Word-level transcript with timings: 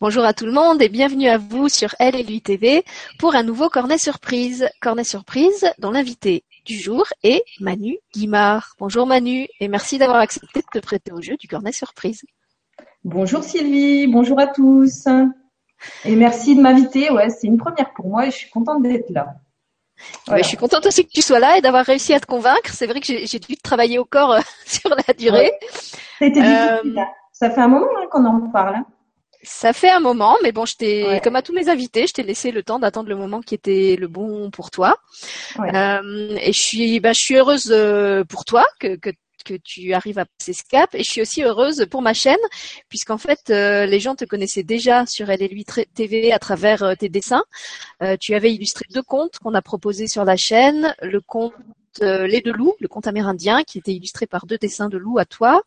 Bonjour 0.00 0.24
à 0.24 0.32
tout 0.32 0.46
le 0.46 0.52
monde 0.52 0.80
et 0.80 0.88
bienvenue 0.88 1.26
à 1.26 1.38
vous 1.38 1.68
sur 1.68 1.92
Elle 1.98 2.14
et 2.14 2.22
lui 2.22 2.40
TV 2.40 2.84
pour 3.18 3.34
un 3.34 3.42
nouveau 3.42 3.68
Cornet 3.68 3.98
Surprise. 3.98 4.68
Cornet 4.80 5.02
Surprise 5.02 5.66
dont 5.80 5.90
l'invité 5.90 6.44
du 6.64 6.78
jour 6.78 7.04
est 7.24 7.42
Manu 7.58 7.98
Guimard. 8.14 8.76
Bonjour 8.78 9.08
Manu 9.08 9.48
et 9.58 9.66
merci 9.66 9.98
d'avoir 9.98 10.18
accepté 10.18 10.60
de 10.60 10.66
te 10.72 10.78
prêter 10.78 11.10
au 11.10 11.20
jeu 11.20 11.36
du 11.36 11.48
Cornet 11.48 11.72
Surprise. 11.72 12.22
Bonjour 13.02 13.42
Sylvie, 13.42 14.06
bonjour 14.06 14.38
à 14.38 14.46
tous. 14.46 15.08
Et 16.04 16.14
merci 16.14 16.54
de 16.54 16.60
m'inviter. 16.60 17.10
Ouais, 17.10 17.28
c'est 17.30 17.48
une 17.48 17.58
première 17.58 17.92
pour 17.92 18.06
moi 18.06 18.28
et 18.28 18.30
je 18.30 18.36
suis 18.36 18.50
contente 18.50 18.84
d'être 18.84 19.10
là. 19.10 19.34
je 20.32 20.42
suis 20.44 20.56
contente 20.56 20.86
aussi 20.86 21.04
que 21.06 21.10
tu 21.12 21.22
sois 21.22 21.40
là 21.40 21.58
et 21.58 21.60
d'avoir 21.60 21.84
réussi 21.84 22.14
à 22.14 22.20
te 22.20 22.26
convaincre. 22.26 22.72
C'est 22.72 22.86
vrai 22.86 23.00
que 23.00 23.06
j'ai 23.26 23.38
dû 23.40 23.56
travailler 23.56 23.98
au 23.98 24.04
corps 24.04 24.34
euh, 24.34 24.40
sur 24.64 24.90
la 24.90 25.12
durée. 25.12 25.50
C'était 26.20 26.40
difficile. 26.40 26.98
Euh, 26.98 27.00
hein. 27.00 27.06
Ça 27.32 27.50
fait 27.50 27.60
un 27.60 27.68
moment 27.68 27.88
hein, 28.00 28.06
qu'on 28.12 28.24
en 28.24 28.48
parle. 28.50 28.76
Hein. 28.76 28.86
Ça 29.42 29.72
fait 29.72 29.90
un 29.90 30.00
moment, 30.00 30.36
mais 30.42 30.50
bon, 30.50 30.66
je 30.66 30.76
t'ai, 30.76 31.20
comme 31.22 31.36
à 31.36 31.42
tous 31.42 31.52
mes 31.52 31.68
invités, 31.68 32.06
je 32.06 32.12
t'ai 32.12 32.24
laissé 32.24 32.50
le 32.50 32.62
temps 32.64 32.78
d'attendre 32.78 33.08
le 33.08 33.16
moment 33.16 33.40
qui 33.40 33.54
était 33.54 33.96
le 33.98 34.08
bon 34.08 34.50
pour 34.50 34.70
toi. 34.70 34.98
Euh, 35.60 36.36
et 36.40 36.52
je 36.52 36.60
suis, 36.60 36.98
ben, 36.98 37.12
je 37.14 37.20
suis 37.20 37.36
heureuse 37.36 37.70
euh, 37.70 38.24
pour 38.24 38.44
toi 38.44 38.64
que, 38.80 38.96
que 38.96 39.10
que 39.44 39.54
tu 39.54 39.94
arrives 39.94 40.18
à 40.18 40.26
passer 40.26 40.52
ce 40.52 40.62
cap. 40.68 40.94
Et 40.94 41.02
je 41.04 41.10
suis 41.10 41.22
aussi 41.22 41.42
heureuse 41.42 41.86
pour 41.90 42.02
ma 42.02 42.12
chaîne, 42.12 42.36
puisqu'en 42.90 43.16
fait, 43.16 43.48
euh, 43.48 43.86
les 43.86 43.98
gens 43.98 44.14
te 44.14 44.26
connaissaient 44.26 44.64
déjà 44.64 45.06
sur 45.06 45.30
Elle 45.30 45.42
et 45.42 45.48
lui 45.48 45.64
TV 45.94 46.32
à 46.32 46.38
travers 46.38 46.94
tes 46.98 47.08
dessins. 47.08 47.44
tu 48.20 48.34
avais 48.34 48.52
illustré 48.52 48.84
deux 48.92 49.02
contes 49.02 49.38
qu'on 49.38 49.54
a 49.54 49.62
proposés 49.62 50.08
sur 50.08 50.24
la 50.24 50.36
chaîne. 50.36 50.94
Le 51.00 51.20
conte 51.22 51.54
euh, 51.54 51.77
Les 52.00 52.40
deux 52.40 52.52
loups, 52.52 52.74
le 52.80 52.88
conte 52.88 53.06
amérindien 53.06 53.62
qui 53.64 53.78
était 53.78 53.92
illustré 53.92 54.26
par 54.26 54.46
deux 54.46 54.58
dessins 54.58 54.88
de 54.88 54.98
loups 54.98 55.18
à 55.18 55.24
toi, 55.24 55.62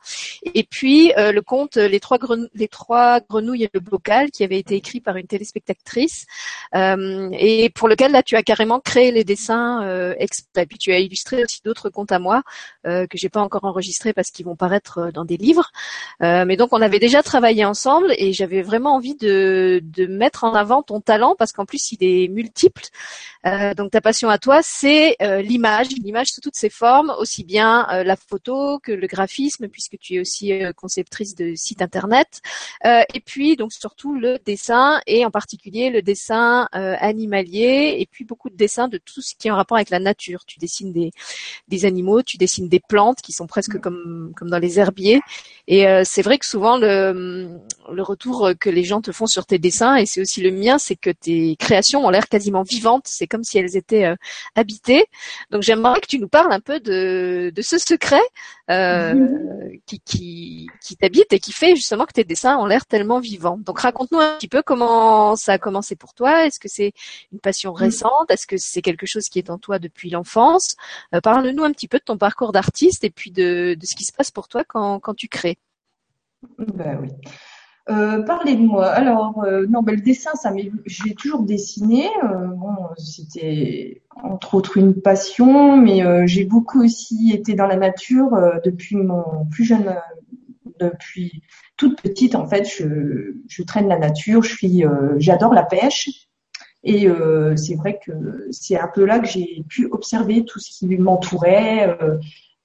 et 0.53 0.63
puis 0.63 1.13
euh, 1.17 1.31
le 1.31 1.41
conte 1.41 1.77
Les 1.77 1.99
trois, 1.99 2.17
les 2.53 2.67
trois 2.67 3.19
grenouilles 3.21 3.63
et 3.63 3.69
le 3.73 3.79
bocal 3.79 4.31
qui 4.31 4.43
avait 4.43 4.59
été 4.59 4.75
écrit 4.75 5.01
par 5.01 5.15
une 5.17 5.27
téléspectatrice 5.27 6.25
euh, 6.75 7.29
et 7.33 7.69
pour 7.69 7.87
lequel 7.87 8.11
là 8.11 8.23
tu 8.23 8.35
as 8.35 8.43
carrément 8.43 8.79
créé 8.79 9.11
les 9.11 9.23
dessins 9.23 9.81
exprès. 10.17 10.65
Puis 10.65 10.77
tu 10.77 10.91
as 10.91 10.99
illustré 10.99 11.43
aussi 11.43 11.61
d'autres 11.63 11.89
contes 11.89 12.11
à 12.11 12.19
moi 12.19 12.43
que 12.83 13.07
j'ai 13.15 13.29
pas 13.29 13.41
encore 13.41 13.65
enregistrés 13.65 14.13
parce 14.13 14.31
qu'ils 14.31 14.45
vont 14.45 14.55
paraître 14.55 15.11
dans 15.13 15.25
des 15.25 15.37
livres. 15.37 15.71
mais 16.19 16.57
donc 16.57 16.69
on 16.71 16.81
avait 16.81 16.99
déjà 16.99 17.23
travaillé 17.23 17.65
ensemble 17.65 18.13
et 18.17 18.33
j'avais 18.33 18.61
vraiment 18.61 18.95
envie 18.95 19.15
de, 19.15 19.81
de 19.83 20.05
mettre 20.07 20.43
en 20.43 20.53
avant 20.53 20.83
ton 20.83 21.01
talent 21.01 21.35
parce 21.37 21.51
qu'en 21.51 21.65
plus 21.65 21.91
il 21.91 22.03
est 22.03 22.27
multiple. 22.27 22.83
donc 23.77 23.91
ta 23.91 24.01
passion 24.01 24.29
à 24.29 24.37
toi 24.37 24.59
c'est 24.61 25.17
l'image, 25.43 25.89
l'image 26.03 26.20
sous 26.29 26.41
toutes 26.41 26.55
ses 26.55 26.69
formes, 26.69 27.13
aussi 27.19 27.43
bien 27.43 27.87
euh, 27.91 28.03
la 28.03 28.15
photo 28.15 28.79
que 28.79 28.91
le 28.91 29.07
graphisme, 29.07 29.67
puisque 29.67 29.97
tu 29.99 30.15
es 30.15 30.19
aussi 30.19 30.53
euh, 30.53 30.73
conceptrice 30.73 31.35
de 31.35 31.53
sites 31.55 31.81
internet, 31.81 32.41
euh, 32.85 33.03
et 33.13 33.19
puis 33.19 33.55
donc 33.55 33.73
surtout 33.73 34.15
le 34.15 34.39
dessin 34.45 35.01
et 35.07 35.25
en 35.25 35.31
particulier 35.31 35.89
le 35.89 36.01
dessin 36.01 36.67
animalier, 36.71 37.95
et 37.99 38.05
puis 38.05 38.25
beaucoup 38.25 38.49
de 38.49 38.55
dessins 38.55 38.87
de 38.87 38.97
tout 38.97 39.21
ce 39.21 39.35
qui 39.35 39.47
est 39.47 39.51
en 39.51 39.55
rapport 39.55 39.77
avec 39.77 39.89
la 39.89 39.99
nature. 39.99 40.45
Tu 40.45 40.59
dessines 40.59 40.91
des, 40.93 41.11
des 41.67 41.85
animaux, 41.85 42.21
tu 42.23 42.37
dessines 42.37 42.69
des 42.69 42.79
plantes 42.79 43.21
qui 43.21 43.31
sont 43.31 43.47
presque 43.47 43.79
comme 43.79 44.33
comme 44.35 44.49
dans 44.49 44.59
les 44.59 44.79
herbiers, 44.79 45.21
et 45.67 45.85
c'est 46.03 46.21
vrai 46.21 46.37
que 46.37 46.45
souvent 46.45 46.77
le 46.77 47.59
le 47.91 48.03
retour 48.03 48.51
que 48.59 48.69
les 48.69 48.83
gens 48.83 49.01
te 49.01 49.11
font 49.11 49.27
sur 49.27 49.45
tes 49.45 49.59
dessins, 49.59 49.95
et 49.95 50.05
c'est 50.05 50.21
aussi 50.21 50.41
le 50.41 50.51
mien, 50.51 50.77
c'est 50.77 50.95
que 50.95 51.09
tes 51.09 51.55
créations 51.57 52.05
ont 52.05 52.09
l'air 52.09 52.27
quasiment 52.29 52.63
vivantes. 52.63 53.05
C'est 53.05 53.27
comme 53.27 53.43
si 53.43 53.57
elles 53.57 53.75
étaient 53.75 54.13
habitées. 54.55 55.05
Donc 55.51 55.63
j'aimerais 55.63 56.01
que 56.01 56.07
tu 56.11 56.19
nous 56.19 56.27
parles 56.27 56.51
un 56.51 56.59
peu 56.59 56.81
de, 56.81 57.53
ce 57.61 57.77
secret 57.77 58.19
euh, 58.69 59.13
mhm. 59.13 59.79
qui, 59.85 60.01
qui, 60.01 60.69
qui 60.81 60.97
t'habite 60.97 61.31
et 61.31 61.39
qui 61.39 61.53
fait 61.53 61.73
justement 61.73 62.05
que 62.05 62.11
tes 62.11 62.25
dessins 62.25 62.57
ont 62.57 62.65
l'air 62.65 62.85
tellement 62.85 63.21
vivants. 63.21 63.57
Donc 63.57 63.79
raconte-nous 63.79 64.19
un 64.19 64.35
petit 64.35 64.49
peu 64.49 64.61
comment 64.61 65.37
ça 65.37 65.53
a 65.53 65.57
commencé 65.57 65.95
pour 65.95 66.13
toi. 66.13 66.45
Est-ce 66.45 66.59
que 66.59 66.67
c'est 66.67 66.91
une 67.31 67.39
passion 67.39 67.71
récente? 67.71 68.29
Est-ce 68.29 68.45
que 68.45 68.57
c'est 68.57 68.81
quelque 68.81 69.05
chose 69.05 69.29
qui 69.29 69.39
est 69.39 69.49
en 69.49 69.57
toi 69.57 69.79
depuis 69.79 70.09
l'enfance? 70.09 70.75
Euh, 71.15 71.21
Parle-nous 71.21 71.63
un 71.63 71.71
petit 71.71 71.87
peu 71.87 71.97
de 71.97 72.03
ton 72.03 72.17
parcours 72.17 72.51
d'artiste 72.51 73.05
et 73.05 73.09
puis 73.09 73.31
de, 73.31 73.77
ce 73.81 73.95
qui 73.95 74.03
se 74.03 74.11
passe 74.11 74.31
pour 74.31 74.49
toi 74.49 74.65
quand, 74.65 74.99
quand 74.99 75.13
tu 75.13 75.29
crées. 75.29 75.57
Ben 76.57 76.99
oui. 77.01 77.09
Euh, 77.89 78.21
parlez 78.23 78.55
de 78.55 78.61
moi. 78.61 78.87
Alors, 78.87 79.43
euh, 79.43 79.65
non, 79.67 79.81
ben, 79.81 79.95
le 79.95 80.01
dessin, 80.01 80.31
ça 80.35 80.51
j'ai 80.85 81.15
toujours 81.15 81.43
dessiné. 81.43 82.09
Euh, 82.23 82.47
bon, 82.47 82.75
c'était 82.97 84.00
entre 84.23 84.55
autres 84.55 84.77
une 84.77 85.01
passion, 85.01 85.77
mais 85.77 86.27
j'ai 86.27 86.45
beaucoup 86.45 86.83
aussi 86.83 87.31
été 87.33 87.53
dans 87.53 87.67
la 87.67 87.75
nature 87.75 88.29
depuis 88.63 88.95
mon 88.95 89.45
plus 89.49 89.63
jeune, 89.63 89.95
depuis 90.79 91.41
toute 91.77 92.01
petite. 92.01 92.35
En 92.35 92.47
fait, 92.47 92.65
je, 92.65 93.63
traîne 93.63 93.87
la 93.87 93.97
nature. 93.97 94.43
Je 94.43 94.55
suis, 94.55 94.83
j'adore 95.17 95.53
la 95.53 95.63
pêche. 95.63 96.09
Et 96.83 97.07
c'est 97.55 97.75
vrai 97.75 97.99
que 98.05 98.11
c'est 98.51 98.79
un 98.79 98.89
peu 98.93 99.05
là 99.05 99.19
que 99.19 99.27
j'ai 99.27 99.63
pu 99.69 99.87
observer 99.91 100.45
tout 100.45 100.59
ce 100.59 100.69
qui 100.71 100.87
m'entourait. 100.97 101.97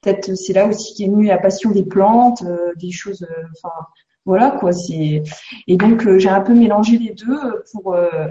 Peut-être 0.03 0.35
c'est 0.35 0.53
là 0.53 0.67
aussi 0.67 0.95
qu'est 0.95 1.11
venue 1.11 1.27
la 1.27 1.39
passion 1.39 1.71
des 1.71 1.85
plantes, 1.85 2.45
des 2.77 2.93
choses, 2.93 3.27
enfin 3.53 3.73
voilà 4.27 4.51
quoi. 4.51 4.73
Et 4.91 5.77
donc 5.77 6.05
euh, 6.05 6.19
j'ai 6.19 6.29
un 6.29 6.41
peu 6.41 6.53
mélangé 6.53 6.99
les 6.99 7.15
deux 7.15 7.65
pour 7.73 7.95
euh, 7.95 8.29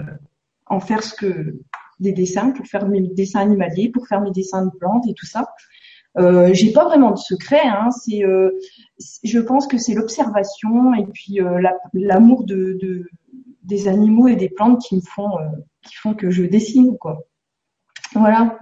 en 0.66 0.78
faire 0.78 1.02
ce 1.02 1.14
que 1.14 1.56
des 2.00 2.12
dessins, 2.12 2.50
pour 2.50 2.66
faire 2.66 2.86
mes 2.88 3.00
dessins 3.00 3.40
animaliers, 3.40 3.90
pour 3.90 4.06
faire 4.06 4.20
mes 4.20 4.30
dessins 4.30 4.66
de 4.66 4.70
plantes 4.78 5.06
et 5.08 5.14
tout 5.14 5.26
ça. 5.26 5.48
Euh, 6.18 6.50
j'ai 6.54 6.72
pas 6.72 6.84
vraiment 6.84 7.10
de 7.10 7.18
secret. 7.18 7.62
Hein, 7.64 7.90
c'est, 7.90 8.24
euh, 8.24 8.50
je 9.22 9.38
pense 9.38 9.66
que 9.66 9.78
c'est 9.78 9.94
l'observation 9.94 10.94
et 10.94 11.06
puis 11.06 11.40
l'amour 11.92 12.44
de, 12.44 12.78
de, 12.80 13.06
des 13.62 13.88
animaux 13.88 14.28
et 14.28 14.36
des 14.36 14.48
plantes 14.48 14.80
qui 14.80 14.96
me 14.96 15.00
font, 15.00 15.30
qui 15.82 15.94
font 15.94 16.14
que 16.14 16.30
je 16.30 16.44
dessine 16.44 16.96
quoi. 16.98 17.26
Voilà. 18.14 18.58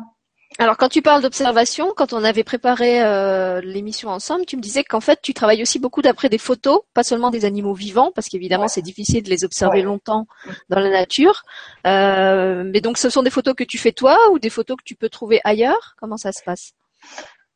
Alors, 0.59 0.77
quand 0.77 0.89
tu 0.89 1.03
parles 1.03 1.21
d'observation, 1.21 1.93
quand 1.97 2.13
on 2.13 2.23
avait 2.23 2.45
préparé 2.45 3.03
euh, 3.03 3.61
l'émission 3.61 4.11
ensemble, 4.11 4.47
tu 4.47 4.57
me 4.57 4.63
disais 4.63 4.85
qu'en 4.85 5.01
fait, 5.01 5.19
tu 5.21 5.35
travailles 5.35 5.63
aussi 5.63 5.81
beaucoup 5.81 6.01
d'après 6.01 6.29
des 6.29 6.39
photos, 6.39 6.83
pas 6.95 7.03
seulement 7.03 7.31
des 7.31 7.45
animaux 7.45 7.75
vivants, 7.75 8.13
parce 8.15 8.29
qu'évidemment, 8.29 8.69
c'est 8.69 8.83
difficile 8.83 9.25
de 9.25 9.31
les 9.31 9.45
observer 9.45 9.83
longtemps 9.83 10.29
dans 10.69 10.79
la 10.79 10.91
nature. 10.91 11.43
Euh, 11.89 12.63
mais 12.65 12.81
donc, 12.81 12.99
ce 12.99 13.11
sont 13.11 13.25
des 13.25 13.31
photos 13.31 13.55
que 13.55 13.65
tu 13.65 13.79
fais 13.79 13.91
toi 13.91 14.17
ou 14.33 14.39
des 14.39 14.51
photos 14.51 14.77
que 14.77 14.85
tu 14.85 14.95
peux 14.95 15.09
trouver 15.09 15.41
ailleurs? 15.43 15.97
Comment 15.99 16.17
ça 16.17 16.31
se 16.31 16.43
passe? 16.45 16.73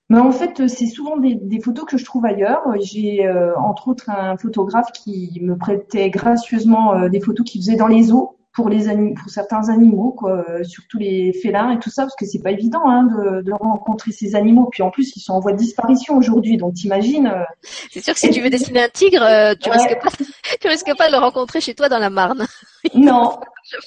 Mais 0.08 0.18
en 0.18 0.32
fait, 0.32 0.66
c'est 0.66 0.86
souvent 0.86 1.18
des, 1.18 1.60
photos 1.60 1.84
que 1.84 1.98
je 1.98 2.04
trouve 2.04 2.26
ailleurs. 2.26 2.62
J'ai 2.80 3.26
euh, 3.26 3.56
entre 3.58 3.88
autres 3.88 4.10
un 4.10 4.36
photographe 4.36 4.90
qui 4.92 5.38
me 5.40 5.56
prêtait 5.56 6.10
gracieusement 6.10 7.08
des 7.08 7.20
photos 7.20 7.48
qu'il 7.48 7.60
faisait 7.60 7.76
dans 7.76 7.86
les 7.86 8.10
eaux 8.10 8.37
pour 8.58 8.68
les 8.68 8.88
animaux, 8.88 9.14
pour 9.14 9.30
certains 9.30 9.68
animaux, 9.68 10.10
quoi, 10.10 10.44
euh, 10.50 10.64
surtout 10.64 10.98
les 10.98 11.32
félins 11.32 11.70
et 11.70 11.78
tout 11.78 11.90
ça, 11.90 12.02
parce 12.02 12.16
que 12.16 12.26
c'est 12.26 12.42
pas 12.42 12.50
évident 12.50 12.82
hein, 12.86 13.04
de, 13.04 13.42
de, 13.42 13.52
rencontrer 13.52 14.10
ces 14.10 14.34
animaux. 14.34 14.68
Puis 14.68 14.82
en 14.82 14.90
plus, 14.90 15.14
ils 15.14 15.20
sont 15.20 15.34
en 15.34 15.38
voie 15.38 15.52
de 15.52 15.58
disparition 15.58 16.16
aujourd'hui, 16.16 16.56
donc 16.56 16.74
t'imagines. 16.74 17.28
Euh, 17.28 17.44
c'est 17.92 18.02
sûr 18.02 18.14
que 18.14 18.18
si 18.18 18.30
tu 18.30 18.40
veux 18.40 18.50
dessiner 18.50 18.82
un 18.82 18.88
tigre, 18.88 19.22
euh, 19.22 19.54
tu 19.54 19.70
risques 19.70 19.96
pas, 20.02 20.10
tu 20.60 20.66
risques 20.66 20.92
pas 20.98 21.06
de 21.06 21.12
le 21.12 21.18
rencontrer 21.18 21.60
chez 21.60 21.76
toi 21.76 21.88
dans 21.88 22.00
la 22.00 22.10
Marne. 22.10 22.48
non, 22.94 23.38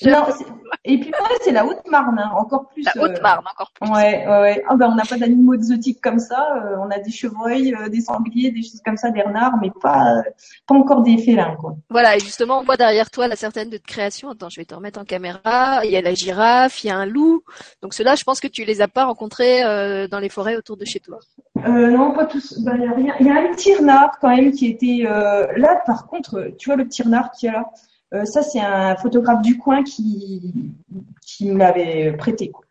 non, 0.05 0.25
et 0.85 0.99
puis 0.99 1.11
moi, 1.17 1.29
c'est 1.41 1.51
la 1.51 1.65
Haute-Marne, 1.65 2.19
hein, 2.19 2.31
encore 2.37 2.67
plus. 2.69 2.83
La 2.83 3.01
Haute-Marne, 3.01 3.43
encore 3.51 3.71
plus. 3.73 3.89
Ouais, 3.89 4.25
ouais. 4.27 4.63
Ah 4.67 4.75
ben, 4.75 4.89
on 4.91 4.95
n'a 4.95 5.03
pas 5.03 5.17
d'animaux 5.17 5.53
exotiques 5.53 6.01
comme 6.01 6.19
ça. 6.19 6.47
on 6.79 6.89
a 6.89 6.99
des 6.99 7.11
chevreuils, 7.11 7.73
des 7.89 8.01
sangliers, 8.01 8.51
des 8.51 8.61
choses 8.61 8.81
comme 8.85 8.97
ça, 8.97 9.11
des 9.11 9.21
renards, 9.21 9.57
mais 9.61 9.71
pas, 9.81 10.21
pas 10.67 10.75
encore 10.75 11.01
des 11.01 11.17
félins, 11.17 11.55
quoi. 11.59 11.75
Voilà, 11.89 12.15
et 12.15 12.19
justement, 12.19 12.59
on 12.59 12.63
voit 12.63 12.77
derrière 12.77 13.09
toi 13.09 13.27
la 13.27 13.35
certaine 13.35 13.69
de 13.69 13.77
création. 13.77 14.29
Attends, 14.29 14.49
je 14.49 14.59
vais 14.59 14.65
te 14.65 14.75
remettre 14.75 14.99
en 14.99 15.05
caméra. 15.05 15.81
Il 15.83 15.91
y 15.91 15.97
a 15.97 16.01
la 16.01 16.13
girafe, 16.13 16.83
il 16.83 16.87
y 16.87 16.89
a 16.89 16.97
un 16.97 17.05
loup. 17.05 17.43
Donc 17.81 17.93
ceux-là, 17.93 18.15
je 18.15 18.23
pense 18.23 18.39
que 18.39 18.47
tu 18.47 18.65
les 18.65 18.81
as 18.81 18.87
pas 18.87 19.05
rencontrés 19.05 19.63
euh, 19.63 20.07
dans 20.07 20.19
les 20.19 20.29
forêts 20.29 20.55
autour 20.55 20.77
de 20.77 20.85
chez 20.85 20.99
toi. 20.99 21.19
Euh, 21.57 21.91
non, 21.91 22.13
pas 22.13 22.25
tous. 22.25 22.59
Ben, 22.59 22.75
il 22.77 22.83
y 22.83 22.87
a 22.87 22.93
rien. 22.93 23.15
Il 23.19 23.27
y 23.27 23.29
a 23.29 23.35
un 23.35 23.51
petit 23.53 23.75
renard 23.75 24.17
quand 24.19 24.29
même 24.29 24.51
qui 24.51 24.67
était 24.67 25.05
euh, 25.05 25.47
là. 25.57 25.81
Par 25.85 26.07
contre, 26.07 26.51
tu 26.57 26.69
vois 26.69 26.75
le 26.75 26.85
petit 26.85 27.03
renard 27.03 27.31
qui 27.31 27.47
est 27.47 27.51
là. 27.51 27.71
Euh, 28.13 28.25
ça, 28.25 28.41
c'est 28.41 28.59
un 28.59 28.95
photographe 28.95 29.41
du 29.41 29.57
coin 29.57 29.83
qui 29.83 30.53
qui 31.25 31.49
me 31.49 31.57
l'avait 31.57 32.13
prêté. 32.13 32.51
Quoi. 32.51 32.65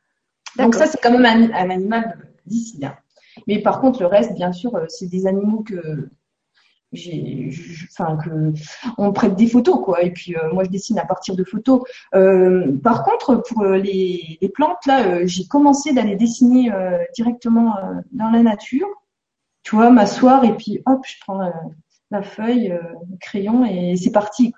Donc 0.58 0.75
ça, 0.75 0.87
c'est 0.87 0.98
quand 1.00 1.16
même 1.16 1.25
un, 1.25 1.52
un 1.52 1.70
animal 1.70 2.19
d'ici. 2.46 2.84
Hein. 2.84 2.96
Mais 3.46 3.60
par 3.60 3.81
contre, 3.81 4.00
le 4.00 4.06
reste, 4.06 4.34
bien 4.34 4.52
sûr, 4.52 4.72
c'est 4.88 5.06
des 5.06 5.26
animaux 5.26 5.62
que 5.62 6.10
j'ai 6.92 7.50
enfin 7.92 8.16
que 8.16 8.52
on 8.98 9.12
prête 9.12 9.37
des 9.37 9.46
photos 9.46 9.81
quoi 9.84 10.02
et 10.02 10.10
puis 10.10 10.37
euh, 10.37 10.52
moi 10.52 10.64
je 10.64 10.70
dessine 10.70 10.98
à 10.98 11.04
partir 11.04 11.37
de 11.37 11.44
photos 11.44 11.82
euh, 12.14 12.76
par 12.82 13.04
contre 13.04 13.37
pour 13.37 13.62
euh, 13.62 13.76
les, 13.76 14.38
les 14.40 14.48
plantes 14.48 14.84
là 14.87 15.25
j'ai 15.26 15.46
commencé 15.46 15.92
d'aller 15.92 16.16
dessiner 16.16 16.70
directement 17.14 17.76
dans 18.12 18.31
la 18.31 18.42
nature 18.42 18.88
tu 19.62 19.76
vois 19.76 19.90
m'asseoir 19.90 20.44
et 20.44 20.56
puis 20.56 20.82
hop 20.87 21.00
je 21.06 21.14
prends 21.20 21.52
la 22.10 22.22
feuille 22.22 22.69
le 22.69 23.16
crayon 23.20 23.64
et 23.64 23.96
c'est 23.96 24.12
parti 24.12 24.52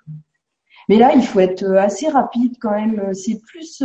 mais 0.89 0.97
là 0.97 1.13
il 1.13 1.23
faut 1.23 1.39
être 1.39 1.65
assez 1.77 2.07
rapide 2.07 2.55
quand 2.59 2.71
même 2.71 3.13
c'est 3.13 3.39
plus 3.41 3.83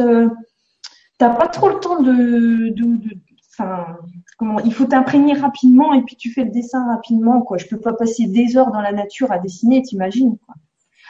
t'as 1.19 1.31
pas 1.31 1.49
trop 1.49 1.69
le 1.69 1.81
temps 1.81 2.03
de, 2.03 2.71
de, 2.71 2.97
de 2.97 3.11
enfin 3.53 3.99
comment 4.39 4.61
il 4.61 4.73
faut 4.73 4.85
t'imprégner 4.85 5.35
rapidement 5.35 5.93
et 5.95 6.03
puis 6.03 6.17
tu 6.17 6.33
fais 6.33 6.45
le 6.45 6.51
dessin 6.51 6.87
rapidement 6.87 7.43
quoi 7.43 7.59
je 7.59 7.67
peux 7.67 7.81
pas 7.81 7.93
passer 7.93 8.27
des 8.27 8.57
heures 8.57 8.71
dans 8.71 8.81
la 8.81 8.93
nature 8.93 9.33
à 9.33 9.39
dessiner 9.39 9.83
t'imagines 9.83 10.39
quoi 10.39 10.55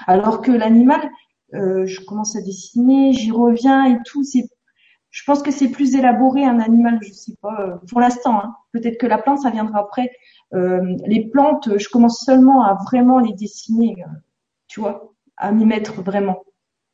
Alors 0.06 0.43
que 0.43 0.50
l'animal, 0.50 1.11
euh, 1.55 1.87
je 1.87 2.00
commence 2.00 2.37
à 2.37 2.43
dessiner, 2.43 3.12
j'y 3.12 3.31
reviens 3.31 3.85
et 3.87 3.99
tout. 4.05 4.23
C'est, 4.23 4.49
je 5.11 5.23
pense 5.25 5.43
que 5.43 5.50
c'est 5.50 5.70
plus 5.70 5.94
élaboré 5.94 6.44
un 6.44 6.61
animal, 6.61 6.99
je 7.02 7.12
sais 7.12 7.35
pas. 7.40 7.61
Euh, 7.61 7.76
pour 7.88 8.00
l'instant, 8.00 8.40
hein. 8.40 8.55
peut-être 8.73 8.99
que 8.99 9.06
la 9.06 9.19
plante, 9.19 9.40
ça 9.40 9.50
viendra 9.50 9.81
après. 9.81 10.11
Euh, 10.55 10.96
les 11.06 11.29
plantes, 11.29 11.79
je 11.79 11.88
commence 11.88 12.25
seulement 12.25 12.62
à 12.62 12.75
vraiment 12.75 13.19
les 13.19 13.32
dessiner, 13.32 13.96
tu 14.67 14.81
vois, 14.81 15.12
à 15.38 15.52
m'y 15.52 15.64
mettre 15.64 16.02
vraiment. 16.02 16.43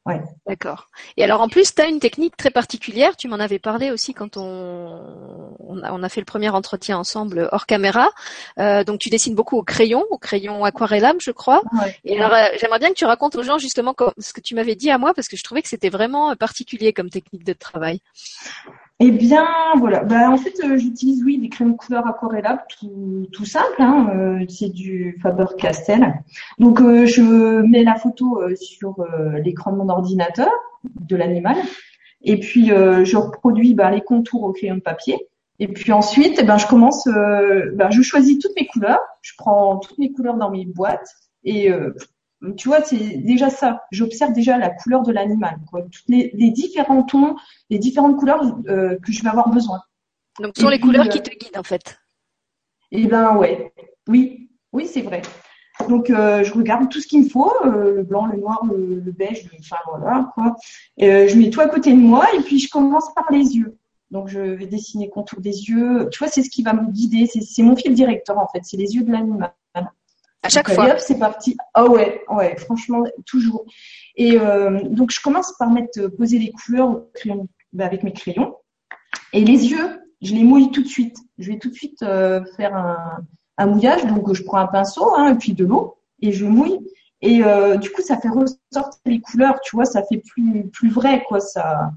Ouais. 0.06 0.20
D'accord. 0.46 0.90
Et 1.16 1.24
alors 1.24 1.40
en 1.40 1.48
plus, 1.48 1.74
tu 1.74 1.80
as 1.80 1.86
une 1.86 1.98
technique 1.98 2.36
très 2.36 2.50
particulière, 2.50 3.16
tu 3.16 3.26
m'en 3.26 3.36
avais 3.36 3.58
parlé 3.58 3.90
aussi 3.90 4.12
quand 4.12 4.36
on, 4.36 5.56
on, 5.58 6.02
a, 6.02 6.08
fait 6.10 6.20
le 6.20 6.26
premier 6.26 6.50
entretien 6.50 6.98
ensemble 6.98 7.48
hors 7.52 7.64
caméra. 7.64 8.10
Euh, 8.58 8.84
donc 8.84 8.98
tu 9.00 9.08
dessines 9.08 9.34
beaucoup 9.34 9.56
au 9.56 9.62
crayon, 9.62 10.04
au 10.10 10.18
crayon 10.18 10.62
aquarellable, 10.62 11.20
je 11.22 11.30
crois. 11.30 11.62
Et 12.04 12.18
alors 12.20 12.34
euh, 12.34 12.48
j'aimerais 12.60 12.80
bien 12.80 12.90
que 12.90 12.96
tu 12.96 13.06
racontes 13.06 13.34
aux 13.36 13.42
gens 13.42 13.56
justement 13.56 13.94
ce 14.18 14.34
que 14.34 14.42
tu 14.42 14.54
m'avais 14.54 14.74
dit 14.74 14.90
à 14.90 14.98
moi 14.98 15.14
parce 15.14 15.26
que 15.26 15.38
je 15.38 15.42
trouvais 15.42 15.62
que 15.62 15.68
c'était 15.68 15.88
vraiment 15.88 16.36
particulier 16.36 16.92
comme 16.92 17.08
technique 17.08 17.44
de 17.44 17.54
travail. 17.54 18.00
Eh 19.00 19.10
bien, 19.10 19.46
voilà. 19.76 20.04
Bah, 20.04 20.30
en 20.30 20.36
fait, 20.36 20.54
euh, 20.64 20.76
j'utilise, 20.76 21.22
oui, 21.24 21.38
des 21.38 21.48
crèmes 21.48 21.76
couleur 21.76 22.06
aquarellables, 22.06 22.62
tout, 22.78 23.26
tout 23.32 23.44
simple. 23.44 23.80
Hein. 23.80 24.08
Euh, 24.14 24.44
c'est 24.48 24.68
du 24.68 25.18
Faber-Castell. 25.20 26.14
Donc, 26.58 26.80
euh, 26.80 27.04
je 27.04 27.62
mets 27.62 27.82
la 27.82 27.96
photo 27.96 28.40
sur 28.54 29.04
l'écran 29.42 29.72
de 29.72 29.78
mon 29.78 29.88
ordinateur 29.88 30.50
de 30.84 31.16
l'animal. 31.16 31.56
Et 32.22 32.38
puis, 32.38 32.68
je 32.68 33.16
reproduis 33.16 33.74
bah, 33.74 33.90
les 33.90 34.00
contours 34.00 34.44
au 34.44 34.52
crayon 34.52 34.76
de 34.76 34.80
papier. 34.80 35.18
Et 35.60 35.68
puis 35.68 35.92
ensuite, 35.92 36.38
eh 36.40 36.44
ben, 36.44 36.58
je 36.58 36.66
commence, 36.66 37.06
bah, 37.06 37.90
je 37.90 38.02
choisis 38.02 38.38
toutes 38.38 38.56
mes 38.56 38.66
couleurs. 38.66 39.00
Je 39.22 39.32
prends 39.36 39.78
toutes 39.78 39.98
mes 39.98 40.12
couleurs 40.12 40.36
dans 40.36 40.50
mes 40.50 40.66
boîtes 40.66 41.08
et 41.44 41.70
tu 42.52 42.68
vois, 42.68 42.82
c'est 42.82 43.18
déjà 43.18 43.50
ça. 43.50 43.82
J'observe 43.90 44.32
déjà 44.32 44.58
la 44.58 44.70
couleur 44.70 45.02
de 45.02 45.12
l'animal, 45.12 45.58
les, 46.08 46.30
les, 46.34 46.50
différents 46.50 47.02
tons, 47.02 47.36
les 47.70 47.78
différentes 47.78 48.16
couleurs 48.16 48.42
euh, 48.68 48.96
que 48.98 49.12
je 49.12 49.22
vais 49.22 49.28
avoir 49.28 49.50
besoin. 49.50 49.80
Donc, 50.40 50.52
ce 50.56 50.62
sont 50.62 50.68
les 50.68 50.80
couleurs 50.80 51.08
qui 51.08 51.18
euh, 51.18 51.22
te 51.22 51.30
guident 51.30 51.58
en 51.58 51.62
fait. 51.62 51.98
Eh 52.90 53.06
ben 53.06 53.36
ouais, 53.36 53.72
oui, 54.08 54.50
oui, 54.72 54.86
c'est 54.86 55.02
vrai. 55.02 55.22
Donc, 55.88 56.10
euh, 56.10 56.44
je 56.44 56.52
regarde 56.52 56.88
tout 56.88 57.00
ce 57.00 57.06
qu'il 57.06 57.24
me 57.24 57.28
faut, 57.28 57.52
le 57.64 58.02
blanc, 58.02 58.26
le 58.26 58.38
noir, 58.38 58.62
le, 58.64 59.10
beige, 59.10 59.48
enfin 59.58 59.76
voilà 59.88 60.30
quoi. 60.34 60.56
je 60.98 61.36
mets 61.36 61.50
tout 61.50 61.60
à 61.60 61.68
côté 61.68 61.92
de 61.92 61.98
moi 61.98 62.26
et 62.36 62.40
puis 62.42 62.58
je 62.58 62.70
commence 62.70 63.12
par 63.14 63.26
les 63.30 63.56
yeux. 63.56 63.76
Donc, 64.10 64.28
je 64.28 64.38
vais 64.38 64.66
dessiner 64.66 65.08
contour 65.08 65.40
des 65.40 65.64
yeux. 65.64 66.08
Tu 66.12 66.18
vois, 66.18 66.28
c'est 66.28 66.42
ce 66.42 66.50
qui 66.50 66.62
va 66.62 66.72
me 66.72 66.90
guider. 66.90 67.26
C'est 67.26 67.62
mon 67.62 67.74
fil 67.74 67.94
directeur 67.94 68.38
en 68.38 68.46
fait. 68.48 68.60
C'est 68.62 68.76
les 68.76 68.94
yeux 68.94 69.02
de 69.02 69.10
l'animal. 69.10 69.52
À 70.44 70.50
chaque 70.50 70.70
fois. 70.70 70.98
c'est 70.98 71.18
parti. 71.18 71.56
Ah 71.72 71.86
ouais, 71.86 72.22
ouais, 72.28 72.54
franchement, 72.56 73.02
toujours. 73.26 73.64
Et 74.16 74.38
euh, 74.38 74.80
donc, 74.82 75.10
je 75.10 75.20
commence 75.20 75.52
par 75.58 75.70
mettre, 75.70 75.98
euh, 75.98 76.08
poser 76.10 76.38
les 76.38 76.52
couleurs 76.52 77.02
bah, 77.72 77.86
avec 77.86 78.02
mes 78.02 78.12
crayons. 78.12 78.54
Et 79.32 79.42
les 79.42 79.70
yeux, 79.70 80.00
je 80.20 80.34
les 80.34 80.44
mouille 80.44 80.70
tout 80.70 80.82
de 80.82 80.88
suite. 80.88 81.16
Je 81.38 81.50
vais 81.50 81.58
tout 81.58 81.70
de 81.70 81.74
suite 81.74 82.02
euh, 82.02 82.44
faire 82.58 82.76
un, 82.76 83.24
un, 83.56 83.66
mouillage. 83.66 84.04
Donc, 84.04 84.32
je 84.34 84.42
prends 84.42 84.58
un 84.58 84.66
pinceau, 84.66 85.14
hein, 85.16 85.32
et 85.32 85.38
puis 85.38 85.54
de 85.54 85.64
l'eau, 85.64 85.96
et 86.20 86.30
je 86.30 86.44
mouille. 86.44 86.78
Et 87.22 87.42
du 87.80 87.88
coup, 87.90 88.02
ça 88.02 88.18
fait 88.18 88.28
ressortir 88.28 89.00
les 89.06 89.18
couleurs, 89.18 89.58
tu 89.62 89.76
vois, 89.76 89.86
ça 89.86 90.02
fait 90.02 90.18
plus, 90.18 90.68
plus 90.70 90.90
vrai, 90.90 91.24
quoi. 91.26 91.40
Ça, 91.40 91.90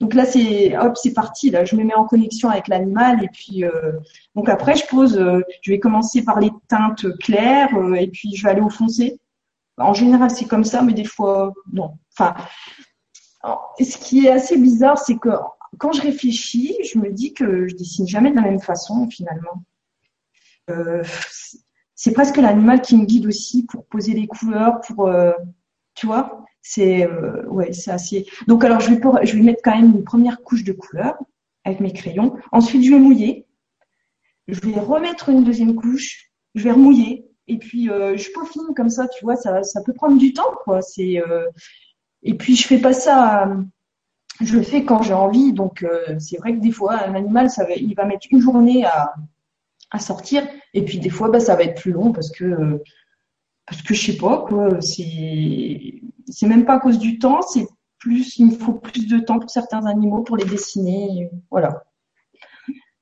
donc 0.00 0.14
là, 0.14 0.24
c'est 0.24 0.76
hop, 0.78 0.96
c'est 0.96 1.12
parti. 1.12 1.50
Là, 1.50 1.64
je 1.64 1.74
me 1.74 1.82
mets 1.82 1.94
en 1.94 2.04
connexion 2.04 2.48
avec 2.48 2.68
l'animal 2.68 3.24
et 3.24 3.28
puis 3.28 3.64
euh, 3.64 3.92
donc 4.36 4.48
après, 4.48 4.76
je 4.76 4.86
pose. 4.86 5.18
Euh, 5.18 5.40
je 5.62 5.72
vais 5.72 5.80
commencer 5.80 6.22
par 6.22 6.38
les 6.40 6.50
teintes 6.68 7.06
claires 7.18 7.74
euh, 7.76 7.94
et 7.94 8.06
puis 8.08 8.36
je 8.36 8.44
vais 8.44 8.50
aller 8.50 8.60
au 8.60 8.70
foncé. 8.70 9.20
En 9.76 9.94
général, 9.94 10.30
c'est 10.30 10.46
comme 10.46 10.64
ça, 10.64 10.82
mais 10.82 10.92
des 10.92 11.04
fois, 11.04 11.52
non. 11.72 11.98
Enfin, 12.16 12.34
ce 13.78 13.96
qui 13.98 14.26
est 14.26 14.30
assez 14.30 14.56
bizarre, 14.56 14.98
c'est 14.98 15.16
que 15.16 15.30
quand 15.78 15.92
je 15.92 16.02
réfléchis, 16.02 16.76
je 16.84 16.98
me 16.98 17.10
dis 17.12 17.32
que 17.32 17.68
je 17.68 17.74
dessine 17.76 18.06
jamais 18.06 18.30
de 18.30 18.36
la 18.36 18.42
même 18.42 18.60
façon 18.60 19.08
finalement. 19.08 19.62
c'est 21.94 22.12
presque 22.12 22.36
l'animal 22.36 22.82
qui 22.82 22.96
me 22.96 23.04
guide 23.04 23.26
aussi 23.26 23.64
pour 23.66 23.84
poser 23.86 24.14
les 24.14 24.26
couleurs, 24.26 24.80
pour 24.80 25.10
tu 25.94 26.06
vois. 26.06 26.44
C'est 26.70 27.06
euh, 27.06 27.46
ouais, 27.46 27.72
c'est 27.72 27.90
assez. 27.90 28.26
Donc 28.46 28.62
alors 28.62 28.80
je 28.80 28.90
vais 28.90 29.00
je 29.22 29.36
vais 29.38 29.42
mettre 29.42 29.62
quand 29.64 29.74
même 29.74 29.90
une 29.96 30.04
première 30.04 30.42
couche 30.42 30.64
de 30.64 30.74
couleur 30.74 31.16
avec 31.64 31.80
mes 31.80 31.94
crayons. 31.94 32.36
Ensuite 32.52 32.84
je 32.84 32.90
vais 32.90 32.98
mouiller. 32.98 33.46
Je 34.48 34.60
vais 34.60 34.78
remettre 34.78 35.30
une 35.30 35.44
deuxième 35.44 35.74
couche. 35.74 36.30
Je 36.54 36.64
vais 36.64 36.72
remouiller. 36.72 37.24
Et 37.46 37.56
puis 37.56 37.88
euh, 37.88 38.18
je 38.18 38.30
peaufine 38.32 38.74
comme 38.76 38.90
ça, 38.90 39.08
tu 39.08 39.24
vois, 39.24 39.36
ça, 39.36 39.62
ça 39.62 39.82
peut 39.82 39.94
prendre 39.94 40.18
du 40.18 40.34
temps, 40.34 40.52
quoi. 40.62 40.82
C'est 40.82 41.22
euh, 41.26 41.46
et 42.22 42.34
puis 42.34 42.54
je 42.54 42.66
fais 42.66 42.78
pas 42.78 42.92
ça. 42.92 43.50
Je 44.42 44.54
le 44.54 44.62
fais 44.62 44.84
quand 44.84 45.00
j'ai 45.00 45.14
envie. 45.14 45.54
Donc 45.54 45.86
c'est 46.18 46.36
vrai 46.36 46.52
que 46.54 46.60
des 46.60 46.70
fois 46.70 47.02
un 47.02 47.14
animal, 47.14 47.48
ça 47.48 47.64
va, 47.64 47.76
il 47.76 47.94
va 47.94 48.04
mettre 48.04 48.26
une 48.30 48.42
journée 48.42 48.84
à 48.84 49.14
à 49.90 49.98
sortir. 50.00 50.46
Et 50.74 50.84
puis 50.84 50.98
des 50.98 51.08
fois, 51.08 51.30
bah, 51.30 51.40
ça 51.40 51.56
va 51.56 51.62
être 51.62 51.80
plus 51.80 51.92
long 51.92 52.12
parce 52.12 52.30
que 52.30 52.82
parce 53.66 53.80
que 53.80 53.94
je 53.94 54.12
sais 54.12 54.18
pas 54.18 54.44
quoi. 54.46 54.82
C'est 54.82 56.02
c'est 56.32 56.46
même 56.46 56.64
pas 56.64 56.74
à 56.74 56.80
cause 56.80 56.98
du 56.98 57.18
temps, 57.18 57.42
c'est 57.42 57.66
plus, 57.98 58.38
il 58.38 58.46
me 58.46 58.52
faut 58.52 58.74
plus 58.74 59.06
de 59.06 59.18
temps 59.18 59.38
pour 59.38 59.50
certains 59.50 59.84
animaux 59.86 60.22
pour 60.22 60.36
les 60.36 60.44
dessiner, 60.44 61.30
voilà. 61.50 61.82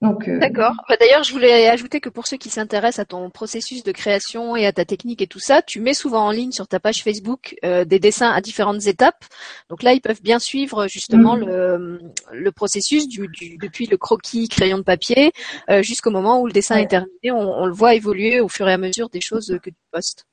Donc, 0.03 0.29
euh, 0.29 0.39
D'accord. 0.39 0.75
Bah, 0.89 0.97
d'ailleurs, 1.01 1.25
je 1.25 1.33
voulais 1.33 1.69
ajouter 1.69 2.01
que 2.01 2.11
pour 2.11 2.27
ceux 2.27 2.37
qui 2.37 2.51
s'intéressent 2.51 2.99
à 3.03 3.07
ton 3.07 3.31
processus 3.31 3.83
de 3.83 3.93
création 3.93 4.55
et 4.55 4.67
à 4.67 4.73
ta 4.73 4.85
technique 4.85 5.23
et 5.23 5.27
tout 5.27 5.39
ça, 5.39 5.63
tu 5.63 5.81
mets 5.81 5.95
souvent 5.95 6.27
en 6.27 6.31
ligne 6.31 6.53
sur 6.53 6.69
ta 6.69 6.79
page 6.81 7.03
Facebook 7.03 7.57
euh, 7.65 7.87
des 7.87 7.99
dessins 7.99 8.31
à 8.31 8.43
différentes 8.43 8.87
étapes. 8.87 9.25
Donc 9.71 9.83
là, 9.83 9.95
ils 9.95 10.03
peuvent 10.03 10.23
bien 10.23 10.39
suivre 10.39 10.87
justement 10.87 11.37
mm. 11.37 11.41
le, 11.41 12.01
le, 12.31 12.53
processus 12.53 13.09
du, 13.09 13.27
du, 13.29 13.57
depuis 13.57 13.87
le 13.87 13.97
croquis 13.97 14.49
crayon 14.49 14.77
de 14.79 14.83
papier 14.83 15.33
euh, 15.71 15.83
jusqu'au 15.83 16.11
moment 16.11 16.43
où 16.43 16.47
le 16.47 16.53
dessin 16.53 16.77
est 16.77 16.89
terminé. 16.89 17.33
On, 17.33 17.63
on, 17.63 17.65
le 17.65 17.73
voit 17.73 17.95
évoluer 17.95 18.41
au 18.41 18.49
fur 18.49 18.69
et 18.69 18.75
à 18.75 18.79
mesure 18.79 19.09
des 19.09 19.23
choses 19.23 19.59
que 19.63 19.71
tu 19.71 19.77
postes. 19.91 20.27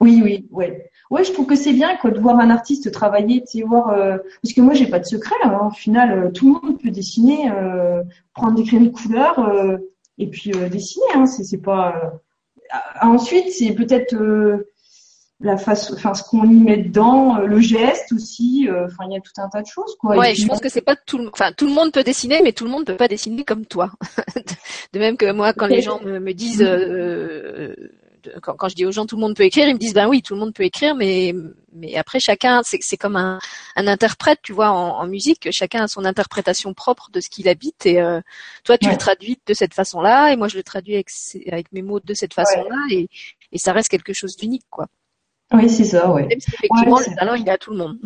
Oui, 0.00 0.20
oui, 0.22 0.46
ouais. 0.50 0.90
Ouais, 1.10 1.24
je 1.24 1.32
trouve 1.32 1.46
que 1.46 1.56
c'est 1.56 1.72
bien 1.72 1.96
quoi, 1.96 2.10
de 2.10 2.18
voir 2.18 2.38
un 2.38 2.50
artiste 2.50 2.90
travailler, 2.90 3.40
tu 3.40 3.58
sais, 3.58 3.64
voir 3.64 3.90
euh, 3.90 4.18
parce 4.42 4.52
que 4.52 4.60
moi 4.60 4.74
j'ai 4.74 4.86
pas 4.86 4.98
de 4.98 5.06
secret. 5.06 5.36
Hein, 5.42 5.68
au 5.68 5.70
final, 5.70 6.12
euh, 6.12 6.30
tout 6.30 6.46
le 6.46 6.68
monde 6.68 6.82
peut 6.82 6.90
dessiner, 6.90 7.50
euh, 7.50 8.02
prendre 8.34 8.56
des 8.56 8.64
crayons 8.64 8.84
de 8.84 8.88
couleur 8.88 9.78
et 10.18 10.26
puis 10.26 10.50
dessiner. 10.70 11.06
Hein, 11.14 11.26
c'est, 11.26 11.44
c'est 11.44 11.62
pas. 11.62 12.20
Ensuite, 13.00 13.50
c'est 13.52 13.72
peut-être 13.72 14.14
la 15.40 15.58
face, 15.58 15.92
enfin 15.92 16.14
ce 16.14 16.22
qu'on 16.24 16.44
y 16.44 16.54
met 16.54 16.78
dedans, 16.78 17.38
le 17.38 17.60
geste 17.60 18.12
aussi. 18.12 18.68
Enfin, 18.68 19.04
il 19.08 19.14
y 19.14 19.16
a 19.16 19.20
tout 19.20 19.40
un 19.40 19.48
tas 19.48 19.62
de 19.62 19.66
choses 19.66 19.96
quoi. 19.98 20.16
Ouais, 20.16 20.34
je 20.34 20.46
pense 20.46 20.60
que 20.60 20.68
c'est 20.68 20.82
pas 20.82 20.96
tout. 20.96 21.18
Le... 21.18 21.28
Enfin, 21.28 21.52
tout 21.52 21.66
le 21.66 21.72
monde 21.72 21.92
peut 21.92 22.02
dessiner, 22.02 22.42
mais 22.42 22.52
tout 22.52 22.64
le 22.64 22.70
monde 22.70 22.84
peut 22.84 22.96
pas 22.96 23.08
dessiner 23.08 23.44
comme 23.44 23.64
toi. 23.64 23.92
de 24.92 24.98
même 24.98 25.16
que 25.16 25.30
moi, 25.32 25.52
quand 25.54 25.68
les 25.68 25.80
gens 25.82 26.00
me, 26.02 26.18
me 26.18 26.34
disent 26.34 26.66
quand, 28.42 28.68
je 28.68 28.74
dis 28.74 28.84
aux 28.86 28.92
gens 28.92 29.06
tout 29.06 29.16
le 29.16 29.20
monde 29.20 29.34
peut 29.34 29.44
écrire, 29.44 29.68
ils 29.68 29.74
me 29.74 29.78
disent 29.78 29.94
ben 29.94 30.08
oui, 30.08 30.22
tout 30.22 30.34
le 30.34 30.40
monde 30.40 30.54
peut 30.54 30.64
écrire, 30.64 30.94
mais 30.94 31.34
mais 31.72 31.96
après 31.96 32.20
chacun, 32.20 32.62
c'est 32.64 32.96
comme 32.96 33.16
un, 33.16 33.38
un, 33.76 33.86
interprète, 33.86 34.40
tu 34.42 34.52
vois, 34.52 34.70
en, 34.70 34.98
en, 34.98 35.06
musique, 35.06 35.48
chacun 35.50 35.84
a 35.84 35.88
son 35.88 36.04
interprétation 36.04 36.72
propre 36.74 37.10
de 37.12 37.20
ce 37.20 37.28
qu'il 37.28 37.48
habite 37.48 37.86
et 37.86 38.00
euh, 38.00 38.20
toi 38.64 38.78
tu 38.78 38.88
le 38.88 38.96
traduis 38.96 39.38
de 39.46 39.54
cette 39.54 39.74
façon-là 39.74 40.32
et 40.32 40.36
moi 40.36 40.48
je 40.48 40.56
le 40.56 40.62
traduis 40.62 40.94
avec, 40.94 41.08
avec 41.50 41.72
mes 41.72 41.82
mots 41.82 42.00
de 42.00 42.14
cette 42.14 42.34
façon-là 42.34 42.76
et, 42.90 43.08
et 43.52 43.58
ça 43.58 43.72
reste 43.72 43.88
quelque 43.88 44.12
chose 44.12 44.36
d'unique, 44.36 44.66
quoi. 44.70 44.88
Oui, 45.52 45.70
c'est 45.70 45.84
ça, 45.84 46.10
ouais. 46.10 46.26
Même 46.26 46.40
si 46.40 46.50
effectivement 46.54 46.98
le 46.98 47.16
talent 47.16 47.34
il 47.34 47.46
est 47.46 47.52
à 47.52 47.58
tout 47.58 47.70
le 47.70 47.78
monde. 47.78 47.98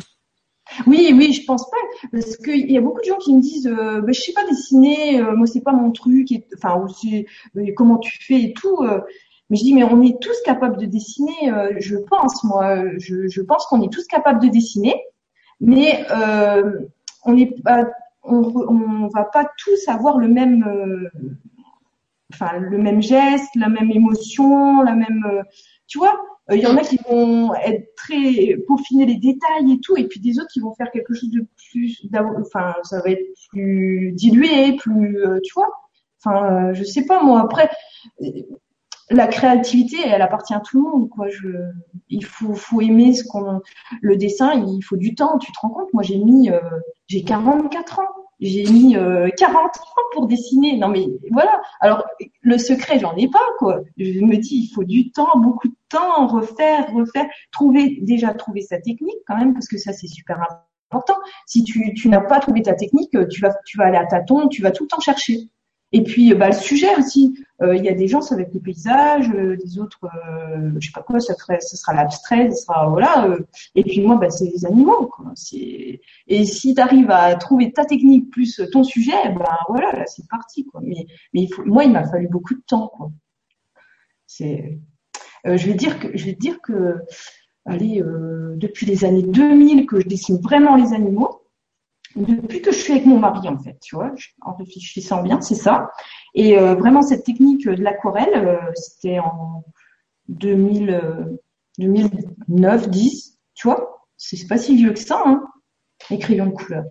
Oui, 0.86 1.12
oui, 1.14 1.32
je 1.32 1.44
pense 1.44 1.68
pas, 1.68 2.08
parce 2.12 2.36
qu'il 2.36 2.70
y 2.70 2.78
a 2.78 2.80
beaucoup 2.80 3.00
de 3.00 3.06
gens 3.06 3.18
qui 3.18 3.34
me 3.34 3.40
disent, 3.40 3.66
euh, 3.66 4.00
ben, 4.00 4.14
je 4.14 4.20
sais 4.20 4.32
pas 4.32 4.46
dessiner, 4.46 5.20
euh, 5.20 5.34
moi 5.34 5.46
c'est 5.46 5.62
pas 5.62 5.72
mon 5.72 5.90
truc, 5.90 6.30
et, 6.30 6.46
enfin, 6.56 6.86
comment 7.76 7.98
tu 7.98 8.22
fais 8.22 8.40
et 8.40 8.52
tout. 8.52 8.86
Mais 9.50 9.56
je 9.56 9.64
dis, 9.64 9.74
mais 9.74 9.82
on 9.82 10.00
est 10.02 10.20
tous 10.20 10.40
capables 10.44 10.76
de 10.76 10.86
dessiner, 10.86 11.52
euh, 11.52 11.74
je 11.78 11.96
pense, 11.96 12.44
moi, 12.44 12.84
je, 12.98 13.42
pense 13.42 13.66
qu'on 13.66 13.82
est 13.82 13.92
tous 13.92 14.06
capables 14.06 14.40
de 14.40 14.48
dessiner, 14.48 14.94
mais 15.60 16.06
euh, 16.12 16.78
on 17.24 17.34
n'est 17.34 17.52
pas, 17.64 17.90
on, 18.22 19.08
va 19.08 19.24
pas 19.24 19.50
tous 19.58 19.88
avoir 19.88 20.18
le 20.18 20.28
même, 20.28 20.64
euh, 20.64 21.10
enfin, 22.32 22.58
le 22.58 22.78
même 22.78 23.02
geste, 23.02 23.50
la 23.56 23.68
même 23.68 23.90
émotion, 23.90 24.82
la 24.82 24.94
même, 24.94 25.44
tu 25.88 25.98
vois. 25.98 26.16
Il 26.52 26.60
y 26.60 26.66
en 26.66 26.76
a 26.76 26.80
qui 26.80 26.98
vont 27.08 27.54
être 27.54 27.94
très 27.94 28.56
peaufiner 28.66 29.06
les 29.06 29.16
détails 29.16 29.72
et 29.72 29.80
tout, 29.80 29.96
et 29.96 30.06
puis 30.06 30.20
des 30.20 30.38
autres 30.38 30.50
qui 30.52 30.60
vont 30.60 30.74
faire 30.74 30.90
quelque 30.90 31.14
chose 31.14 31.30
de 31.30 31.46
plus, 31.70 32.02
enfin, 32.40 32.74
ça 32.82 33.00
va 33.02 33.10
être 33.10 33.26
plus 33.50 34.12
dilué, 34.12 34.76
plus, 34.76 35.18
tu 35.44 35.52
vois. 35.54 35.70
Enfin, 36.22 36.72
je 36.72 36.82
sais 36.82 37.06
pas 37.06 37.22
moi. 37.22 37.40
Après, 37.40 37.70
la 39.10 39.26
créativité, 39.26 39.96
elle 40.06 40.22
appartient 40.22 40.54
à 40.54 40.60
tout 40.60 40.76
le 40.82 40.90
monde. 40.90 41.08
Quoi. 41.10 41.28
Je, 41.28 41.48
il 42.08 42.24
faut, 42.24 42.54
faut 42.54 42.80
aimer 42.80 43.12
ce 43.12 43.24
qu'on, 43.24 43.60
le 44.00 44.16
dessin. 44.16 44.52
Il 44.54 44.82
faut 44.82 44.96
du 44.96 45.14
temps. 45.14 45.38
Tu 45.38 45.52
te 45.52 45.58
rends 45.60 45.70
compte? 45.70 45.92
Moi, 45.92 46.02
j'ai 46.02 46.18
mis, 46.18 46.50
euh, 46.50 46.60
j'ai 47.08 47.22
44 47.22 47.98
ans. 47.98 48.02
J'ai 48.40 48.64
mis 48.64 48.94
40 48.94 49.56
ans 49.56 50.00
pour 50.12 50.26
dessiner. 50.26 50.78
Non 50.78 50.88
mais 50.88 51.06
voilà. 51.30 51.60
Alors 51.80 52.04
le 52.40 52.56
secret, 52.56 52.98
j'en 52.98 53.14
ai 53.16 53.28
pas 53.28 53.38
quoi. 53.58 53.80
Je 53.98 54.20
me 54.20 54.36
dis, 54.36 54.66
il 54.66 54.74
faut 54.74 54.84
du 54.84 55.12
temps, 55.12 55.38
beaucoup 55.38 55.68
de 55.68 55.76
temps, 55.90 56.26
refaire, 56.26 56.90
refaire, 56.92 57.26
trouver 57.52 57.98
déjà 58.00 58.32
trouver 58.32 58.62
sa 58.62 58.78
technique 58.78 59.18
quand 59.26 59.36
même 59.36 59.52
parce 59.52 59.68
que 59.68 59.76
ça 59.76 59.92
c'est 59.92 60.06
super 60.06 60.40
important. 60.90 61.18
Si 61.46 61.64
tu, 61.64 61.92
tu 61.92 62.08
n'as 62.08 62.22
pas 62.22 62.40
trouvé 62.40 62.62
ta 62.62 62.72
technique, 62.72 63.14
tu 63.28 63.42
vas 63.42 63.54
tu 63.66 63.76
vas 63.76 63.84
aller 63.84 63.98
à 63.98 64.06
tâtons, 64.06 64.48
tu 64.48 64.62
vas 64.62 64.70
tout 64.70 64.84
le 64.84 64.88
temps 64.88 65.00
chercher. 65.00 65.50
Et 65.92 66.02
puis 66.04 66.34
bah, 66.34 66.48
le 66.48 66.54
sujet 66.54 66.94
aussi, 66.96 67.34
euh, 67.62 67.74
il 67.74 67.84
y 67.84 67.88
a 67.88 67.94
des 67.94 68.06
gens 68.06 68.20
ça 68.20 68.36
va 68.36 68.42
être 68.42 68.54
le 68.54 68.60
paysage, 68.60 69.28
euh, 69.34 69.56
des 69.56 69.78
autres 69.78 69.98
euh, 70.04 70.70
je 70.78 70.86
sais 70.86 70.92
pas 70.92 71.02
quoi, 71.02 71.18
ça 71.18 71.34
ferait, 71.34 71.60
ça 71.60 71.76
sera 71.76 71.94
l'abstrait, 71.94 72.48
ça 72.50 72.56
sera 72.56 72.88
voilà. 72.88 73.26
Euh. 73.26 73.40
et 73.74 73.82
puis 73.82 74.00
moi 74.00 74.16
bah, 74.16 74.30
c'est 74.30 74.46
les 74.46 74.64
animaux 74.64 75.06
quoi. 75.08 75.32
Et 76.28 76.44
si 76.44 76.74
tu 76.74 76.80
arrives 76.80 77.10
à 77.10 77.34
trouver 77.34 77.72
ta 77.72 77.84
technique 77.84 78.30
plus 78.30 78.62
ton 78.72 78.84
sujet, 78.84 79.30
ben 79.34 79.56
voilà 79.68 79.92
là 79.92 80.06
c'est 80.06 80.28
parti 80.28 80.64
quoi. 80.64 80.80
Mais 80.84 81.06
mais 81.34 81.42
il 81.42 81.52
faut, 81.52 81.64
moi 81.64 81.84
il 81.84 81.90
m'a 81.90 82.08
fallu 82.08 82.28
beaucoup 82.28 82.54
de 82.54 82.62
temps 82.66 82.88
quoi. 82.88 83.10
C'est 84.26 84.78
je 85.44 85.66
vais 85.66 85.74
dire 85.74 85.98
que 85.98 86.16
je 86.16 86.24
vais 86.26 86.34
dire 86.34 86.60
que 86.62 86.98
allez 87.64 88.00
depuis 88.56 88.86
les 88.86 89.04
années 89.04 89.22
2000 89.22 89.86
que 89.86 90.00
je 90.00 90.06
dessine 90.06 90.40
vraiment 90.40 90.76
les 90.76 90.92
animaux 90.92 91.39
depuis 92.16 92.60
que 92.60 92.72
je 92.72 92.76
suis 92.78 92.92
avec 92.92 93.06
mon 93.06 93.18
mari, 93.18 93.48
en 93.48 93.58
fait, 93.58 93.78
tu 93.80 93.94
vois, 93.94 94.12
en 94.42 94.54
réfléchissant 94.54 95.22
bien, 95.22 95.40
c'est 95.40 95.54
ça. 95.54 95.90
Et 96.34 96.58
euh, 96.58 96.74
vraiment, 96.74 97.02
cette 97.02 97.24
technique 97.24 97.66
de 97.66 97.82
l'aquarelle, 97.82 98.34
euh, 98.34 98.72
c'était 98.74 99.18
en 99.18 99.64
2000, 100.28 101.38
2009, 101.78 102.88
10, 102.88 103.38
tu 103.54 103.68
vois, 103.68 104.06
c'est 104.16 104.46
pas 104.48 104.58
si 104.58 104.76
vieux 104.76 104.92
que 104.92 104.98
ça, 104.98 105.22
hein, 105.24 105.44
les 106.10 106.18
crayons 106.18 106.46
de 106.46 106.52
couleur. 106.52 106.84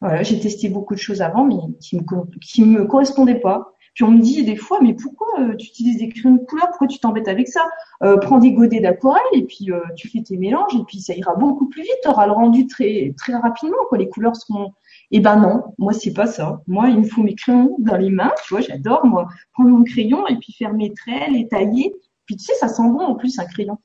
Voilà, 0.00 0.22
j'ai 0.22 0.40
testé 0.40 0.68
beaucoup 0.68 0.94
de 0.94 1.00
choses 1.00 1.20
avant, 1.20 1.44
mais 1.44 1.56
qui 1.80 1.96
me, 1.96 2.02
qui 2.40 2.64
me 2.64 2.86
correspondaient 2.86 3.40
pas. 3.40 3.74
On 4.02 4.10
me 4.12 4.20
dit 4.20 4.44
des 4.44 4.56
fois, 4.56 4.78
mais 4.82 4.94
pourquoi 4.94 5.28
euh, 5.40 5.54
tu 5.56 5.66
utilises 5.68 5.98
des 5.98 6.08
crayons 6.08 6.36
de 6.36 6.44
couleur? 6.44 6.68
Pourquoi 6.68 6.86
tu 6.86 6.98
t'embêtes 6.98 7.28
avec 7.28 7.48
ça? 7.48 7.62
Euh, 8.02 8.16
Prends 8.18 8.38
des 8.38 8.52
godets 8.52 8.80
d'aquarelle 8.80 9.22
et 9.32 9.44
puis 9.44 9.70
euh, 9.70 9.80
tu 9.96 10.08
fais 10.08 10.22
tes 10.22 10.36
mélanges 10.36 10.74
et 10.74 10.84
puis 10.86 11.00
ça 11.00 11.14
ira 11.14 11.34
beaucoup 11.34 11.68
plus 11.68 11.82
vite. 11.82 11.98
Tu 12.02 12.08
auras 12.08 12.26
le 12.26 12.32
rendu 12.32 12.66
très 12.66 13.14
très 13.16 13.34
rapidement. 13.34 13.76
Quoi. 13.88 13.98
Les 13.98 14.08
couleurs 14.08 14.36
seront. 14.36 14.72
Eh 15.10 15.20
ben 15.20 15.36
non, 15.36 15.74
moi 15.78 15.92
c'est 15.92 16.12
pas 16.12 16.26
ça. 16.26 16.60
Moi 16.66 16.88
il 16.88 16.98
me 16.98 17.04
faut 17.04 17.22
mes 17.22 17.34
crayons 17.34 17.76
dans 17.78 17.96
les 17.96 18.10
mains. 18.10 18.32
Tu 18.46 18.54
vois, 18.54 18.60
j'adore 18.62 19.04
moi 19.06 19.28
prendre 19.52 19.70
mon 19.70 19.84
crayon 19.84 20.26
et 20.28 20.36
puis 20.36 20.52
faire 20.52 20.72
mes 20.72 20.92
traits, 20.92 21.30
les 21.30 21.48
tailler. 21.48 21.94
Puis 22.26 22.36
tu 22.36 22.44
sais, 22.44 22.54
ça 22.54 22.68
sent 22.68 22.88
bon 22.88 23.00
en 23.00 23.14
plus 23.16 23.38
un 23.38 23.46
crayon. 23.46 23.78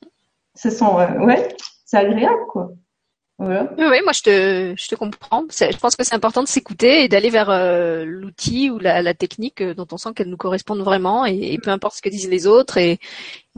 Ça 0.54 0.70
sent 0.70 0.86
ouais, 1.26 1.50
c'est 1.86 1.98
agréable 1.98 2.46
quoi. 2.52 2.72
Oui, 3.38 3.48
moi 4.04 4.14
je 4.14 4.22
te, 4.22 4.76
je 4.78 4.88
te 4.88 4.96
comprends. 4.96 5.44
Je 5.50 5.78
pense 5.78 5.98
que 5.98 6.06
c'est 6.06 6.16
important 6.16 6.42
de 6.42 6.48
s'écouter 6.48 7.04
et 7.04 7.10
d'aller 7.10 7.30
vers 7.30 7.50
euh, 7.50 8.06
l'outil 8.06 8.70
ou 8.70 8.80
la, 8.80 9.02
la, 9.02 9.14
technique 9.14 9.60
euh, 9.60 9.74
dont 9.74 9.88
on 9.92 9.98
sent 9.98 10.10
qu'elle 10.16 10.30
nous 10.30 10.38
correspond 10.38 10.76
vraiment 10.82 11.26
et, 11.26 11.58
peu 11.62 11.70
importe 11.70 11.98
ce 11.98 12.02
que 12.02 12.08
disent 12.08 12.30
les 12.30 12.48
autres 12.48 12.78
et, 12.78 12.98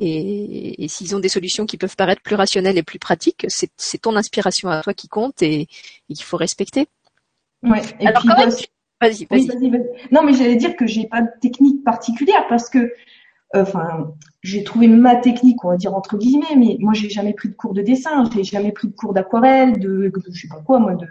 et, 0.02 0.84
et 0.84 0.88
s'ils 0.88 1.16
ont 1.16 1.20
des 1.20 1.30
solutions 1.30 1.68
qui 1.68 1.78
peuvent 1.78 1.96
paraître 1.96 2.24
plus 2.24 2.36
rationnelles 2.36 2.78
et 2.78 2.84
plus 2.84 2.98
pratiques, 2.98 3.46
c'est 3.50 4.02
ton 4.02 4.16
inspiration 4.16 4.70
à 4.70 4.82
toi 4.82 4.96
qui 4.96 5.08
compte 5.08 5.44
et, 5.44 5.68
qu'il 6.08 6.24
faut 6.24 6.38
respecter. 6.38 6.88
Ouais. 7.62 7.82
Et 8.00 8.08
Alors 8.08 8.22
puis, 8.22 8.30
quand 8.30 8.38
même, 8.40 8.50
vas-y, 9.00 9.26
vas-y. 9.26 9.48
non, 10.12 10.24
mais 10.24 10.34
j'allais 10.34 10.56
dire 10.56 10.76
que 10.76 10.88
j'ai 10.88 11.06
pas 11.06 11.22
de 11.22 11.30
technique 11.40 11.84
particulière 11.84 12.48
parce 12.50 12.68
que 12.70 12.92
enfin, 13.54 14.14
j'ai 14.44 14.64
trouvé 14.64 14.88
ma 14.88 15.16
technique, 15.16 15.64
on 15.64 15.70
va 15.70 15.78
dire 15.78 15.96
entre 15.96 16.18
guillemets, 16.18 16.56
mais 16.58 16.78
moi 16.80 16.94
j'ai 16.94 17.10
jamais 17.10 17.34
pris 17.34 17.50
de 17.50 17.56
cours 17.56 17.74
de 17.74 17.82
dessin, 17.82 18.30
j'ai 18.34 18.44
jamais 18.44 18.72
pris 18.72 18.88
de 18.88 18.94
cours 18.94 19.14
d'aquarelle, 19.14 19.80
de, 19.80 20.12
je 20.32 20.42
sais 20.42 20.48
pas 20.48 20.62
quoi, 20.62 20.80
moi, 20.80 20.96
de, 20.96 21.08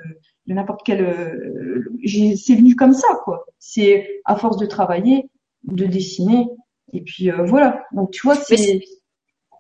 de 0.46 0.54
n'importe 0.54 0.80
quel, 0.84 1.02
euh, 1.02 1.84
c'est 2.36 2.54
venu 2.54 2.74
comme 2.76 2.92
ça, 2.92 3.08
quoi. 3.24 3.46
C'est 3.58 4.20
à 4.24 4.36
force 4.36 4.58
de 4.58 4.66
travailler, 4.66 5.28
de 5.64 5.86
dessiner, 5.86 6.48
et 6.92 7.02
puis 7.02 7.30
euh, 7.30 7.44
voilà. 7.44 7.84
Donc 7.92 8.10
tu 8.10 8.22
vois, 8.22 8.36
c'est 8.36 8.80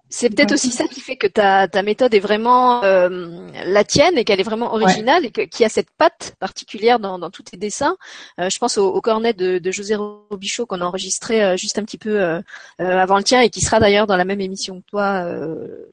c'est 0.08 0.30
peut-être 0.30 0.52
aussi 0.52 0.70
ça 0.70 0.86
qui 0.86 1.00
fait 1.00 1.16
que 1.16 1.26
ta, 1.26 1.66
ta 1.66 1.82
méthode 1.82 2.14
est 2.14 2.20
vraiment 2.20 2.84
euh, 2.84 3.48
la 3.64 3.82
tienne 3.82 4.16
et 4.16 4.24
qu'elle 4.24 4.38
est 4.38 4.44
vraiment 4.44 4.72
originale 4.72 5.26
et 5.26 5.30
qu'il 5.30 5.62
y 5.62 5.64
a 5.64 5.68
cette 5.68 5.90
patte 5.90 6.34
particulière 6.38 7.00
dans, 7.00 7.18
dans 7.18 7.30
tous 7.30 7.42
tes 7.42 7.56
dessins. 7.56 7.96
Euh, 8.38 8.48
je 8.48 8.58
pense 8.58 8.78
au, 8.78 8.86
au 8.86 9.00
cornet 9.00 9.32
de, 9.32 9.58
de, 9.58 9.70
José 9.72 9.96
Robichaud 9.96 10.64
qu'on 10.64 10.80
a 10.80 10.84
enregistré 10.84 11.42
euh, 11.42 11.56
juste 11.56 11.78
un 11.78 11.84
petit 11.84 11.98
peu 11.98 12.40
avant 12.78 13.16
le 13.16 13.24
tien 13.24 13.40
et 13.40 13.50
qui 13.50 13.60
sera 13.60 13.80
d'ailleurs 13.80 14.06
dans 14.06 14.16
la 14.16 14.24
même 14.24 14.40
émission 14.40 14.80
que 14.80 14.86
toi 14.86 15.24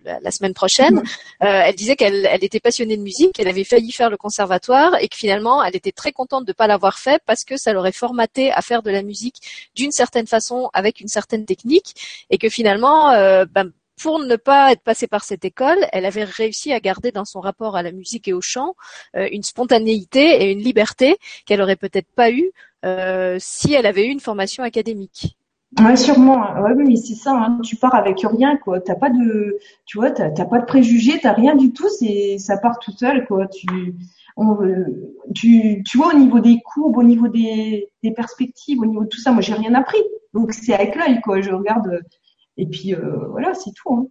la, 0.03 0.31
semaine 0.31 0.53
prochaine. 0.53 1.01
elle 1.39 1.75
disait 1.75 1.95
qu'elle 1.95 2.27
elle 2.29 2.43
était 2.43 2.59
passionnée 2.59 2.97
de 2.97 3.01
musique, 3.01 3.33
qu'elle 3.33 3.47
avait 3.47 3.63
failli 3.63 3.91
faire 3.91 4.09
le 4.09 4.17
conservatoire 4.17 4.95
et 5.01 5.07
que 5.07 5.17
finalement 5.17 5.63
elle 5.63 5.75
était 5.75 5.91
très 5.91 6.11
contente 6.11 6.45
de 6.45 6.51
ne 6.51 6.53
pas 6.53 6.67
l'avoir 6.67 6.99
fait 6.99 7.21
parce 7.25 7.43
que 7.43 7.57
ça 7.57 7.73
l'aurait 7.73 7.91
formaté 7.91 8.51
à 8.51 8.61
faire 8.61 8.83
de 8.83 8.91
la 8.91 9.01
musique 9.01 9.69
d'une 9.75 9.91
certaine 9.91 10.27
façon 10.27 10.69
avec 10.73 10.99
une 10.99 11.07
certaine 11.07 11.45
technique 11.45 11.95
et 12.29 12.37
que 12.37 12.49
finalement 12.49 13.11
ben, 13.45 13.71
pour 14.01 14.19
ne 14.19 14.35
pas 14.35 14.71
être 14.71 14.81
passée 14.81 15.07
par 15.07 15.23
cette 15.23 15.45
école, 15.45 15.77
elle 15.91 16.05
avait 16.05 16.23
réussi 16.23 16.73
à 16.73 16.79
garder 16.79 17.11
dans 17.11 17.25
son 17.25 17.39
rapport 17.39 17.75
à 17.75 17.83
la 17.83 17.91
musique 17.91 18.27
et 18.27 18.33
au 18.33 18.41
chant 18.41 18.75
euh, 19.15 19.27
une 19.31 19.43
spontanéité 19.43 20.43
et 20.43 20.51
une 20.51 20.59
liberté 20.59 21.17
qu'elle 21.45 21.61
aurait 21.61 21.75
peut-être 21.75 22.11
pas 22.15 22.31
eu 22.31 22.51
euh, 22.85 23.37
si 23.39 23.73
elle 23.73 23.85
avait 23.85 24.05
eu 24.05 24.09
une 24.09 24.19
formation 24.19 24.63
académique. 24.63 25.37
Ouais, 25.79 25.95
sûrement. 25.95 26.53
Ouais, 26.61 26.75
mais 26.75 26.95
c'est 26.95 27.15
ça. 27.15 27.31
Hein. 27.31 27.59
Tu 27.63 27.75
pars 27.75 27.95
avec 27.95 28.19
rien, 28.21 28.57
quoi. 28.57 28.79
T'as 28.79 28.95
pas 28.95 29.09
de, 29.09 29.57
tu 29.85 29.97
vois, 29.97 30.11
t'as, 30.11 30.29
pas 30.45 30.59
de 30.59 30.65
préjugés, 30.65 31.19
t'as 31.19 31.33
rien 31.33 31.55
du 31.55 31.73
tout. 31.73 31.89
C'est, 31.89 32.37
ça 32.37 32.57
part 32.57 32.77
tout 32.77 32.91
seul, 32.91 33.25
quoi. 33.25 33.47
Tu, 33.47 33.95
euh, 34.37 34.85
tu, 35.33 35.83
tu 35.83 35.97
vois, 35.97 36.13
au 36.13 36.17
niveau 36.17 36.39
des 36.39 36.59
courbes, 36.61 36.97
au 36.97 37.03
niveau 37.03 37.27
des, 37.27 37.89
des 38.03 38.11
perspectives, 38.11 38.79
au 38.81 38.85
niveau 38.85 39.03
de 39.03 39.09
tout 39.09 39.19
ça, 39.19 39.31
moi, 39.31 39.41
j'ai 39.41 39.53
rien 39.53 39.73
appris. 39.73 40.01
Donc 40.33 40.53
c'est 40.53 40.73
avec 40.73 40.95
l'œil, 40.95 41.21
quoi. 41.21 41.41
Je 41.41 41.51
regarde 41.51 42.01
et 42.57 42.65
puis 42.67 42.93
euh, 42.93 43.27
voilà, 43.29 43.53
c'est 43.53 43.71
tout. 43.71 43.93
Hein. 43.93 44.07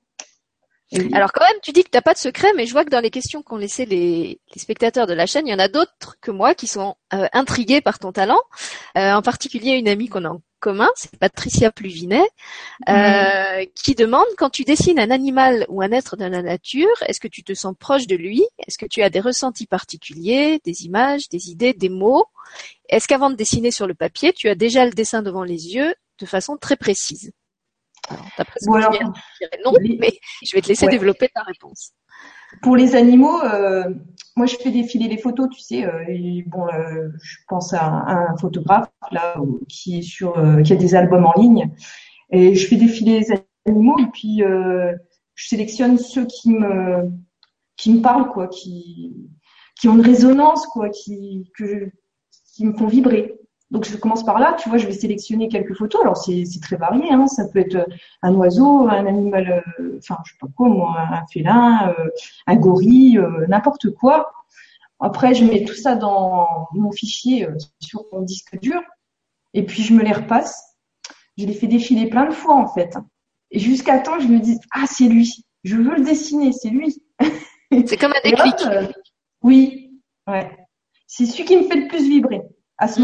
Alors 1.13 1.33
quand 1.33 1.45
même, 1.45 1.61
tu 1.63 1.73
dis 1.73 1.85
que 1.85 1.91
tu 1.91 1.97
n'as 1.97 2.03
pas 2.03 2.13
de 2.13 2.19
secret, 2.19 2.53
mais 2.55 2.67
je 2.67 2.73
vois 2.73 2.85
que 2.85 2.91
dans 2.91 3.01
les 3.01 3.11
questions 3.11 3.43
qu'ont 3.43 3.57
laissées 3.57 3.87
les, 3.87 4.41
spectateurs 4.57 5.07
de 5.07 5.15
la 5.15 5.27
chaîne, 5.27 5.47
il 5.47 5.51
y 5.51 5.55
en 5.55 5.59
a 5.59 5.69
d'autres 5.69 6.17
que 6.21 6.31
moi 6.31 6.55
qui 6.55 6.67
sont 6.67 6.97
euh, 7.15 7.27
intrigués 7.33 7.81
par 7.81 7.99
ton 7.99 8.13
talent. 8.13 8.41
Euh, 8.99 9.13
en 9.13 9.23
particulier 9.23 9.73
une 9.73 9.89
amie 9.89 10.09
qu'on 10.09 10.25
a 10.25 10.31
en 10.31 10.43
commun, 10.61 10.91
c'est 10.95 11.19
Patricia 11.19 11.73
Pluvinet, 11.73 12.23
euh, 12.89 13.65
qui 13.75 13.95
demande 13.95 14.27
quand 14.37 14.51
tu 14.51 14.65
dessines 14.65 14.99
un 14.99 15.11
animal 15.11 15.67
ou 15.69 15.83
un 15.83 15.91
être 15.91 16.17
de 16.17 16.25
la 16.25 16.43
nature, 16.43 16.95
est-ce 17.07 17.21
que 17.21 17.29
tu 17.29 17.43
te 17.43 17.55
sens 17.55 17.75
proche 17.79 18.07
de 18.07 18.15
lui? 18.15 18.45
Est-ce 18.67 18.79
que 18.79 18.87
tu 18.87 19.03
as 19.03 19.11
des 19.11 19.21
ressentis 19.21 19.67
particuliers, 19.67 20.61
des 20.65 20.85
images, 20.85 21.29
des 21.31 21.51
idées, 21.51 21.73
des 21.73 21.89
mots? 21.89 22.27
Est-ce 22.89 23.09
qu'avant 23.09 23.31
de 23.31 23.35
dessiner 23.35 23.71
sur 23.71 23.87
le 23.87 23.95
papier, 23.95 24.33
tu 24.33 24.49
as 24.49 24.55
déjà 24.55 24.85
le 24.85 24.93
dessin 24.93 25.23
devant 25.23 25.43
les 25.43 25.75
yeux 25.75 25.95
de 26.19 26.27
façon 26.27 26.57
très 26.57 26.77
précise? 26.77 27.33
Non, 29.65 29.73
mais 29.99 30.13
je 30.43 30.55
vais 30.55 30.61
te 30.61 30.69
laisser 30.69 30.87
développer 30.89 31.29
ta 31.29 31.43
réponse. 31.43 31.93
Pour 32.61 32.77
les 32.77 32.95
animaux, 32.95 33.41
euh, 33.43 33.85
moi 34.37 34.47
je 34.47 34.57
fais 34.57 34.71
défiler 34.71 35.09
les 35.09 35.19
photos, 35.19 35.49
tu 35.51 35.61
sais. 35.61 35.85
Euh, 35.87 36.43
bon, 36.47 36.67
euh, 36.69 37.09
je 37.23 37.37
pense 37.49 37.73
à 37.73 37.85
un, 37.87 38.37
photographe 38.37 38.91
là 39.11 39.37
qui 39.69 39.99
est 39.99 40.03
sur, 40.03 40.35
qui 40.65 40.73
a 40.73 40.77
des 40.77 40.95
albums 40.95 41.25
en 41.25 41.41
ligne, 41.41 41.71
et 42.31 42.55
je 42.55 42.67
fais 42.67 42.77
défiler 42.77 43.21
les 43.21 43.43
animaux 43.67 43.99
et 43.99 44.07
puis 44.13 44.43
je 45.35 45.49
sélectionne 45.49 45.99
ceux 45.99 46.27
qui 46.27 46.51
me 46.51 47.11
qui 47.77 47.95
me 47.95 48.03
parlent 48.03 48.29
quoi, 48.29 48.49
qui 48.49 49.17
qui 49.81 49.89
ont 49.89 49.95
une 49.95 50.03
résonance 50.03 50.67
quoi, 50.67 50.91
qui 50.91 51.51
que 51.57 51.91
qui 52.55 52.67
me 52.67 52.77
font 52.77 52.87
vibrer. 52.87 53.35
Donc 53.73 53.87
je 53.87 53.97
commence 53.97 54.23
par 54.23 54.39
là, 54.39 54.55
tu 54.63 54.69
vois, 54.69 54.77
je 54.77 54.87
vais 54.87 54.93
sélectionner 54.93 55.49
quelques 55.49 55.75
photos. 55.75 56.03
Alors 56.03 56.19
c'est 56.19 56.45
très 56.61 56.77
varié, 56.77 57.11
hein. 57.11 57.27
ça 57.27 57.49
peut 57.49 57.59
être 57.59 57.89
un 58.21 58.35
oiseau, 58.35 58.87
un 58.87 59.07
animal, 59.07 59.65
euh, 59.81 59.97
enfin 59.97 60.19
je 60.27 60.33
sais 60.33 60.37
pas 60.39 60.47
quoi, 60.55 60.69
moi, 60.69 60.95
un 60.99 61.27
félin, 61.33 61.95
euh, 61.99 62.09
un 62.47 62.57
gorille, 62.57 63.17
euh, 63.17 63.47
n'importe 63.49 63.89
quoi. 63.95 64.31
Après 65.01 65.35
je 65.35 65.47
mets 65.47 65.65
tout 65.65 65.75
ça 65.75 65.97
dans 65.97 66.69
mon 66.75 66.93
fichier 66.93 67.49
sur 67.81 68.05
mon 68.13 68.21
disque 68.21 68.61
dur 68.61 68.81
et 69.55 69.65
puis 69.65 69.83
je 69.83 69.95
me 69.95 70.03
les 70.03 70.13
repasse. 70.13 70.77
Je 71.39 71.47
les 71.47 71.55
fais 71.55 71.67
défiler 71.67 72.11
plein 72.11 72.27
de 72.27 72.35
fois 72.35 72.57
en 72.57 72.69
fait. 72.69 72.99
Et 73.51 73.59
jusqu'à 73.59 74.01
temps 74.01 74.21
je 74.21 74.29
me 74.29 74.39
dis 74.39 74.61
ah 74.73 74.85
c'est 74.87 75.09
lui, 75.09 75.47
je 75.65 75.77
veux 75.77 75.97
le 75.97 76.05
dessiner, 76.05 76.53
c'est 76.53 76.71
lui. 76.71 77.03
C'est 77.87 77.97
comme 77.97 78.13
un 78.13 78.29
déclic. 78.29 78.55
oui, 79.43 79.99
ouais. 80.29 80.51
C'est 81.07 81.25
celui 81.25 81.47
qui 81.47 81.57
me 81.57 81.63
fait 81.63 81.77
le 81.77 81.89
plus 81.89 82.07
vibrer 82.07 82.43
à 82.77 82.87
ce 82.87 83.01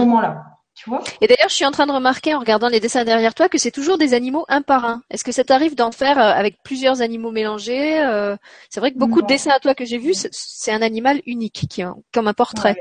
Et 1.20 1.26
d'ailleurs, 1.26 1.48
je 1.48 1.54
suis 1.54 1.64
en 1.64 1.70
train 1.70 1.86
de 1.86 1.92
remarquer 1.92 2.34
en 2.34 2.40
regardant 2.40 2.68
les 2.68 2.80
dessins 2.80 3.04
derrière 3.04 3.34
toi 3.34 3.48
que 3.48 3.58
c'est 3.58 3.70
toujours 3.70 3.98
des 3.98 4.14
animaux 4.14 4.44
un 4.48 4.62
par 4.62 4.84
un. 4.84 5.02
Est-ce 5.10 5.24
que 5.24 5.32
ça 5.32 5.44
t'arrive 5.44 5.74
d'en 5.74 5.92
faire 5.92 6.18
euh, 6.18 6.30
avec 6.32 6.62
plusieurs 6.62 7.02
animaux 7.02 7.30
mélangés 7.30 8.00
euh? 8.00 8.36
C'est 8.70 8.80
vrai 8.80 8.92
que 8.92 8.98
beaucoup 8.98 9.22
de 9.22 9.26
dessins 9.26 9.50
à 9.50 9.60
toi 9.60 9.74
que 9.74 9.84
j'ai 9.84 9.98
vus, 9.98 10.26
c'est 10.30 10.72
un 10.72 10.82
animal 10.82 11.20
unique, 11.26 11.66
qui 11.68 11.82
comme 12.12 12.28
un 12.28 12.34
portrait. 12.34 12.76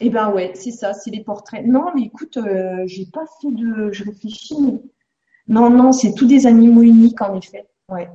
Eh 0.00 0.10
ben 0.10 0.30
ouais, 0.30 0.52
c'est 0.54 0.72
ça, 0.72 0.92
c'est 0.92 1.10
les 1.10 1.24
portraits. 1.24 1.64
Non, 1.64 1.86
mais 1.94 2.02
écoute, 2.02 2.36
euh, 2.36 2.82
j'ai 2.86 3.06
pas 3.06 3.24
fait 3.40 3.50
de, 3.50 3.90
je 3.92 4.04
réfléchis. 4.04 4.80
Non, 5.48 5.70
non, 5.70 5.92
c'est 5.92 6.12
tous 6.12 6.26
des 6.26 6.46
animaux 6.46 6.82
uniques 6.82 7.20
en 7.22 7.34
effet. 7.38 7.66
Ouais. 7.88 8.08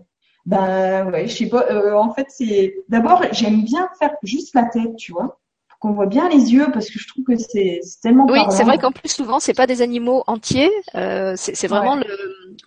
Ben 0.46 1.10
ouais, 1.12 1.28
je 1.28 1.38
sais 1.38 1.50
pas. 1.50 1.66
en 1.96 2.14
fait, 2.14 2.28
c'est 2.30 2.76
d'abord 2.90 3.24
j'aime 3.32 3.64
bien 3.64 3.90
faire 4.00 4.16
juste 4.24 4.54
la 4.56 4.66
tête, 4.66 4.96
tu 4.98 5.12
vois 5.12 5.41
qu'on 5.82 5.94
voit 5.94 6.06
bien 6.06 6.30
les 6.30 6.54
yeux 6.54 6.68
parce 6.72 6.90
que 6.92 7.00
je 7.00 7.08
trouve 7.08 7.26
que 7.26 7.36
c'est 7.36 7.82
tellement. 8.04 8.28
Oui, 8.30 8.40
c'est 8.52 8.64
vrai 8.64 8.78
qu'en 8.78 8.92
plus 8.92 9.10
souvent 9.10 9.40
c'est 9.40 9.56
pas 9.56 9.66
des 9.66 9.82
animaux 9.82 10.24
entiers, 10.28 10.72
euh, 10.94 11.34
c'est 11.36 11.68
vraiment 11.68 11.96
le, 11.96 12.06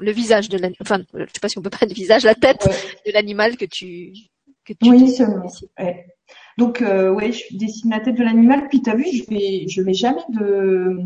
le, 0.00 0.10
visage 0.10 0.48
de 0.48 0.58
l'animal. 0.58 0.76
Enfin, 0.82 0.98
je 1.14 1.20
sais 1.20 1.40
pas 1.40 1.48
si 1.48 1.56
on 1.56 1.62
peut 1.62 1.70
pas 1.70 1.86
le 1.88 1.94
visage, 1.94 2.24
la 2.24 2.34
tête 2.34 2.68
de 3.06 3.12
l'animal 3.12 3.56
que 3.56 3.64
tu 3.64 4.12
que 4.66 4.72
tu. 4.72 4.90
Oui, 4.90 5.08
seulement. 5.08 5.46
Ouais. 5.78 6.06
Donc 6.58 6.82
euh, 6.82 7.12
ouais, 7.12 7.30
je 7.30 7.56
dessine 7.56 7.90
la 7.90 8.00
tête 8.00 8.16
de 8.16 8.24
l'animal. 8.24 8.66
Puis 8.68 8.82
t'as 8.82 8.96
vu, 8.96 9.04
je 9.04 9.24
vais 9.30 9.68
je 9.68 9.80
mets 9.80 9.94
jamais 9.94 10.22
de 10.30 10.98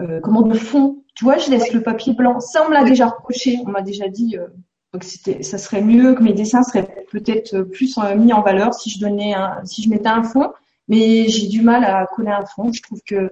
euh, 0.00 0.20
comment 0.22 0.42
de 0.42 0.56
fond. 0.56 1.04
Tu 1.14 1.24
vois, 1.24 1.36
je 1.36 1.50
laisse 1.50 1.70
le 1.74 1.82
papier 1.82 2.14
blanc. 2.14 2.40
Ça, 2.40 2.64
on 2.64 2.70
me 2.70 2.74
l'a 2.74 2.84
déjà 2.84 3.08
reproché. 3.08 3.58
On 3.66 3.70
m'a 3.70 3.82
déjà 3.82 4.08
dit. 4.08 4.38
Euh, 4.38 4.46
donc 4.94 5.04
c'était, 5.04 5.42
ça 5.42 5.58
serait 5.58 5.82
mieux 5.82 6.14
que 6.14 6.22
mes 6.22 6.32
dessins 6.32 6.62
seraient 6.62 7.06
peut-être 7.10 7.62
plus 7.62 7.98
mis 8.16 8.32
en 8.32 8.42
valeur 8.42 8.74
si 8.74 8.90
je 8.90 9.00
donnais 9.00 9.32
un, 9.32 9.64
si 9.64 9.82
je 9.82 9.88
mettais 9.88 10.08
un 10.08 10.22
fond 10.22 10.50
mais 10.88 11.28
j'ai 11.28 11.48
du 11.48 11.62
mal 11.62 11.84
à 11.84 12.06
coller 12.06 12.30
un 12.30 12.44
fond. 12.46 12.72
Je 12.72 12.82
trouve 12.82 13.00
que. 13.06 13.30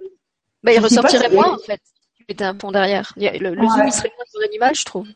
Bah, 0.63 0.73
il 0.73 0.81
ressortirait 0.81 1.31
moins, 1.31 1.55
en 1.55 1.59
fait, 1.59 1.81
si 1.85 2.17
tu 2.17 2.25
mettais 2.29 2.45
un 2.45 2.59
fond 2.59 2.71
derrière. 2.71 3.13
Le, 3.17 3.39
le 3.39 3.69
zoom, 3.69 3.87
il 3.87 3.93
serait 3.93 4.13
moins 4.17 4.27
sur 4.29 4.41
l'animal, 4.41 4.75
je 4.75 4.85
trouve. 4.85 5.09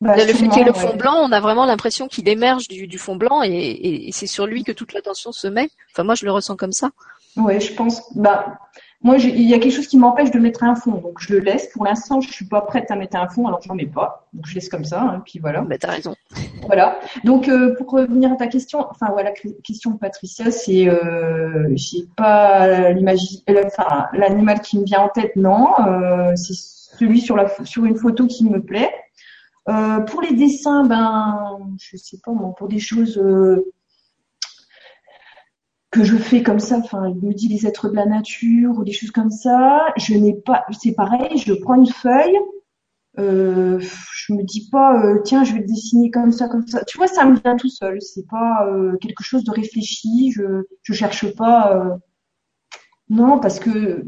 Bah, 0.00 0.16
le 0.16 0.32
fait 0.32 0.48
qu'il 0.48 0.58
y 0.58 0.60
ait 0.60 0.64
le 0.64 0.72
fond 0.72 0.96
blanc, 0.96 1.14
on 1.16 1.30
a 1.30 1.40
vraiment 1.40 1.64
l'impression 1.64 2.08
qu'il 2.08 2.28
émerge 2.28 2.66
du, 2.66 2.88
du, 2.88 2.98
fond 2.98 3.14
blanc 3.14 3.42
et, 3.44 4.08
et 4.08 4.12
c'est 4.12 4.26
sur 4.26 4.46
lui 4.46 4.64
que 4.64 4.72
toute 4.72 4.92
l'attention 4.94 5.30
se 5.30 5.46
met. 5.46 5.70
Enfin, 5.92 6.02
moi, 6.02 6.16
je 6.16 6.24
le 6.24 6.32
ressens 6.32 6.56
comme 6.56 6.72
ça. 6.72 6.90
Ouais, 7.36 7.60
je 7.60 7.72
pense. 7.72 8.02
Bah, 8.16 8.58
moi, 9.04 9.16
il 9.16 9.42
y 9.42 9.52
a 9.52 9.58
quelque 9.58 9.74
chose 9.74 9.88
qui 9.88 9.98
m'empêche 9.98 10.30
de 10.30 10.38
mettre 10.38 10.62
un 10.62 10.76
fond, 10.76 10.92
donc 10.92 11.18
je 11.18 11.34
le 11.34 11.40
laisse. 11.40 11.66
Pour 11.72 11.84
l'instant, 11.84 12.20
je 12.20 12.30
suis 12.30 12.44
pas 12.44 12.60
prête 12.60 12.88
à 12.90 12.96
mettre 12.96 13.16
un 13.16 13.28
fond, 13.28 13.48
alors 13.48 13.60
j'en 13.60 13.74
mets 13.74 13.86
pas. 13.86 14.28
Donc 14.32 14.46
je 14.46 14.54
laisse 14.54 14.68
comme 14.68 14.84
ça, 14.84 15.00
hein, 15.02 15.22
puis 15.24 15.40
voilà. 15.40 15.62
Bah, 15.62 15.76
t'as 15.78 15.90
raison. 15.90 16.14
Voilà. 16.64 17.00
Donc 17.24 17.48
euh, 17.48 17.74
pour 17.74 17.90
revenir 17.90 18.32
à 18.32 18.36
ta 18.36 18.46
question, 18.46 18.86
enfin 18.88 19.08
voilà, 19.10 19.32
question 19.64 19.90
de 19.90 19.98
Patricia, 19.98 20.52
c'est 20.52 20.88
euh, 20.88 21.68
j'ai 21.74 22.06
pas 22.16 22.68
euh, 22.68 22.94
enfin 23.66 24.06
l'animal 24.12 24.60
qui 24.60 24.78
me 24.78 24.84
vient 24.84 25.00
en 25.00 25.08
tête, 25.08 25.34
non. 25.34 25.70
Euh, 25.80 26.36
c'est 26.36 26.54
celui 26.54 27.20
sur 27.20 27.36
la 27.36 27.48
sur 27.64 27.84
une 27.84 27.96
photo 27.96 28.28
qui 28.28 28.44
me 28.48 28.62
plaît. 28.62 28.94
Euh, 29.68 30.00
pour 30.00 30.22
les 30.22 30.34
dessins, 30.34 30.84
ben 30.84 31.58
je 31.80 31.96
sais 31.96 32.18
pas 32.24 32.30
moi, 32.30 32.54
pour 32.56 32.68
des 32.68 32.78
choses 32.78 33.20
que 35.92 36.04
je 36.04 36.16
fais 36.16 36.42
comme 36.42 36.58
ça, 36.58 36.78
enfin, 36.78 37.08
il 37.08 37.28
me 37.28 37.34
dit 37.34 37.48
les 37.48 37.66
êtres 37.66 37.88
de 37.88 37.94
la 37.94 38.06
nature 38.06 38.78
ou 38.78 38.84
des 38.84 38.92
choses 38.92 39.12
comme 39.12 39.30
ça. 39.30 39.86
Je 39.96 40.14
n'ai 40.14 40.34
pas, 40.34 40.64
c'est 40.72 40.94
pareil, 40.94 41.36
je 41.38 41.52
prends 41.52 41.74
une 41.74 41.86
feuille, 41.86 42.38
euh, 43.18 43.78
je 43.80 44.32
me 44.32 44.42
dis 44.42 44.68
pas, 44.70 45.04
euh, 45.04 45.20
tiens, 45.22 45.44
je 45.44 45.52
vais 45.54 45.60
dessiner 45.60 46.10
comme 46.10 46.32
ça, 46.32 46.48
comme 46.48 46.66
ça. 46.66 46.82
Tu 46.84 46.96
vois, 46.96 47.08
ça 47.08 47.26
me 47.26 47.38
vient 47.38 47.56
tout 47.56 47.68
seul. 47.68 48.00
C'est 48.00 48.26
pas 48.26 48.66
euh, 48.68 48.96
quelque 49.00 49.22
chose 49.22 49.44
de 49.44 49.50
réfléchi. 49.50 50.32
Je, 50.32 50.64
je 50.82 50.92
cherche 50.94 51.34
pas. 51.36 51.76
Euh, 51.76 51.96
non, 53.10 53.38
parce 53.38 53.60
que 53.60 54.06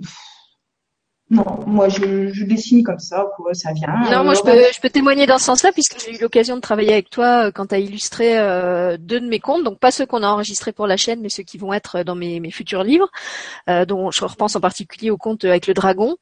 non, 1.35 1.45
moi 1.67 1.89
je, 1.89 2.33
je, 2.33 2.45
dessine 2.45 2.85
comme 2.85 2.99
ça, 2.99 3.27
quoi, 3.37 3.55
ça 3.55 3.73
vient. 3.73 3.93
Non, 4.11 4.25
moi 4.25 4.35
je 4.35 4.43
peux, 4.43 4.73
je 4.73 4.81
peux 4.81 4.91
témoigner 4.91 5.27
dans 5.27 5.39
ce 5.39 5.45
sens-là 5.45 5.73
puisque 5.73 5.99
j'ai 6.01 6.17
eu 6.17 6.21
l'occasion 6.21 6.55
de 6.57 6.61
travailler 6.61 6.93
avec 6.93 7.11
toi 7.11 7.47
euh, 7.47 7.51
quand 7.51 7.67
tu 7.67 7.75
as 7.75 7.79
illustré 7.79 8.39
euh, 8.39 8.97
deux 8.99 9.21
de 9.21 9.27
mes 9.27 9.41
contes, 9.41 9.65
donc 9.65 9.79
pas 9.79 9.91
ceux 9.91 10.07
qu'on 10.07 10.23
a 10.23 10.29
enregistrés 10.29 10.73
pour 10.73 10.87
la 10.87 10.97
chaîne, 10.97 11.21
mais 11.21 11.29
ceux 11.29 11.43
qui 11.43 11.59
vont 11.59 11.73
être 11.73 12.05
dans 12.05 12.15
mes, 12.15 12.39
mes 12.39 12.51
futurs 12.51 12.85
livres, 12.85 13.11
euh, 13.69 13.85
dont 13.85 14.11
je 14.11 14.25
repense 14.25 14.55
en 14.55 14.61
particulier 14.61 15.11
au 15.11 15.17
conte 15.17 15.45
avec 15.45 15.67
le 15.67 15.75
dragon. 15.75 16.17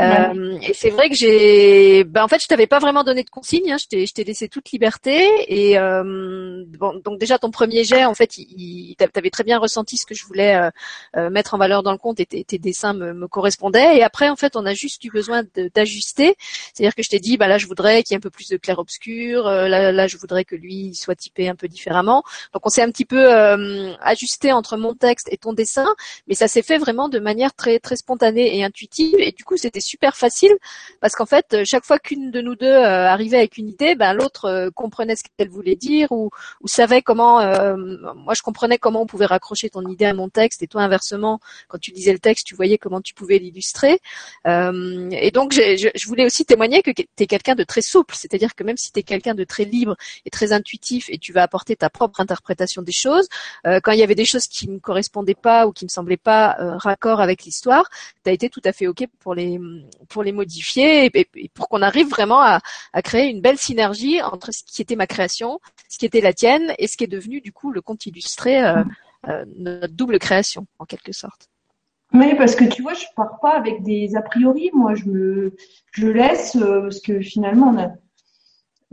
Euh, 0.00 0.58
et 0.62 0.72
c'est 0.74 0.90
vrai 0.90 1.10
que 1.10 1.14
j'ai, 1.14 2.04
ben 2.04 2.24
en 2.24 2.28
fait 2.28 2.40
je 2.42 2.46
t'avais 2.46 2.66
pas 2.66 2.78
vraiment 2.78 3.04
donné 3.04 3.22
de 3.22 3.30
consignes, 3.30 3.72
hein, 3.72 3.76
je 3.78 3.86
t'ai, 3.86 4.06
je 4.06 4.14
t'ai 4.14 4.24
laissé 4.24 4.48
toute 4.48 4.70
liberté 4.70 5.28
et 5.48 5.78
euh, 5.78 6.64
bon, 6.78 7.00
donc 7.04 7.18
déjà 7.18 7.38
ton 7.38 7.50
premier 7.50 7.84
jet, 7.84 8.04
en 8.04 8.14
fait, 8.14 8.38
il, 8.38 8.94
t'avais 8.96 9.30
très 9.30 9.44
bien 9.44 9.58
ressenti 9.58 9.96
ce 9.96 10.06
que 10.06 10.14
je 10.14 10.24
voulais 10.24 10.70
mettre 11.30 11.54
en 11.54 11.58
valeur 11.58 11.82
dans 11.82 11.92
le 11.92 11.98
conte 11.98 12.20
et 12.20 12.26
tes, 12.26 12.44
tes 12.44 12.58
dessins 12.58 12.94
me, 12.94 13.12
me 13.12 13.28
correspondaient. 13.28 13.98
Et 13.98 14.02
après 14.02 14.28
en 14.28 14.36
fait 14.36 14.53
on 14.56 14.66
a 14.66 14.74
juste 14.74 15.04
eu 15.04 15.10
besoin 15.10 15.42
d'ajuster. 15.74 16.36
C'est-à-dire 16.72 16.94
que 16.94 17.02
je 17.02 17.10
t'ai 17.10 17.20
dit, 17.20 17.36
bah 17.36 17.48
là, 17.48 17.58
je 17.58 17.66
voudrais 17.66 18.02
qu'il 18.02 18.12
y 18.12 18.14
ait 18.14 18.18
un 18.18 18.20
peu 18.20 18.30
plus 18.30 18.48
de 18.48 18.56
clair-obscur. 18.56 19.46
Euh, 19.46 19.68
là, 19.68 19.92
là, 19.92 20.06
je 20.06 20.16
voudrais 20.16 20.44
que 20.44 20.56
lui 20.56 20.94
soit 20.94 21.14
typé 21.14 21.48
un 21.48 21.54
peu 21.54 21.68
différemment. 21.68 22.22
Donc, 22.52 22.66
on 22.66 22.68
s'est 22.68 22.82
un 22.82 22.90
petit 22.90 23.04
peu 23.04 23.32
euh, 23.32 23.94
ajusté 24.00 24.52
entre 24.52 24.76
mon 24.76 24.94
texte 24.94 25.28
et 25.30 25.36
ton 25.36 25.52
dessin, 25.52 25.94
mais 26.26 26.34
ça 26.34 26.48
s'est 26.48 26.62
fait 26.62 26.78
vraiment 26.78 27.08
de 27.08 27.18
manière 27.18 27.54
très 27.54 27.78
très 27.78 27.96
spontanée 27.96 28.56
et 28.56 28.64
intuitive. 28.64 29.16
Et 29.18 29.32
du 29.32 29.44
coup, 29.44 29.56
c'était 29.56 29.80
super 29.80 30.16
facile 30.16 30.52
parce 31.00 31.14
qu'en 31.14 31.26
fait, 31.26 31.64
chaque 31.64 31.84
fois 31.84 31.98
qu'une 31.98 32.30
de 32.30 32.40
nous 32.40 32.56
deux 32.56 32.66
euh, 32.66 33.08
arrivait 33.08 33.38
avec 33.38 33.58
une 33.58 33.68
idée, 33.68 33.94
ben 33.94 34.12
l'autre 34.12 34.70
comprenait 34.74 35.16
ce 35.16 35.22
qu'elle 35.36 35.48
voulait 35.48 35.76
dire 35.76 36.12
ou, 36.12 36.30
ou 36.60 36.68
savait 36.68 37.02
comment. 37.02 37.38
moi, 38.14 38.34
je 38.34 38.42
comprenais 38.42 38.78
comment 38.78 39.02
on 39.02 39.06
pouvait 39.06 39.26
raccrocher 39.26 39.70
ton 39.70 39.86
idée 39.86 40.06
à 40.06 40.14
mon 40.14 40.28
texte 40.28 40.62
et 40.62 40.66
toi 40.66 40.82
inversement, 40.82 41.40
quand 41.68 41.78
tu 41.78 41.90
disais 41.92 42.12
le 42.12 42.18
texte, 42.18 42.46
tu 42.46 42.54
voyais 42.54 42.78
comment 42.78 43.00
tu 43.00 43.14
pouvais 43.14 43.38
l'illustrer. 43.38 44.00
Euh, 44.46 45.08
et 45.12 45.30
donc, 45.30 45.52
je, 45.52 45.90
je, 45.94 46.06
voulais 46.06 46.24
aussi 46.24 46.44
témoigner 46.44 46.82
que 46.82 46.90
tu 46.90 47.04
es 47.18 47.26
quelqu'un 47.26 47.54
de 47.54 47.64
très 47.64 47.80
souple, 47.80 48.14
c'est-à-dire 48.14 48.54
que 48.54 48.62
même 48.62 48.76
si 48.76 48.92
tu 48.92 49.00
es 49.00 49.02
quelqu'un 49.02 49.34
de 49.34 49.44
très 49.44 49.64
libre 49.64 49.96
et 50.24 50.30
très 50.30 50.52
intuitif 50.52 51.06
et 51.08 51.18
tu 51.18 51.32
vas 51.32 51.42
apporter 51.42 51.76
ta 51.76 51.88
propre 51.88 52.20
interprétation 52.20 52.82
des 52.82 52.92
choses, 52.92 53.28
euh, 53.66 53.80
quand 53.82 53.92
il 53.92 53.98
y 53.98 54.02
avait 54.02 54.14
des 54.14 54.26
choses 54.26 54.46
qui 54.46 54.68
ne 54.68 54.78
correspondaient 54.78 55.34
pas 55.34 55.66
ou 55.66 55.72
qui 55.72 55.84
ne 55.84 55.90
semblaient 55.90 56.16
pas 56.16 56.56
euh, 56.60 56.76
raccord 56.76 57.20
avec 57.20 57.44
l'histoire, 57.44 57.88
tu 58.24 58.30
as 58.30 58.32
été 58.32 58.50
tout 58.50 58.62
à 58.64 58.72
fait 58.72 58.86
OK 58.86 59.06
pour 59.20 59.34
les, 59.34 59.58
pour 60.08 60.22
les 60.22 60.32
modifier 60.32 61.10
et, 61.14 61.48
pour 61.54 61.68
qu'on 61.68 61.82
arrive 61.82 62.08
vraiment 62.08 62.40
à, 62.40 62.60
à, 62.92 63.02
créer 63.02 63.30
une 63.30 63.40
belle 63.40 63.58
synergie 63.58 64.20
entre 64.22 64.52
ce 64.52 64.62
qui 64.64 64.82
était 64.82 64.96
ma 64.96 65.06
création, 65.06 65.60
ce 65.88 65.98
qui 65.98 66.06
était 66.06 66.20
la 66.20 66.32
tienne 66.32 66.74
et 66.78 66.86
ce 66.86 66.96
qui 66.96 67.04
est 67.04 67.08
devenu 67.08 67.40
du 67.40 67.52
coup 67.52 67.70
le 67.72 67.80
conte 67.80 68.06
illustré, 68.06 68.62
euh, 68.62 68.82
euh 69.28 69.44
notre 69.56 69.94
double 69.94 70.18
création 70.18 70.66
en 70.78 70.84
quelque 70.84 71.12
sorte. 71.12 71.48
Oui, 72.14 72.36
parce 72.36 72.54
que 72.54 72.64
tu 72.64 72.82
vois, 72.82 72.94
je 72.94 73.04
pars 73.16 73.40
pas 73.40 73.56
avec 73.56 73.82
des 73.82 74.14
a 74.14 74.22
priori. 74.22 74.70
Moi, 74.72 74.94
je 74.94 75.04
me, 75.06 75.56
je 75.90 76.06
laisse 76.06 76.54
euh, 76.56 76.82
parce 76.82 77.00
que 77.00 77.20
finalement, 77.20 77.74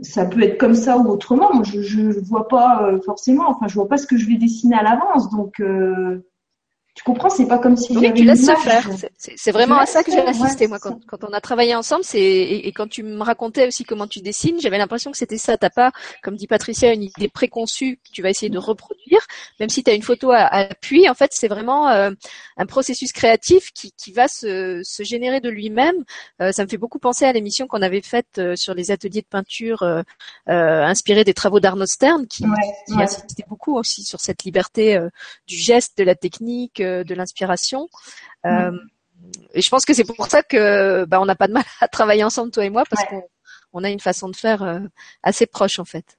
ça 0.00 0.26
peut 0.26 0.42
être 0.42 0.58
comme 0.58 0.74
ça 0.74 0.98
ou 0.98 1.08
autrement. 1.08 1.54
Moi, 1.54 1.62
je, 1.62 1.82
je 1.82 2.18
vois 2.26 2.48
pas 2.48 2.82
euh, 2.82 3.00
forcément. 3.02 3.48
Enfin, 3.48 3.68
je 3.68 3.74
vois 3.74 3.88
pas 3.88 3.96
ce 3.96 4.08
que 4.08 4.16
je 4.16 4.26
vais 4.26 4.36
dessiner 4.36 4.74
à 4.74 4.82
l'avance. 4.82 5.30
Donc, 5.30 5.60
euh, 5.60 6.26
tu 6.94 7.04
comprends, 7.04 7.30
c'est 7.30 7.46
pas 7.46 7.58
comme 7.58 7.76
si 7.76 7.96
oui, 7.96 8.12
tu 8.12 8.24
laisses 8.24 8.44
se 8.44 8.54
faire. 8.56 8.86
C'est 9.16 9.50
vraiment 9.50 9.78
à 9.78 9.86
ça 9.86 10.02
que 10.04 10.10
j'ai 10.10 10.20
assisté 10.20 10.68
moi 10.68 10.78
quand, 10.78 11.00
quand, 11.06 11.24
on 11.24 11.32
a 11.32 11.40
travaillé 11.40 11.74
ensemble. 11.74 12.04
C'est 12.04 12.20
et, 12.20 12.70
quand 12.72 12.88
tu 12.88 13.02
me 13.02 13.22
racontais 13.22 13.66
aussi 13.66 13.84
comment 13.84 14.06
tu 14.06 14.20
dessines, 14.20 14.60
j'avais 14.60 14.76
l'impression 14.76 15.10
que 15.10 15.16
c'était 15.16 15.38
ça. 15.38 15.56
T'as 15.56 15.70
pas, 15.70 15.90
comme 16.22 16.36
dit 16.36 16.46
Patricia, 16.46 16.92
une 16.92 17.04
idée 17.04 17.28
préconçue 17.28 17.96
que 17.96 18.10
tu 18.12 18.20
vas 18.20 18.28
essayer 18.28 18.50
de 18.50 18.58
reproduire, 18.58 19.20
même 19.58 19.70
si 19.70 19.82
tu 19.82 19.90
as 19.90 19.94
une 19.94 20.02
photo 20.02 20.32
à, 20.32 20.40
à 20.40 20.60
appui. 20.70 21.08
En 21.08 21.14
fait, 21.14 21.30
c'est 21.32 21.48
vraiment 21.48 21.88
euh, 21.88 22.10
un 22.56 22.66
processus 22.66 23.12
créatif 23.12 23.72
qui, 23.72 23.92
qui 23.92 24.12
va 24.12 24.28
se, 24.28 24.82
se 24.84 25.02
générer 25.02 25.40
de 25.40 25.48
lui-même. 25.48 26.04
Euh, 26.40 26.52
ça 26.52 26.64
me 26.64 26.68
fait 26.68 26.76
beaucoup 26.76 26.98
penser 26.98 27.24
à 27.24 27.32
l'émission 27.32 27.66
qu'on 27.66 27.82
avait 27.82 28.02
faite 28.02 28.38
euh, 28.38 28.56
sur 28.56 28.74
les 28.74 28.90
ateliers 28.90 29.22
de 29.22 29.26
peinture 29.26 29.82
euh, 29.82 30.02
inspirés 30.46 31.24
des 31.24 31.34
travaux 31.34 31.60
d'Arnaud 31.60 31.86
Stern, 31.86 32.26
qui, 32.26 32.44
qui 32.86 32.94
insistait 32.94 33.44
beaucoup 33.48 33.76
aussi 33.76 34.04
sur 34.04 34.20
cette 34.20 34.44
liberté 34.44 34.98
du 35.46 35.56
geste, 35.56 35.98
de 35.98 36.04
la 36.04 36.14
technique 36.14 36.81
de 36.82 37.14
l'inspiration. 37.14 37.88
Euh, 38.46 38.72
et 39.54 39.62
je 39.62 39.68
pense 39.68 39.84
que 39.84 39.94
c'est 39.94 40.04
pour 40.04 40.26
ça 40.26 40.42
que 40.42 41.04
bah, 41.04 41.20
on 41.20 41.26
n'a 41.26 41.34
pas 41.34 41.48
de 41.48 41.52
mal 41.52 41.64
à 41.80 41.88
travailler 41.88 42.24
ensemble 42.24 42.50
toi 42.50 42.64
et 42.64 42.70
moi 42.70 42.84
parce 42.88 43.04
qu'on 43.06 43.84
a 43.84 43.90
une 43.90 44.00
façon 44.00 44.28
de 44.28 44.36
faire 44.36 44.62
euh, 44.62 44.80
assez 45.22 45.46
proche 45.46 45.78
en 45.78 45.84
fait. 45.84 46.18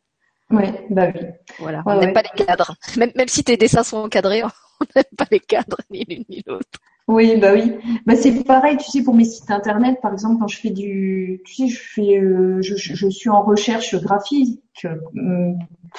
Oui, 0.49 0.65
bah 0.89 1.07
oui. 1.13 1.21
Voilà, 1.59 1.83
on 1.85 1.99
n'aime 1.99 2.13
pas 2.13 2.21
les 2.21 2.45
cadres. 2.45 2.75
Même, 2.97 3.11
même 3.15 3.27
si 3.27 3.43
tes 3.43 3.57
dessins 3.57 3.83
sont 3.83 3.97
encadrés, 3.97 4.43
on 4.81 4.85
n'aime 4.95 5.05
pas 5.17 5.27
les 5.31 5.39
cadres 5.39 5.77
ni 5.89 6.05
l'une 6.05 6.25
ni 6.29 6.43
l'autre. 6.45 6.79
Oui, 7.07 7.35
bah 7.37 7.51
oui. 7.53 7.73
Bah 8.05 8.15
c'est 8.15 8.45
pareil, 8.45 8.77
tu 8.77 8.89
sais, 8.89 9.03
pour 9.03 9.13
mes 9.13 9.25
sites 9.25 9.51
internet, 9.51 9.99
par 10.01 10.13
exemple, 10.13 10.39
quand 10.39 10.47
je 10.47 10.57
fais 10.57 10.69
du, 10.69 11.41
tu 11.45 11.53
sais, 11.53 11.67
je 11.67 11.79
fais, 11.79 12.17
euh, 12.17 12.61
je, 12.61 12.75
je, 12.77 13.09
suis 13.09 13.29
en 13.29 13.41
recherche 13.41 13.95
graphique 13.95 14.61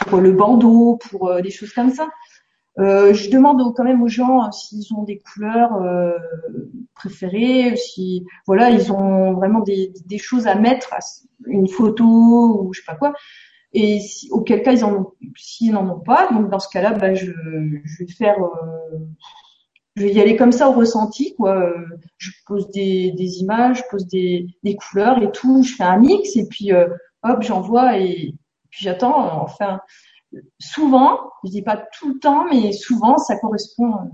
pour 0.06 0.20
le 0.20 0.32
bandeau, 0.32 0.98
pour 1.10 1.42
des 1.42 1.50
choses 1.50 1.72
comme 1.72 1.90
ça. 1.90 2.08
Euh, 2.80 3.14
je 3.14 3.30
demande 3.30 3.62
quand 3.76 3.84
même 3.84 4.02
aux 4.02 4.08
gens 4.08 4.44
euh, 4.44 4.50
s'ils 4.50 4.92
ont 4.94 5.04
des 5.04 5.18
couleurs 5.18 5.74
euh, 5.74 6.18
préférées, 6.94 7.76
si 7.76 8.26
voilà 8.48 8.70
ils 8.70 8.90
ont 8.92 9.32
vraiment 9.32 9.60
des, 9.60 9.92
des 10.06 10.18
choses 10.18 10.48
à 10.48 10.56
mettre, 10.56 10.92
une 11.46 11.68
photo 11.68 12.04
ou 12.04 12.72
je 12.72 12.80
sais 12.80 12.86
pas 12.86 12.96
quoi. 12.96 13.12
Et 13.74 14.00
si, 14.00 14.28
auquel 14.32 14.62
cas 14.62 14.72
ils 14.72 14.84
en 14.84 14.92
ont, 14.92 15.12
s'ils 15.36 15.72
n'en 15.72 15.88
ont 15.88 16.00
pas, 16.00 16.28
donc 16.32 16.50
dans 16.50 16.58
ce 16.58 16.68
cas-là, 16.68 16.92
bah, 16.92 17.14
je, 17.14 17.30
je 17.84 18.04
vais 18.04 18.10
faire, 18.10 18.42
euh, 18.42 18.98
je 19.96 20.02
vais 20.02 20.12
y 20.12 20.20
aller 20.20 20.36
comme 20.36 20.52
ça 20.52 20.68
au 20.68 20.72
ressenti 20.72 21.34
quoi. 21.36 21.72
Je 22.18 22.30
pose 22.46 22.70
des, 22.70 23.12
des 23.12 23.38
images, 23.38 23.78
je 23.78 23.82
pose 23.88 24.06
des, 24.08 24.48
des 24.64 24.74
couleurs 24.74 25.22
et 25.22 25.30
tout, 25.30 25.62
je 25.62 25.74
fais 25.74 25.84
un 25.84 25.98
mix 25.98 26.34
et 26.34 26.48
puis 26.48 26.72
hop 26.72 27.42
j'envoie 27.42 27.98
et 27.98 28.34
puis 28.70 28.84
j'attends. 28.84 29.42
Enfin 29.42 29.80
souvent, 30.58 31.18
je 31.44 31.50
dis 31.50 31.62
pas 31.62 31.82
tout 31.98 32.14
le 32.14 32.18
temps, 32.18 32.44
mais 32.50 32.72
souvent, 32.72 33.18
ça 33.18 33.36
correspond 33.38 34.10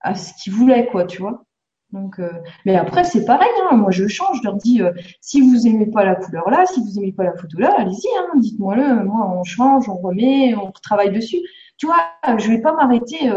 à 0.00 0.14
ce 0.14 0.32
qu'ils 0.42 0.52
voulaient, 0.52 0.86
quoi, 0.88 1.04
tu 1.04 1.20
vois. 1.22 1.44
Donc, 1.90 2.18
euh, 2.18 2.30
mais 2.64 2.76
après, 2.76 3.04
c'est 3.04 3.24
pareil. 3.24 3.48
Hein, 3.70 3.76
moi, 3.76 3.90
je 3.90 4.06
change. 4.08 4.38
Je 4.38 4.44
leur 4.44 4.56
dis, 4.56 4.80
euh, 4.82 4.92
si 5.20 5.42
vous 5.42 5.66
aimez 5.66 5.86
pas 5.86 6.04
la 6.04 6.16
couleur 6.16 6.48
là, 6.50 6.64
si 6.66 6.80
vous 6.80 6.98
aimez 6.98 7.12
pas 7.12 7.24
la 7.24 7.36
photo 7.36 7.58
là, 7.58 7.74
allez-y. 7.76 8.08
Hein, 8.18 8.38
Dites-moi-le. 8.38 9.04
Moi, 9.04 9.30
on 9.38 9.44
change, 9.44 9.88
on 9.88 9.96
remet, 9.96 10.54
on 10.54 10.72
travaille 10.82 11.12
dessus. 11.12 11.40
Tu 11.76 11.86
vois, 11.86 11.98
je 12.38 12.48
vais 12.48 12.62
pas 12.62 12.72
m'arrêter. 12.72 13.30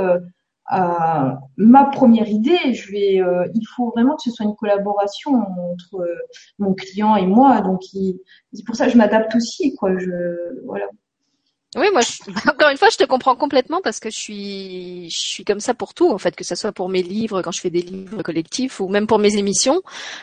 Euh, 0.74 1.32
ma 1.58 1.86
première 1.86 2.28
idée. 2.28 2.74
Je 2.74 2.92
vais, 2.92 3.22
euh, 3.22 3.48
il 3.54 3.66
faut 3.76 3.92
vraiment 3.92 4.16
que 4.16 4.24
ce 4.24 4.32
soit 4.32 4.46
une 4.46 4.56
collaboration 4.56 5.32
entre 5.34 6.02
euh, 6.02 6.16
mon 6.60 6.74
client 6.74 7.16
et 7.16 7.26
moi. 7.26 7.62
Donc, 7.62 7.84
c'est 7.84 8.66
pour 8.66 8.76
ça 8.76 8.86
que 8.86 8.92
je 8.92 8.98
m'adapte 8.98 9.36
aussi, 9.36 9.76
quoi. 9.76 9.98
Je, 9.98 10.64
voilà. 10.66 10.88
Oui, 11.76 11.88
moi, 11.92 12.02
encore 12.48 12.70
une 12.70 12.78
fois, 12.78 12.88
je 12.90 12.96
te 12.96 13.04
comprends 13.04 13.36
complètement 13.36 13.82
parce 13.84 14.00
que 14.00 14.10
je 14.10 14.16
suis, 14.18 15.10
je 15.10 15.20
suis 15.20 15.44
comme 15.44 15.60
ça 15.60 15.74
pour 15.74 15.94
tout, 15.94 16.10
en 16.10 16.18
fait, 16.18 16.34
que 16.34 16.46
ce 16.46 16.56
soit 16.56 16.72
pour 16.72 16.88
mes 16.88 17.04
livres, 17.04 17.42
quand 17.42 17.52
je 17.52 17.60
fais 17.60 17.70
des 17.70 17.82
livres 17.82 18.24
collectifs, 18.24 18.80
ou 18.80 18.88
même 18.88 19.08
pour 19.08 19.20
mes 19.20 19.36
émissions. 19.36 19.82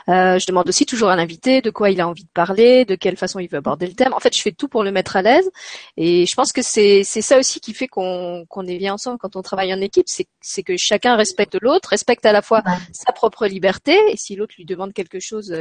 Euh, 0.09 0.39
je 0.39 0.47
demande 0.47 0.67
aussi 0.71 0.87
toujours 0.87 1.11
à 1.11 1.17
l'invité 1.17 1.61
de 1.61 1.69
quoi 1.69 1.91
il 1.91 2.01
a 2.01 2.09
envie 2.09 2.25
de 2.25 2.31
parler, 2.33 2.87
de 2.87 2.95
quelle 2.95 3.19
façon 3.19 3.39
il 3.39 3.49
veut 3.49 3.59
aborder 3.59 3.87
le 3.87 3.93
thème. 3.93 4.15
En 4.15 4.21
fait, 4.21 4.35
je 4.35 4.41
fais 4.41 4.53
tout 4.53 4.67
pour 4.67 4.83
le 4.83 4.93
mettre 4.93 5.17
à 5.17 5.21
l'aise. 5.23 5.51
Et 5.99 6.25
je 6.25 6.35
pense 6.35 6.53
que 6.53 6.63
c'est, 6.63 7.03
c'est 7.05 7.23
ça 7.23 7.39
aussi 7.39 7.61
qui 7.61 7.75
fait 7.75 7.89
qu'on, 7.89 8.47
qu'on 8.49 8.67
est 8.67 8.79
bien 8.79 8.95
ensemble 8.95 9.19
quand 9.19 9.37
on 9.37 9.43
travaille 9.43 9.75
en 9.75 9.81
équipe, 9.83 10.07
c'est, 10.07 10.27
c'est 10.41 10.63
que 10.63 10.79
chacun 10.79 11.17
respecte 11.17 11.59
l'autre, 11.61 11.91
respecte 11.91 12.25
à 12.25 12.33
la 12.33 12.41
fois 12.41 12.63
sa 12.93 13.13
propre 13.13 13.47
liberté, 13.47 13.99
et 14.09 14.17
si 14.17 14.37
l'autre 14.37 14.55
lui 14.57 14.65
demande 14.65 14.95
quelque 14.95 15.21
chose 15.21 15.55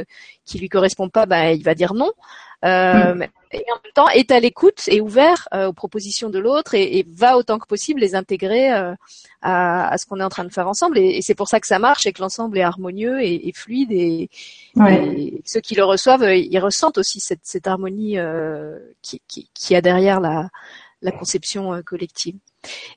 qui 0.46 0.58
lui 0.58 0.70
correspond 0.70 1.10
pas, 1.10 1.26
ben, 1.26 1.50
il 1.50 1.62
va 1.62 1.74
dire 1.74 1.92
non. 1.92 2.12
Euh, 2.64 3.26
et 3.50 3.64
en 3.70 3.82
même 3.82 3.92
temps 3.92 4.08
est 4.10 4.30
à 4.30 4.38
l'écoute 4.38 4.84
et 4.86 5.00
ouvert 5.00 5.48
euh, 5.52 5.66
aux 5.66 5.72
propositions 5.72 6.30
de 6.30 6.38
l'autre 6.38 6.74
et, 6.74 6.98
et, 6.98 7.06
va 7.12 7.36
autant 7.36 7.58
que 7.58 7.66
possible 7.66 8.00
les 8.00 8.14
intégrer 8.14 8.72
euh, 8.72 8.94
à, 9.42 9.88
à, 9.88 9.98
ce 9.98 10.06
qu'on 10.06 10.20
est 10.20 10.24
en 10.24 10.28
train 10.28 10.44
de 10.44 10.52
faire 10.52 10.68
ensemble. 10.68 10.96
Et, 10.96 11.18
et 11.18 11.22
c'est 11.22 11.34
pour 11.34 11.48
ça 11.48 11.58
que 11.58 11.66
ça 11.66 11.80
marche 11.80 12.06
et 12.06 12.12
que 12.12 12.22
l'ensemble 12.22 12.56
est 12.56 12.62
harmonieux 12.62 13.20
et, 13.20 13.48
et 13.48 13.52
fluide 13.52 13.90
et, 13.90 14.30
ceux 15.44 15.60
qui 15.60 15.74
le 15.74 15.84
reçoivent 15.84 16.24
ils 16.34 16.58
ressentent 16.60 16.98
aussi 16.98 17.20
cette, 17.20 17.40
cette 17.42 17.66
harmonie 17.66 18.16
qui, 19.02 19.20
qui, 19.26 19.50
qui, 19.52 19.74
a 19.74 19.82
derrière 19.82 20.20
la, 20.20 20.48
la 21.02 21.12
conception 21.12 21.82
collective. 21.84 22.36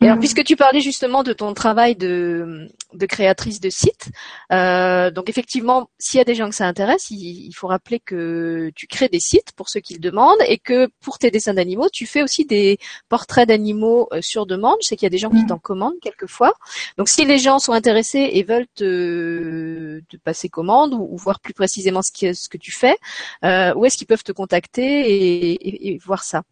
Et 0.01 0.05
alors, 0.05 0.15
mhm. 0.15 0.19
puisque 0.19 0.43
tu 0.43 0.55
parlais 0.55 0.81
justement 0.81 1.23
de 1.23 1.33
ton 1.33 1.53
travail 1.53 1.95
de, 1.95 2.67
de 2.93 3.05
créatrice 3.05 3.59
de 3.59 3.69
site, 3.69 4.09
euh, 4.51 5.09
donc 5.09 5.29
effectivement, 5.29 5.89
s'il 5.97 6.19
y 6.19 6.21
a 6.21 6.23
des 6.23 6.35
gens 6.35 6.49
que 6.49 6.55
ça 6.55 6.67
intéresse, 6.67 7.09
il, 7.09 7.51
faut 7.53 7.67
rappeler 7.67 7.99
que 7.99 8.71
tu 8.75 8.85
crées 8.87 9.07
des 9.07 9.19
sites 9.19 9.53
pour 9.55 9.69
ceux 9.69 9.79
qui 9.79 9.93
le 9.93 9.99
demandent 9.99 10.41
et 10.47 10.57
que 10.57 10.87
pour 11.01 11.17
tes 11.17 11.31
dessins 11.31 11.53
d'animaux, 11.53 11.89
tu 11.91 12.05
fais 12.05 12.21
aussi 12.21 12.45
des 12.45 12.77
portraits 13.09 13.47
d'animaux 13.47 14.07
euh, 14.13 14.19
sur 14.21 14.45
demande. 14.45 14.77
Je 14.83 14.89
sais 14.89 14.95
qu'il 14.95 15.05
y 15.05 15.07
a 15.07 15.11
des 15.11 15.17
gens 15.17 15.29
qui 15.29 15.37
mhm. 15.37 15.47
t'en 15.47 15.57
commandent 15.57 15.99
quelquefois. 16.01 16.53
Donc, 16.97 17.09
si 17.09 17.25
les 17.25 17.39
gens 17.39 17.59
sont 17.59 17.73
intéressés 17.73 18.29
et 18.33 18.43
veulent 18.43 18.67
te, 18.75 20.01
te 20.09 20.17
passer 20.17 20.49
commande 20.49 20.93
ou, 20.93 21.15
voir 21.17 21.39
plus 21.39 21.53
précisément 21.53 22.01
ce, 22.01 22.11
qui, 22.11 22.35
ce 22.35 22.49
que 22.49 22.57
tu 22.57 22.71
fais, 22.71 22.97
euh, 23.43 23.73
où 23.73 23.85
est-ce 23.85 23.97
qu'ils 23.97 24.07
peuvent 24.07 24.23
te 24.23 24.31
contacter 24.31 24.83
et, 24.83 25.93
et, 25.93 25.97
voir 25.97 26.23
ça? 26.23 26.43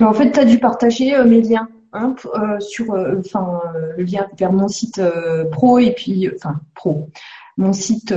En 0.00 0.12
fait, 0.12 0.30
tu 0.32 0.40
as 0.40 0.44
dû 0.44 0.58
partager 0.58 1.14
euh, 1.14 1.24
mes 1.24 1.40
liens. 1.40 1.68
Hein, 1.94 2.16
euh, 2.24 2.58
sur 2.58 2.94
euh, 2.94 3.16
enfin 3.18 3.60
euh, 3.74 3.92
le 3.98 4.04
lien 4.04 4.26
vers 4.38 4.50
mon 4.50 4.66
site 4.66 5.02
pro 5.50 5.78
et 5.78 5.92
puis 5.92 6.30
enfin 6.34 6.60
pro. 6.74 7.10
Mon 7.58 7.74
site 7.74 8.14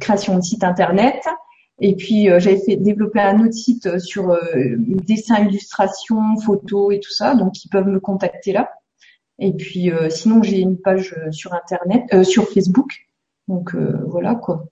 création 0.00 0.36
de 0.36 0.42
site 0.42 0.64
internet. 0.64 1.22
Et 1.80 1.94
puis 1.94 2.24
j'avais 2.38 2.58
fait 2.58 2.76
développer 2.76 3.20
un 3.20 3.44
autre 3.44 3.52
site 3.52 3.98
sur 3.98 4.36
dessin 4.64 5.44
illustration 5.44 6.36
photos 6.38 6.94
et 6.94 7.00
tout 7.00 7.12
ça. 7.12 7.34
Donc 7.34 7.64
ils 7.64 7.68
peuvent 7.68 7.86
me 7.86 8.00
contacter 8.00 8.52
là. 8.52 8.70
Et 9.38 9.52
puis 9.52 9.92
sinon 10.08 10.42
j'ai 10.42 10.60
une 10.60 10.78
page 10.78 11.14
sur 11.30 11.52
internet 11.52 12.24
sur 12.24 12.48
Facebook. 12.48 13.06
Donc 13.46 13.76
voilà 13.76 14.34
quoi 14.34 14.64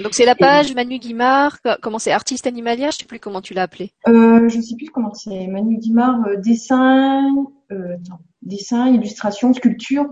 donc 0.00 0.14
c'est 0.14 0.24
la 0.24 0.34
page 0.34 0.74
Manu 0.74 0.98
Guimard, 0.98 1.58
comment 1.82 1.98
c'est 1.98 2.12
artiste 2.12 2.46
animalière, 2.46 2.90
je 2.92 2.98
sais 2.98 3.04
plus 3.04 3.18
comment 3.18 3.40
tu 3.40 3.54
l'as 3.54 3.62
appelé. 3.62 3.92
Euh, 4.06 4.48
je 4.48 4.60
sais 4.60 4.76
plus 4.76 4.88
comment 4.90 5.14
c'est 5.14 5.46
Manu 5.46 5.78
Guimard, 5.78 6.20
dessin, 6.38 7.22
euh, 7.70 7.96
dessin, 8.40 8.88
illustration, 8.88 9.52
sculpture, 9.52 10.06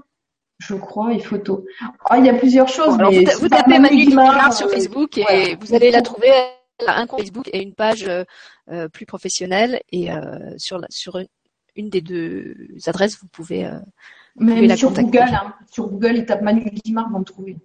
je 0.58 0.74
crois, 0.74 1.14
et 1.14 1.20
photo. 1.20 1.64
Ah, 2.04 2.18
il 2.18 2.26
y 2.26 2.28
a 2.28 2.34
plusieurs 2.34 2.68
choses. 2.68 2.98
mais 2.98 3.24
vous, 3.40 3.48
tapez 3.48 3.78
Manu 3.78 4.04
Guimard 4.04 4.52
sur 4.52 4.66
euh, 4.66 4.70
Facebook 4.70 5.16
et 5.16 5.56
vous 5.60 5.74
allez 5.74 5.90
la 5.90 6.02
trouver. 6.02 6.30
un 6.86 7.06
compte 7.06 7.20
Facebook 7.20 7.48
et 7.52 7.62
une 7.62 7.74
page 7.74 8.06
euh, 8.08 8.88
plus 8.88 9.06
professionnelle 9.06 9.80
et 9.90 10.08
sur 10.58 10.78
la, 10.78 10.86
sur 10.90 11.18
une, 11.76 11.88
des 11.88 12.02
deux 12.02 12.54
adresses 12.86 13.18
vous 13.20 13.28
pouvez. 13.28 13.70
Même 14.38 14.66
la 14.66 14.76
sur 14.76 14.92
Google, 14.92 15.20
hein. 15.20 15.54
sur 15.70 15.88
Google, 15.88 16.16
ils 16.16 16.26
tapent 16.26 16.42
Manu 16.42 16.70
Guimard, 16.84 17.08
vont 17.10 17.20
me 17.20 17.24
trouver. 17.24 17.56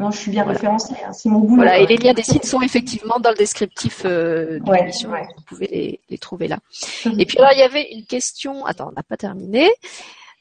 Non, 0.00 0.10
je 0.10 0.16
suis 0.16 0.30
bien 0.30 0.44
référencée, 0.44 0.94
hein. 1.06 1.12
c'est 1.12 1.28
mon 1.28 1.40
boulot. 1.40 1.56
Voilà, 1.56 1.78
et 1.78 1.86
les 1.86 1.98
liens 1.98 2.14
des 2.14 2.22
sites 2.22 2.46
sont 2.46 2.62
effectivement 2.62 3.20
dans 3.20 3.28
le 3.28 3.36
descriptif 3.36 4.02
euh, 4.06 4.58
de 4.58 4.72
l'émission, 4.72 5.10
vous 5.10 5.42
pouvez 5.46 6.00
les, 6.08 6.18
trouver 6.18 6.48
là. 6.48 6.58
Et 7.18 7.26
puis 7.26 7.36
alors, 7.36 7.52
il 7.52 7.58
y 7.58 7.62
avait 7.62 7.86
une 7.92 8.06
question, 8.06 8.64
attends, 8.64 8.88
on 8.88 8.92
n'a 8.92 9.02
pas 9.02 9.18
terminé. 9.18 9.68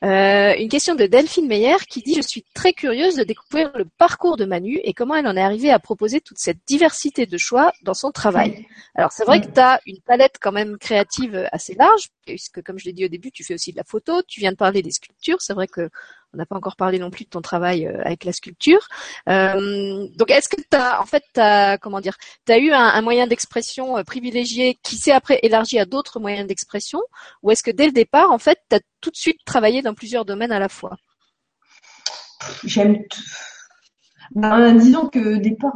Euh, 0.05 0.55
une 0.57 0.69
question 0.69 0.95
de 0.95 1.05
Delphine 1.07 1.49
Meyer 1.49 1.75
qui 1.89 1.99
dit 1.99 2.15
Je 2.15 2.21
suis 2.21 2.45
très 2.53 2.71
curieuse 2.71 3.17
de 3.17 3.25
découvrir 3.25 3.69
le 3.75 3.83
parcours 3.83 4.37
de 4.37 4.45
Manu 4.45 4.79
et 4.85 4.93
comment 4.93 5.15
elle 5.15 5.27
en 5.27 5.35
est 5.35 5.41
arrivée 5.41 5.71
à 5.71 5.79
proposer 5.79 6.21
toute 6.21 6.37
cette 6.37 6.59
diversité 6.65 7.25
de 7.25 7.37
choix 7.37 7.73
dans 7.83 7.93
son 7.93 8.11
travail. 8.11 8.65
Alors, 8.95 9.11
c'est 9.11 9.25
vrai 9.25 9.41
que 9.41 9.47
tu 9.47 9.59
as 9.59 9.81
une 9.85 9.99
palette 10.05 10.37
quand 10.39 10.53
même 10.53 10.77
créative 10.77 11.49
assez 11.51 11.73
large, 11.73 12.07
puisque, 12.25 12.63
comme 12.63 12.79
je 12.79 12.85
l'ai 12.85 12.93
dit 12.93 13.03
au 13.03 13.09
début, 13.09 13.29
tu 13.31 13.43
fais 13.43 13.55
aussi 13.55 13.73
de 13.73 13.77
la 13.77 13.83
photo, 13.83 14.21
tu 14.25 14.39
viens 14.39 14.53
de 14.53 14.57
parler 14.57 14.81
des 14.81 14.91
sculptures. 14.91 15.41
C'est 15.41 15.53
vrai 15.53 15.67
que 15.67 15.89
on 16.33 16.37
n'a 16.37 16.45
pas 16.45 16.55
encore 16.55 16.75
parlé 16.75 16.99
non 16.99 17.09
plus 17.09 17.25
de 17.25 17.29
ton 17.29 17.41
travail 17.41 17.87
euh, 17.87 18.01
avec 18.03 18.23
la 18.23 18.33
sculpture. 18.33 18.87
Euh, 19.27 20.07
donc, 20.15 20.29
est-ce 20.29 20.49
que 20.49 20.61
tu 20.61 20.77
as, 20.77 21.01
en 21.01 21.05
fait, 21.05 21.23
as, 21.37 21.77
comment 21.77 22.01
dire, 22.01 22.17
tu 22.45 22.51
as 22.51 22.59
eu 22.59 22.71
un, 22.71 23.01
moyen 23.01 23.27
d'expression 23.27 23.97
euh, 23.97 24.03
privilégié 24.03 24.77
qui 24.83 24.95
s'est 24.95 25.11
après 25.11 25.39
élargi 25.43 25.79
à 25.79 25.85
d'autres 25.85 26.19
moyens 26.19 26.47
d'expression, 26.47 26.99
ou 27.41 27.51
est-ce 27.51 27.63
que 27.63 27.71
dès 27.71 27.87
le 27.87 27.91
départ, 27.91 28.31
en 28.31 28.37
fait, 28.37 28.59
tu 28.69 28.75
as 28.75 28.81
tout 29.01 29.09
de 29.09 29.15
suite 29.15 29.39
travaillé 29.45 29.81
dans 29.81 29.93
plusieurs 29.93 30.25
domaines 30.25 30.51
à 30.51 30.59
la 30.59 30.69
fois? 30.69 30.97
J'aime. 32.63 33.03
Ben, 34.35 34.73
disons 34.75 35.07
que 35.07 35.37
au 35.37 35.39
départ, 35.39 35.73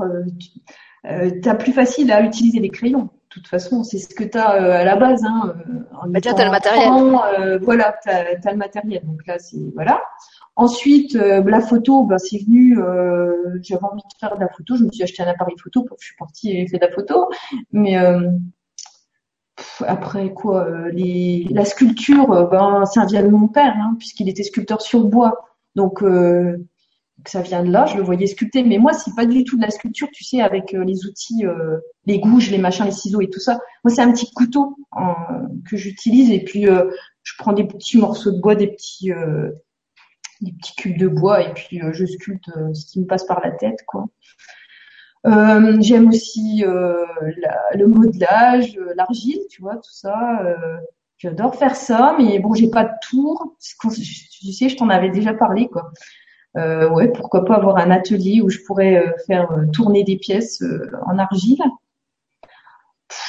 tu 1.03 1.49
as 1.49 1.55
plus 1.55 1.73
facile 1.73 2.11
à 2.11 2.21
utiliser 2.21 2.59
les 2.59 2.69
crayons. 2.69 3.03
De 3.05 3.09
toute 3.39 3.47
façon, 3.47 3.83
c'est 3.83 3.97
ce 3.97 4.13
que 4.13 4.23
tu 4.23 4.37
as 4.37 4.49
à 4.49 4.83
la 4.83 4.95
base. 4.95 5.23
Hein, 5.25 5.55
en 5.99 6.07
bah, 6.07 6.21
tu 6.21 6.29
as 6.29 6.45
le 6.45 6.51
matériel. 6.51 7.59
voilà, 7.63 7.95
tu 8.03 8.09
as, 8.09 8.37
as, 8.43 8.51
le 8.51 8.57
matériel. 8.57 9.01
Donc 9.03 9.25
là, 9.25 9.39
c'est 9.39 9.57
voilà. 9.73 10.03
Ensuite, 10.55 11.15
euh, 11.15 11.43
la 11.43 11.61
photo, 11.61 12.03
bah, 12.03 12.19
c'est 12.19 12.37
venu, 12.37 12.79
euh, 12.79 13.57
j'avais 13.61 13.83
envie 13.83 14.03
de 14.03 14.19
faire 14.19 14.35
de 14.35 14.39
la 14.39 14.49
photo, 14.49 14.75
je 14.75 14.83
me 14.83 14.91
suis 14.91 15.01
acheté 15.01 15.23
un 15.23 15.27
appareil 15.27 15.55
photo, 15.61 15.83
je 15.99 16.05
suis 16.05 16.15
partie 16.15 16.51
et 16.51 16.67
fait 16.67 16.77
de 16.77 16.85
la 16.85 16.91
photo. 16.91 17.27
Mais 17.71 17.97
euh, 17.97 18.29
après 19.87 20.31
quoi, 20.33 20.67
la 20.91 21.65
sculpture, 21.65 22.49
ben 22.51 22.85
ça 22.85 23.05
vient 23.05 23.23
de 23.23 23.29
mon 23.29 23.47
père, 23.47 23.73
hein, 23.77 23.95
puisqu'il 23.97 24.29
était 24.29 24.43
sculpteur 24.43 24.81
sur 24.81 25.05
bois. 25.05 25.45
Donc 25.75 26.03
ça 27.25 27.41
vient 27.41 27.63
de 27.63 27.71
là, 27.71 27.85
je 27.85 27.97
le 27.97 28.03
voyais 28.03 28.27
sculpter. 28.27 28.63
Mais 28.63 28.77
moi, 28.77 28.93
c'est 28.93 29.15
pas 29.15 29.25
du 29.25 29.43
tout 29.43 29.57
de 29.57 29.61
la 29.61 29.71
sculpture, 29.71 30.09
tu 30.13 30.23
sais, 30.23 30.41
avec 30.41 30.71
les 30.73 31.05
outils, 31.05 31.45
les 32.05 32.19
gouges, 32.19 32.51
les 32.51 32.57
machins, 32.57 32.85
les 32.85 32.91
ciseaux 32.91 33.21
et 33.21 33.29
tout 33.29 33.39
ça. 33.39 33.59
Moi, 33.83 33.93
c'est 33.93 34.01
un 34.01 34.11
petit 34.11 34.31
couteau 34.33 34.75
que 35.69 35.77
j'utilise 35.77 36.31
et 36.31 36.43
puis 36.43 36.65
je 36.65 37.33
prends 37.37 37.53
des 37.53 37.63
petits 37.63 37.97
morceaux 37.97 38.31
de 38.31 38.39
bois, 38.39 38.55
des 38.55 38.67
petits 38.67 39.11
des 40.43 40.51
petits 40.53 40.75
cubes 40.75 40.97
de 40.97 41.08
bois 41.08 41.41
et 41.41 41.53
puis 41.53 41.82
euh, 41.82 41.91
je 41.93 42.06
sculpte 42.06 42.49
euh, 42.56 42.73
ce 42.73 42.86
qui 42.86 42.99
me 42.99 43.06
passe 43.06 43.25
par 43.25 43.41
la 43.43 43.51
tête, 43.51 43.79
quoi. 43.88 44.08
Euh, 45.25 45.77
j'aime 45.79 46.10
aussi 46.10 46.63
le 46.65 47.86
modelage, 47.86 48.77
l'argile, 48.97 49.39
tu 49.49 49.62
vois, 49.62 49.75
tout 49.77 49.93
ça. 49.93 50.41
J'adore 51.17 51.56
faire 51.56 51.77
ça, 51.77 52.13
mais 52.19 52.39
bon, 52.39 52.53
j'ai 52.53 52.69
pas 52.69 52.84
de 52.84 52.91
tour. 53.10 53.56
Tu 53.62 54.51
sais, 54.51 54.67
je 54.67 54.75
t'en 54.75 54.89
avais 54.89 55.10
déjà 55.10 55.34
parlé, 55.34 55.69
quoi. 55.69 55.93
ouais, 56.56 57.10
pourquoi 57.13 57.45
pas 57.45 57.56
avoir 57.56 57.77
un 57.77 57.89
atelier 57.89 58.41
où 58.41 58.49
je 58.49 58.60
pourrais 58.67 59.15
faire 59.25 59.47
tourner 59.71 60.03
des 60.03 60.17
pièces 60.17 60.62
en 61.06 61.17
argile. 61.17 61.63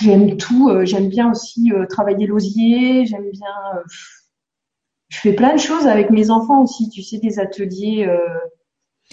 J'aime 0.00 0.37
tout. 0.37 0.72
j'aime 0.83 1.09
bien 1.09 1.31
aussi 1.31 1.70
travailler 1.88 2.27
l'osier. 2.27 3.07
J'aime 3.07 3.31
bien 3.31 3.55
je 5.14 5.20
fais 5.20 5.33
plein 5.33 5.55
de 5.55 5.61
choses 5.61 5.87
avec 5.87 6.11
mes 6.11 6.31
enfants 6.31 6.62
aussi, 6.62 6.90
tu 6.90 7.03
sais, 7.03 7.18
des 7.18 7.38
ateliers. 7.38 8.05
Euh... 8.09 8.18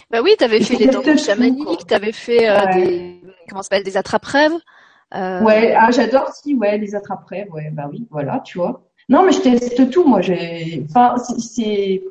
Bah 0.09 0.21
oui, 0.23 0.33
tu 0.35 0.43
avais 0.43 0.61
fait 0.61 0.77
les 0.77 0.87
danses 0.87 1.23
chamaniques, 1.23 1.85
tu 1.87 1.93
avais 1.93 2.11
fait 2.11 2.49
euh, 2.49 2.65
des 2.73 3.21
comment 3.47 3.61
s'appelle 3.61 3.83
des 3.83 3.97
attrape-rêves. 3.97 4.57
Euh... 5.13 5.41
Ouais, 5.43 5.75
ah, 5.77 5.91
j'adore 5.91 6.29
aussi, 6.29 6.55
ouais, 6.55 6.77
les 6.79 6.95
attrape-rêves, 6.95 7.51
ouais, 7.53 7.69
bah 7.71 7.87
oui, 7.91 8.07
voilà, 8.09 8.39
tu 8.39 8.57
vois. 8.57 8.87
Non, 9.09 9.23
mais 9.23 9.31
je 9.31 9.41
teste 9.41 9.91
tout, 9.91 10.05
moi, 10.07 10.21
j'ai, 10.21 10.83
enfin, 10.89 11.17
c'est, 11.37 12.01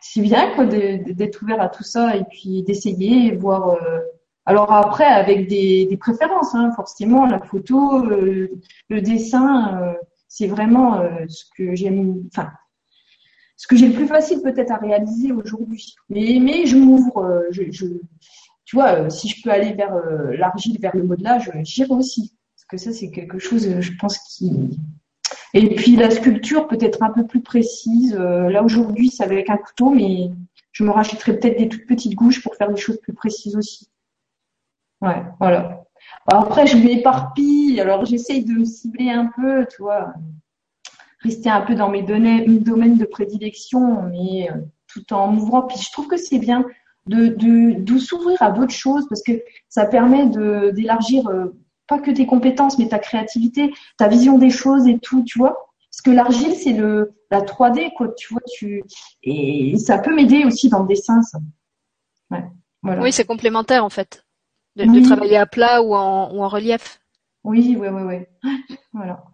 c'est 0.00 0.20
bien 0.20 0.54
quoi 0.54 0.66
d'être 0.66 1.42
ouvert 1.42 1.60
à 1.60 1.68
tout 1.68 1.84
ça 1.84 2.14
et 2.14 2.24
puis 2.30 2.62
d'essayer, 2.62 3.34
voir. 3.34 3.70
Euh... 3.70 4.00
Alors 4.46 4.72
après, 4.72 5.04
avec 5.04 5.48
des, 5.48 5.86
des 5.86 5.96
préférences, 5.96 6.54
hein, 6.54 6.70
forcément, 6.76 7.26
la 7.26 7.40
photo, 7.40 8.04
euh, 8.04 8.48
le 8.88 9.00
dessin, 9.00 9.94
c'est 10.28 10.46
vraiment 10.46 11.02
ce 11.28 11.44
que 11.56 11.74
j'aime. 11.74 12.22
Enfin, 12.28 12.50
ce 13.58 13.66
que 13.66 13.76
j'ai 13.76 13.88
le 13.88 13.94
plus 13.94 14.06
facile 14.06 14.40
peut-être 14.40 14.70
à 14.70 14.76
réaliser 14.76 15.32
aujourd'hui. 15.32 15.96
Mais, 16.08 16.38
mais 16.40 16.64
je 16.64 16.76
m'ouvre, 16.76 17.18
euh, 17.18 17.50
tu 17.50 18.76
vois, 18.76 18.92
euh, 18.92 19.10
si 19.10 19.28
je 19.28 19.42
peux 19.42 19.50
aller 19.50 19.72
vers 19.72 19.94
euh, 19.94 20.36
l'argile, 20.36 20.78
vers 20.80 20.96
le 20.96 21.02
modelage, 21.02 21.50
j'irai 21.64 21.92
aussi. 21.92 22.36
Parce 22.54 22.66
que 22.66 22.76
ça, 22.76 22.96
c'est 22.96 23.10
quelque 23.10 23.38
chose, 23.38 23.80
je 23.80 23.92
pense, 24.00 24.18
qui... 24.18 24.78
Et 25.54 25.74
puis 25.74 25.96
la 25.96 26.10
sculpture 26.10 26.68
peut 26.68 26.78
être 26.80 27.02
un 27.02 27.10
peu 27.10 27.26
plus 27.26 27.40
précise. 27.40 28.14
Là 28.14 28.62
aujourd'hui, 28.62 29.08
c'est 29.08 29.24
avec 29.24 29.48
un 29.48 29.56
couteau, 29.56 29.90
mais 29.90 30.30
je 30.72 30.84
me 30.84 30.90
rachèterai 30.90 31.38
peut-être 31.38 31.58
des 31.58 31.68
toutes 31.68 31.86
petites 31.86 32.14
gouges 32.14 32.42
pour 32.42 32.54
faire 32.54 32.70
des 32.70 32.80
choses 32.80 33.00
plus 33.00 33.14
précises 33.14 33.56
aussi. 33.56 33.88
Ouais, 35.00 35.22
voilà. 35.40 35.84
après, 36.26 36.66
je 36.66 36.76
m'éparpille, 36.76 37.80
alors 37.80 38.04
j'essaye 38.04 38.44
de 38.44 38.52
me 38.52 38.64
cibler 38.66 39.08
un 39.08 39.30
peu, 39.34 39.66
tu 39.70 39.82
vois, 39.82 40.12
rester 41.20 41.50
un 41.50 41.60
peu 41.62 41.74
dans 41.74 41.88
mes 41.88 42.02
domaines 42.02 42.96
de 42.96 43.04
prédilection, 43.04 44.02
mais 44.02 44.50
euh, 44.50 44.54
tout 44.86 45.12
en 45.12 45.28
m'ouvrant. 45.28 45.62
Puis 45.62 45.78
je 45.78 45.90
trouve 45.92 46.06
que 46.06 46.16
c'est 46.16 46.38
bien 46.38 46.64
de, 47.06 47.28
de, 47.28 47.98
s'ouvrir 47.98 48.40
à 48.42 48.50
d'autres 48.50 48.74
choses 48.74 49.06
parce 49.08 49.22
que 49.22 49.32
ça 49.68 49.86
permet 49.86 50.26
d'élargir 50.72 51.26
euh, 51.28 51.56
pas 51.86 51.98
que 51.98 52.10
tes 52.10 52.26
compétences, 52.26 52.78
mais 52.78 52.88
ta 52.88 52.98
créativité, 52.98 53.72
ta 53.96 54.08
vision 54.08 54.38
des 54.38 54.50
choses 54.50 54.86
et 54.86 54.98
tout, 54.98 55.22
tu 55.24 55.38
vois. 55.38 55.70
Parce 55.90 56.02
que 56.02 56.10
l'argile, 56.10 56.54
c'est 56.54 56.74
le 56.74 57.12
la 57.30 57.42
3D, 57.42 57.92
quoi, 57.94 58.08
tu 58.16 58.32
vois, 58.32 58.42
tu 58.50 58.82
et 59.22 59.76
ça 59.78 59.98
peut 59.98 60.14
m'aider 60.14 60.44
aussi 60.44 60.68
dans 60.68 60.82
le 60.82 60.88
dessin, 60.88 61.22
ça. 61.22 61.38
Ouais, 62.30 62.44
voilà. 62.82 63.02
Oui, 63.02 63.12
c'est 63.12 63.24
complémentaire 63.24 63.84
en 63.84 63.90
fait, 63.90 64.24
de, 64.76 65.04
travailler 65.04 65.36
à 65.36 65.46
plat 65.46 65.82
ou 65.82 65.94
en, 65.94 66.34
ou 66.34 66.42
en 66.42 66.48
relief. 66.48 67.00
Oui, 67.44 67.76
oui, 67.78 67.88
oui, 67.88 68.02
oui. 68.02 68.48
Voilà. 68.92 69.24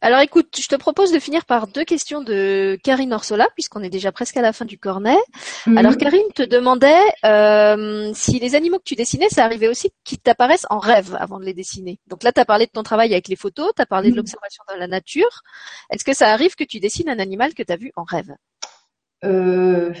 Alors 0.00 0.20
écoute, 0.20 0.56
je 0.60 0.68
te 0.68 0.76
propose 0.76 1.12
de 1.12 1.18
finir 1.18 1.44
par 1.44 1.66
deux 1.66 1.84
questions 1.84 2.22
de 2.22 2.78
Karine 2.82 3.12
Orsola, 3.12 3.48
puisqu'on 3.54 3.82
est 3.82 3.90
déjà 3.90 4.12
presque 4.12 4.36
à 4.36 4.42
la 4.42 4.52
fin 4.52 4.64
du 4.64 4.78
cornet. 4.78 5.18
Mhm. 5.66 5.78
Alors 5.78 5.96
Karine 5.96 6.30
te 6.34 6.42
demandait 6.42 7.02
euh, 7.24 8.10
si 8.14 8.38
les 8.38 8.54
animaux 8.54 8.78
que 8.78 8.84
tu 8.84 8.94
dessinais, 8.94 9.28
ça 9.30 9.44
arrivait 9.44 9.68
aussi 9.68 9.90
qu'ils 10.04 10.18
t'apparaissent 10.18 10.66
en 10.70 10.78
rêve 10.78 11.16
avant 11.18 11.38
de 11.38 11.44
les 11.44 11.54
dessiner. 11.54 11.98
Donc 12.06 12.22
là, 12.22 12.32
tu 12.32 12.40
as 12.40 12.44
parlé 12.44 12.66
de 12.66 12.70
ton 12.70 12.82
travail 12.82 13.12
avec 13.12 13.28
les 13.28 13.36
photos, 13.36 13.72
tu 13.74 13.82
as 13.82 13.86
parlé 13.86 14.08
de 14.08 14.14
mhm. 14.14 14.18
l'observation 14.18 14.62
dans 14.68 14.76
la 14.76 14.86
nature. 14.86 15.42
Est-ce 15.90 16.04
que 16.04 16.14
ça 16.14 16.30
arrive 16.30 16.54
que 16.54 16.64
tu 16.64 16.80
dessines 16.80 17.08
un 17.08 17.18
animal 17.18 17.54
que 17.54 17.62
tu 17.62 17.72
as 17.72 17.76
vu 17.76 17.92
en 17.96 18.04
rêve? 18.04 18.34
Euh, 19.24 19.92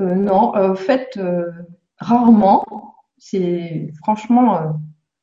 euh, 0.00 0.14
Non, 0.14 0.56
en 0.56 0.74
fait, 0.74 1.18
rarement. 1.98 2.64
C'est 3.18 3.92
franchement, 4.02 4.80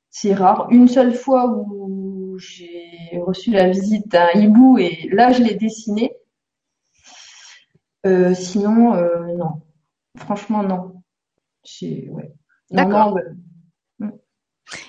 c'est 0.10 0.34
rare. 0.34 0.68
Une 0.72 0.88
seule 0.88 1.14
fois 1.14 1.48
où 1.48 1.99
j'ai 2.40 3.20
reçu 3.20 3.52
la 3.52 3.70
visite 3.70 4.08
d'un 4.08 4.30
hibou 4.34 4.78
et 4.78 5.10
là, 5.12 5.32
je 5.32 5.44
l'ai 5.44 5.56
dessiné. 5.56 6.14
Euh, 8.06 8.34
sinon, 8.34 8.96
euh, 8.96 9.36
non. 9.36 9.62
Franchement, 10.18 10.64
non. 10.64 11.02
Ouais. 11.82 12.34
D'accord. 12.72 13.18
Mm. 14.00 14.10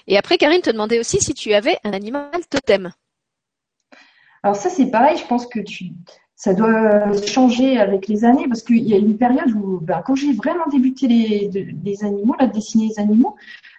Et 0.06 0.16
après, 0.16 0.38
Karine 0.38 0.62
te 0.62 0.70
demandait 0.70 0.98
aussi 0.98 1.20
si 1.20 1.34
tu 1.34 1.52
avais 1.52 1.78
un 1.84 1.92
animal 1.92 2.30
totem. 2.48 2.92
Alors 4.42 4.56
ça, 4.56 4.70
c'est 4.70 4.90
pareil. 4.90 5.18
Je 5.18 5.26
pense 5.26 5.46
que 5.46 5.60
tu, 5.60 5.92
ça 6.40 6.54
doit 6.54 7.12
changer 7.26 7.78
avec 7.78 8.08
les 8.08 8.24
années 8.24 8.48
parce 8.48 8.62
qu'il 8.62 8.88
y 8.88 8.94
a 8.94 8.96
une 8.96 9.18
période 9.18 9.52
où, 9.52 9.78
ben, 9.80 10.02
quand 10.04 10.14
j'ai 10.14 10.32
vraiment 10.32 10.66
débuté 10.68 11.06
les, 11.06 12.04
animaux, 12.04 12.34
là, 12.38 12.46
dessiner 12.46 12.88
les 12.88 12.98
animaux, 12.98 13.36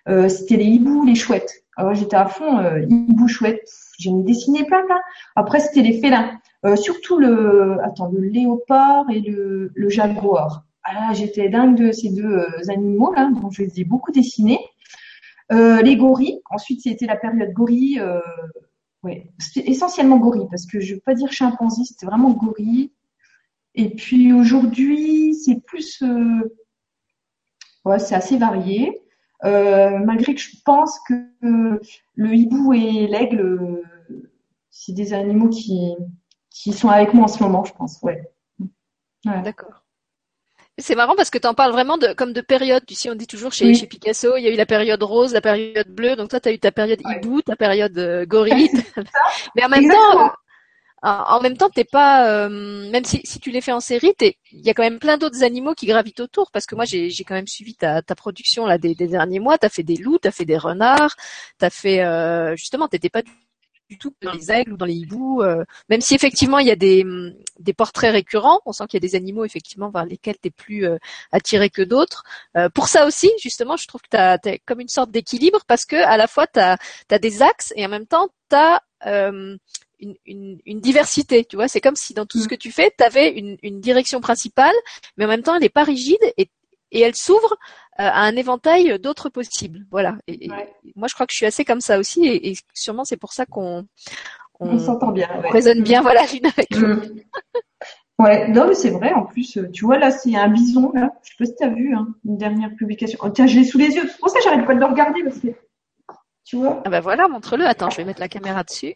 euh, 0.07 0.29
c'était 0.29 0.57
les 0.57 0.65
hiboux, 0.65 1.03
les 1.03 1.15
chouettes. 1.15 1.60
Alors 1.77 1.93
j'étais 1.93 2.17
à 2.17 2.27
fond 2.27 2.57
euh, 2.57 2.81
hibou 2.81 3.27
chouette. 3.27 3.67
J'ai 3.97 4.11
dessiné 4.11 4.65
plein 4.65 4.85
plein. 4.85 4.99
Après 5.35 5.59
c'était 5.59 5.81
les 5.81 5.99
félins. 5.99 6.37
Euh, 6.65 6.75
surtout 6.75 7.17
le 7.17 7.77
attends 7.83 8.11
le 8.11 8.21
léopard 8.21 9.09
et 9.09 9.21
le, 9.21 9.71
le 9.73 9.89
jaguar. 9.89 10.65
Ah 10.83 11.13
j'étais 11.13 11.49
dingue 11.49 11.75
de 11.75 11.91
ces 11.91 12.09
deux 12.09 12.25
euh, 12.25 12.69
animaux 12.69 13.13
là, 13.13 13.31
donc 13.31 13.51
je 13.53 13.63
les 13.63 13.81
ai 13.81 13.83
beaucoup 13.83 14.11
dessinés. 14.11 14.59
Euh, 15.51 15.81
les 15.81 15.95
gorilles. 15.95 16.41
Ensuite 16.49 16.81
c'était 16.81 17.05
la 17.05 17.15
période 17.15 17.51
gorille. 17.53 18.01
Ouais, 19.03 19.31
essentiellement 19.55 20.17
gorille 20.17 20.47
parce 20.51 20.67
que 20.67 20.79
je 20.79 20.93
veux 20.93 20.99
pas 20.99 21.15
dire 21.15 21.31
chimpanzé, 21.31 21.83
c'était 21.85 22.05
vraiment 22.05 22.31
gorille. 22.31 22.91
Et 23.73 23.89
puis 23.95 24.33
aujourd'hui 24.33 25.33
c'est 25.33 25.59
plus 25.63 26.03
ouais 27.85 27.99
c'est 27.99 28.15
assez 28.15 28.37
varié. 28.37 29.00
Euh, 29.43 29.97
malgré 29.99 30.35
que 30.35 30.41
je 30.41 30.55
pense 30.63 30.99
que 31.07 31.79
le 32.15 32.33
hibou 32.33 32.73
et 32.73 33.07
l'aigle, 33.07 33.81
c'est 34.69 34.93
des 34.93 35.13
animaux 35.13 35.49
qui, 35.49 35.95
qui 36.49 36.73
sont 36.73 36.89
avec 36.89 37.13
moi 37.13 37.25
en 37.25 37.27
ce 37.27 37.43
moment, 37.43 37.63
je 37.65 37.73
pense. 37.73 37.99
Ouais. 38.03 38.21
D'accord. 39.25 39.83
C'est 40.77 40.95
marrant 40.95 41.15
parce 41.15 41.29
que 41.29 41.37
tu 41.37 41.47
en 41.47 41.53
parles 41.53 41.73
vraiment 41.73 41.97
de, 41.97 42.13
comme 42.13 42.33
de 42.33 42.41
période. 42.41 42.83
Tu 42.85 42.95
sais, 42.95 43.09
on 43.09 43.15
dit 43.15 43.27
toujours 43.27 43.51
chez, 43.53 43.73
chez 43.73 43.87
Picasso, 43.87 44.37
il 44.37 44.43
y 44.43 44.47
a 44.47 44.51
eu 44.51 44.55
la 44.55 44.65
période 44.65 45.03
rose, 45.03 45.33
la 45.33 45.41
période 45.41 45.89
bleue. 45.89 46.15
Donc 46.15 46.29
toi, 46.29 46.39
tu 46.39 46.49
as 46.49 46.53
eu 46.53 46.59
ta 46.59 46.71
période 46.71 46.99
hibou, 47.05 47.41
ta 47.41 47.55
période 47.55 47.97
euh, 47.97 48.25
gorille. 48.25 48.69
Mais 49.55 49.65
en 49.65 49.69
même 49.69 49.87
temps, 49.87 50.31
en 51.03 51.41
même 51.41 51.57
temps, 51.57 51.69
t'es 51.69 51.83
pas, 51.83 52.45
euh, 52.45 52.89
même 52.91 53.05
si, 53.05 53.21
si 53.23 53.39
tu 53.39 53.49
les 53.49 53.61
fais 53.61 53.71
en 53.71 53.79
série, 53.79 54.13
il 54.21 54.35
y 54.51 54.69
a 54.69 54.73
quand 54.73 54.83
même 54.83 54.99
plein 54.99 55.17
d'autres 55.17 55.43
animaux 55.43 55.73
qui 55.73 55.87
gravitent 55.87 56.19
autour. 56.19 56.51
Parce 56.51 56.65
que 56.67 56.75
moi, 56.75 56.85
j'ai 56.85 57.09
quand 57.23 57.33
même 57.33 57.47
suivi 57.47 57.75
ta, 57.75 58.01
ta 58.03 58.15
production 58.15 58.65
là 58.67 58.77
des, 58.77 58.93
des 58.93 59.07
derniers 59.07 59.39
mois. 59.39 59.57
T'as 59.57 59.69
fait 59.69 59.83
des 59.83 59.95
loups, 59.95 60.19
t'as 60.19 60.31
fait 60.31 60.45
des 60.45 60.57
renards, 60.57 61.15
t'as 61.57 61.71
fait 61.71 62.03
euh, 62.03 62.55
justement, 62.55 62.87
t'étais 62.87 63.09
pas 63.09 63.23
du 63.89 63.97
tout 63.97 64.13
dans 64.21 64.31
les 64.31 64.51
aigles 64.51 64.73
ou 64.73 64.77
dans 64.77 64.85
les 64.85 64.93
hiboux. 64.93 65.41
Euh, 65.41 65.65
même 65.89 66.01
si 66.01 66.13
effectivement 66.13 66.59
il 66.59 66.67
y 66.67 66.71
a 66.71 66.75
des, 66.75 67.03
des 67.59 67.73
portraits 67.73 68.13
récurrents, 68.13 68.61
on 68.65 68.71
sent 68.71 68.85
qu'il 68.87 69.03
y 69.03 69.03
a 69.03 69.07
des 69.07 69.15
animaux 69.15 69.43
effectivement 69.43 69.89
vers 69.89 70.05
lesquels 70.05 70.37
t'es 70.37 70.51
plus 70.51 70.85
euh, 70.85 70.97
attiré 71.31 71.69
que 71.71 71.81
d'autres. 71.81 72.23
pour 72.75 72.87
ça 72.87 73.07
aussi, 73.07 73.29
justement, 73.41 73.75
je 73.75 73.87
trouve 73.87 74.01
que 74.01 74.09
t'as 74.11 74.33
as 74.35 74.57
comme 74.65 74.79
une 74.79 74.87
sorte 74.87 75.11
d'équilibre 75.11 75.59
parce 75.67 75.85
que 75.85 75.95
à 75.95 76.15
la 76.17 76.27
fois 76.27 76.45
t'as 76.47 76.77
as 77.09 77.19
des 77.19 77.41
axes 77.41 77.73
et 77.75 77.85
en 77.85 77.89
même 77.89 78.05
temps 78.07 78.29
t'as 78.49 78.79
une, 80.01 80.59
une, 80.65 80.79
diversité, 80.79 81.45
tu 81.45 81.55
vois. 81.55 81.67
C'est 81.67 81.81
comme 81.81 81.95
si 81.95 82.13
dans 82.13 82.25
tout 82.25 82.39
ce 82.39 82.45
mm. 82.45 82.47
que 82.47 82.55
tu 82.55 82.71
fais, 82.71 82.91
tu 82.97 83.03
avais 83.03 83.29
une, 83.29 83.57
une, 83.61 83.79
direction 83.79 84.19
principale, 84.19 84.75
mais 85.17 85.25
en 85.25 85.27
même 85.27 85.43
temps, 85.43 85.55
elle 85.55 85.61
n'est 85.61 85.69
pas 85.69 85.83
rigide 85.83 86.21
et, 86.37 86.49
et 86.91 87.01
elle 87.01 87.15
s'ouvre 87.15 87.53
euh, 87.99 88.03
à 88.03 88.21
un 88.21 88.35
éventail 88.35 88.99
d'autres 88.99 89.29
possibles. 89.29 89.85
Voilà. 89.91 90.17
Et, 90.27 90.49
moi, 90.95 91.07
je 91.07 91.13
crois 91.13 91.25
que 91.25 91.33
je 91.33 91.37
suis 91.37 91.45
assez 91.45 91.65
comme 91.65 91.81
ça 91.81 91.99
aussi, 91.99 92.27
et, 92.27 92.55
sûrement 92.73 93.05
c'est 93.05 93.17
pour 93.17 93.33
ça 93.33 93.45
qu'on 93.45 93.85
on, 94.59 94.79
s'entend 94.79 95.11
bien, 95.11 95.29
on 95.43 95.49
raisonne 95.49 95.81
bien, 95.81 96.01
voilà, 96.01 96.21
l'une 96.31 96.45
avec 96.45 96.75
mm. 96.75 96.81
l'autre. 96.81 97.07
Ouais, 98.19 98.47
non, 98.49 98.67
mais 98.67 98.75
c'est 98.75 98.91
vrai. 98.91 99.11
En 99.13 99.23
plus, 99.23 99.57
euh, 99.57 99.67
tu 99.71 99.83
vois, 99.83 99.97
là, 99.97 100.11
c'est 100.11 100.35
un 100.35 100.47
bison. 100.47 100.91
Là, 100.93 101.11
je 101.23 101.29
sais 101.29 101.35
pas 101.39 101.45
si 101.45 101.55
t'as 101.55 101.69
vu 101.69 101.95
hein, 101.95 102.07
une 102.23 102.37
dernière 102.37 102.69
publication. 102.75 103.17
Oh, 103.23 103.29
tiens, 103.29 103.47
je 103.47 103.57
l'ai 103.57 103.65
sous 103.65 103.79
les 103.79 103.95
yeux. 103.95 104.07
C'est 104.07 104.19
pour 104.19 104.29
ça 104.29 104.37
que 104.37 104.43
j'arrête 104.43 104.67
pas 104.67 104.75
de 104.75 104.79
le 104.79 104.85
regarder 104.85 105.23
parce 105.23 105.39
que, 105.39 105.47
tu 106.45 106.57
vois. 106.57 106.83
Ah 106.85 106.89
bah 106.91 106.99
voilà, 106.99 107.27
montre-le. 107.27 107.65
Attends, 107.65 107.89
je 107.89 107.97
vais 107.97 108.05
mettre 108.05 108.19
la 108.19 108.27
caméra 108.27 108.63
dessus 108.63 108.93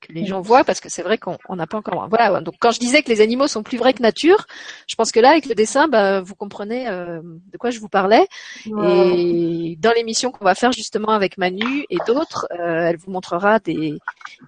que 0.00 0.12
les 0.12 0.26
gens 0.26 0.40
voient 0.40 0.64
parce 0.64 0.80
que 0.80 0.88
c'est 0.88 1.02
vrai 1.02 1.18
qu'on 1.18 1.36
n'a 1.54 1.66
pas 1.66 1.78
encore. 1.78 2.08
Voilà. 2.08 2.40
Donc 2.40 2.54
quand 2.58 2.70
je 2.70 2.80
disais 2.80 3.02
que 3.02 3.10
les 3.10 3.20
animaux 3.20 3.46
sont 3.46 3.62
plus 3.62 3.78
vrais 3.78 3.92
que 3.92 4.02
nature, 4.02 4.46
je 4.86 4.94
pense 4.96 5.12
que 5.12 5.20
là 5.20 5.30
avec 5.30 5.46
le 5.46 5.54
dessin, 5.54 5.88
bah, 5.88 6.20
vous 6.20 6.34
comprenez 6.34 6.88
euh, 6.88 7.20
de 7.22 7.58
quoi 7.58 7.70
je 7.70 7.78
vous 7.80 7.88
parlais. 7.88 8.26
Et 8.66 9.76
dans 9.78 9.92
l'émission 9.92 10.30
qu'on 10.30 10.44
va 10.44 10.54
faire 10.54 10.72
justement 10.72 11.10
avec 11.10 11.38
Manu 11.38 11.84
et 11.90 11.98
d'autres, 12.06 12.46
euh, 12.58 12.88
elle 12.88 12.96
vous 12.96 13.10
montrera 13.10 13.58
des, 13.58 13.98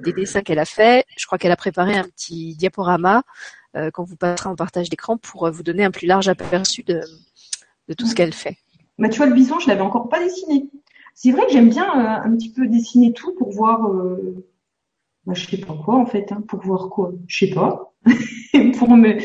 des 0.01 0.12
dessins 0.12 0.43
qu'elle 0.43 0.59
a 0.59 0.65
fait. 0.65 1.05
Je 1.17 1.27
crois 1.27 1.38
qu'elle 1.38 1.53
a 1.53 1.57
préparé 1.57 1.97
un 1.97 2.05
petit 2.05 2.57
diaporama 2.57 3.23
euh, 3.77 3.91
qu'on 3.91 4.05
vous 4.05 4.17
passera 4.17 4.51
en 4.51 4.57
partage 4.57 4.88
d'écran 4.91 5.17
pour 5.17 5.51
vous 5.51 5.62
donner 5.62 5.85
un 5.85 5.91
plus 5.91 6.07
large 6.07 6.29
aperçu 6.29 6.83
de, 6.83 7.01
de 7.88 7.95
tout 7.95 8.07
ce 8.07 8.15
qu'elle 8.15 8.33
fait. 8.33 8.57
Bah, 8.99 9.09
tu 9.09 9.19
vois, 9.19 9.27
le 9.27 9.35
bison, 9.35 9.59
je 9.59 9.69
l'avais 9.69 9.81
encore 9.81 10.09
pas 10.09 10.21
dessiné. 10.21 10.67
C'est 11.15 11.31
vrai 11.31 11.45
que 11.47 11.53
j'aime 11.53 11.69
bien 11.69 11.87
un 11.93 12.35
petit 12.37 12.51
peu 12.51 12.67
dessiner 12.67 13.12
tout 13.12 13.35
pour 13.35 13.51
voir 13.53 13.87
bah, 15.27 15.35
je 15.35 15.47
sais 15.47 15.57
pas 15.59 15.75
quoi 15.75 15.97
en 15.97 16.07
fait, 16.07 16.33
hein, 16.33 16.43
pour 16.47 16.61
voir 16.61 16.89
quoi. 16.89 17.13
Je 17.27 17.47
sais 17.47 17.55
pas. 17.55 17.93
pour 18.79 18.91
me. 18.91 19.19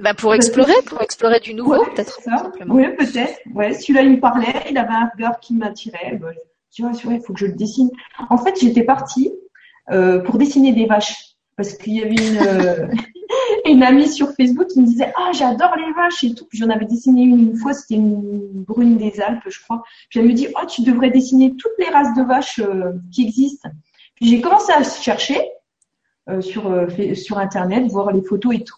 Bah 0.00 0.14
pour 0.14 0.34
explorer, 0.34 0.74
pour 0.86 1.02
explorer 1.02 1.40
du 1.40 1.54
nouveau 1.54 1.84
peut-être. 1.86 2.20
Oui, 2.68 2.84
peut-être. 2.96 3.38
Ouais, 3.52 3.74
celui-là 3.74 4.02
il 4.02 4.12
me 4.12 4.20
parlait, 4.20 4.54
il 4.70 4.78
avait 4.78 4.94
un 4.94 5.10
regard 5.12 5.40
qui 5.40 5.54
m'attirait. 5.54 6.18
Bah, 6.20 6.28
tu 6.72 6.82
vois, 6.82 6.92
il 7.12 7.20
faut 7.20 7.32
que 7.32 7.40
je 7.40 7.46
le 7.46 7.54
dessine. 7.54 7.90
En 8.30 8.38
fait, 8.38 8.58
j'étais 8.60 8.84
partie 8.84 9.32
euh, 9.90 10.20
pour 10.20 10.38
dessiner 10.38 10.72
des 10.72 10.86
vaches 10.86 11.34
parce 11.56 11.74
qu'il 11.74 11.94
y 11.94 12.02
avait 12.02 12.14
une 12.14 12.38
euh, 12.38 12.86
une 13.66 13.82
amie 13.82 14.08
sur 14.08 14.32
Facebook 14.32 14.68
qui 14.68 14.80
me 14.80 14.86
disait 14.86 15.12
ah 15.16 15.32
j'adore 15.32 15.74
les 15.76 15.92
vaches 15.92 16.22
et 16.22 16.34
tout. 16.34 16.46
Puis 16.46 16.58
j'en 16.58 16.70
avais 16.70 16.86
dessiné 16.86 17.22
une 17.22 17.38
une 17.40 17.56
fois, 17.56 17.72
c'était 17.72 17.96
une 17.96 18.64
brune 18.64 18.96
des 18.96 19.20
Alpes, 19.20 19.42
je 19.48 19.60
crois. 19.60 19.82
Puis 20.08 20.20
elle 20.20 20.28
me 20.28 20.32
dit 20.32 20.46
oh 20.54 20.66
tu 20.66 20.82
devrais 20.82 21.10
dessiner 21.10 21.56
toutes 21.56 21.72
les 21.80 21.88
races 21.88 22.14
de 22.16 22.22
vaches 22.22 22.60
euh, 22.60 22.92
qui 23.12 23.26
existent 23.26 23.68
j'ai 24.20 24.40
commencé 24.40 24.72
à 24.72 24.82
chercher 24.82 25.40
euh, 26.28 26.40
sur 26.40 26.70
euh, 26.70 27.14
sur 27.14 27.38
internet, 27.38 27.86
voir 27.86 28.12
les 28.12 28.22
photos 28.22 28.54
et 28.54 28.64
tout. 28.64 28.76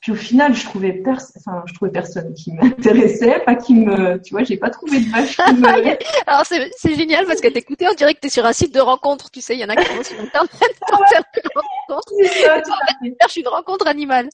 Puis 0.00 0.12
au 0.12 0.16
final, 0.16 0.54
je 0.54 0.64
trouvais 0.64 1.02
enfin, 1.06 1.62
je 1.64 1.72
trouvais 1.72 1.90
personne 1.90 2.34
qui 2.34 2.52
m'intéressait, 2.52 3.40
pas 3.40 3.54
qui 3.54 3.74
me, 3.74 4.20
tu 4.20 4.34
vois, 4.34 4.42
j'ai 4.42 4.58
pas 4.58 4.68
trouvé 4.68 5.00
de 5.00 5.10
vache 5.10 5.36
qui 5.36 5.54
me. 5.54 5.66
Alors 6.26 6.44
c'est, 6.44 6.94
génial 6.94 7.24
parce 7.26 7.40
que 7.40 7.48
t'écoutais, 7.48 7.86
on 7.90 7.94
dirait 7.94 8.12
que 8.12 8.20
t'es 8.20 8.28
sur 8.28 8.44
un 8.44 8.52
site 8.52 8.74
de 8.74 8.80
rencontre, 8.80 9.30
tu 9.30 9.40
sais, 9.40 9.54
il 9.54 9.60
y 9.60 9.64
en 9.64 9.70
a 9.70 9.76
qui 9.76 9.94
vont 9.94 10.02
sur 10.02 10.20
internet 10.20 10.80
pour 10.86 11.08
faire 11.08 11.22
une 11.36 11.50
rencontre. 11.54 12.12
cherches 13.18 13.36
une 13.36 13.48
rencontre 13.48 13.86
animale. 13.86 14.28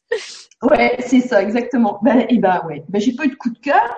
Ouais, 0.62 0.96
c'est 1.06 1.20
ça, 1.20 1.40
exactement. 1.40 2.00
Ben, 2.02 2.26
et 2.28 2.38
ben 2.38 2.62
ouais, 2.66 2.84
ben 2.88 3.00
j'ai 3.00 3.12
pas 3.12 3.26
eu 3.26 3.28
de 3.30 3.36
coup 3.36 3.50
de 3.50 3.58
cœur. 3.58 3.96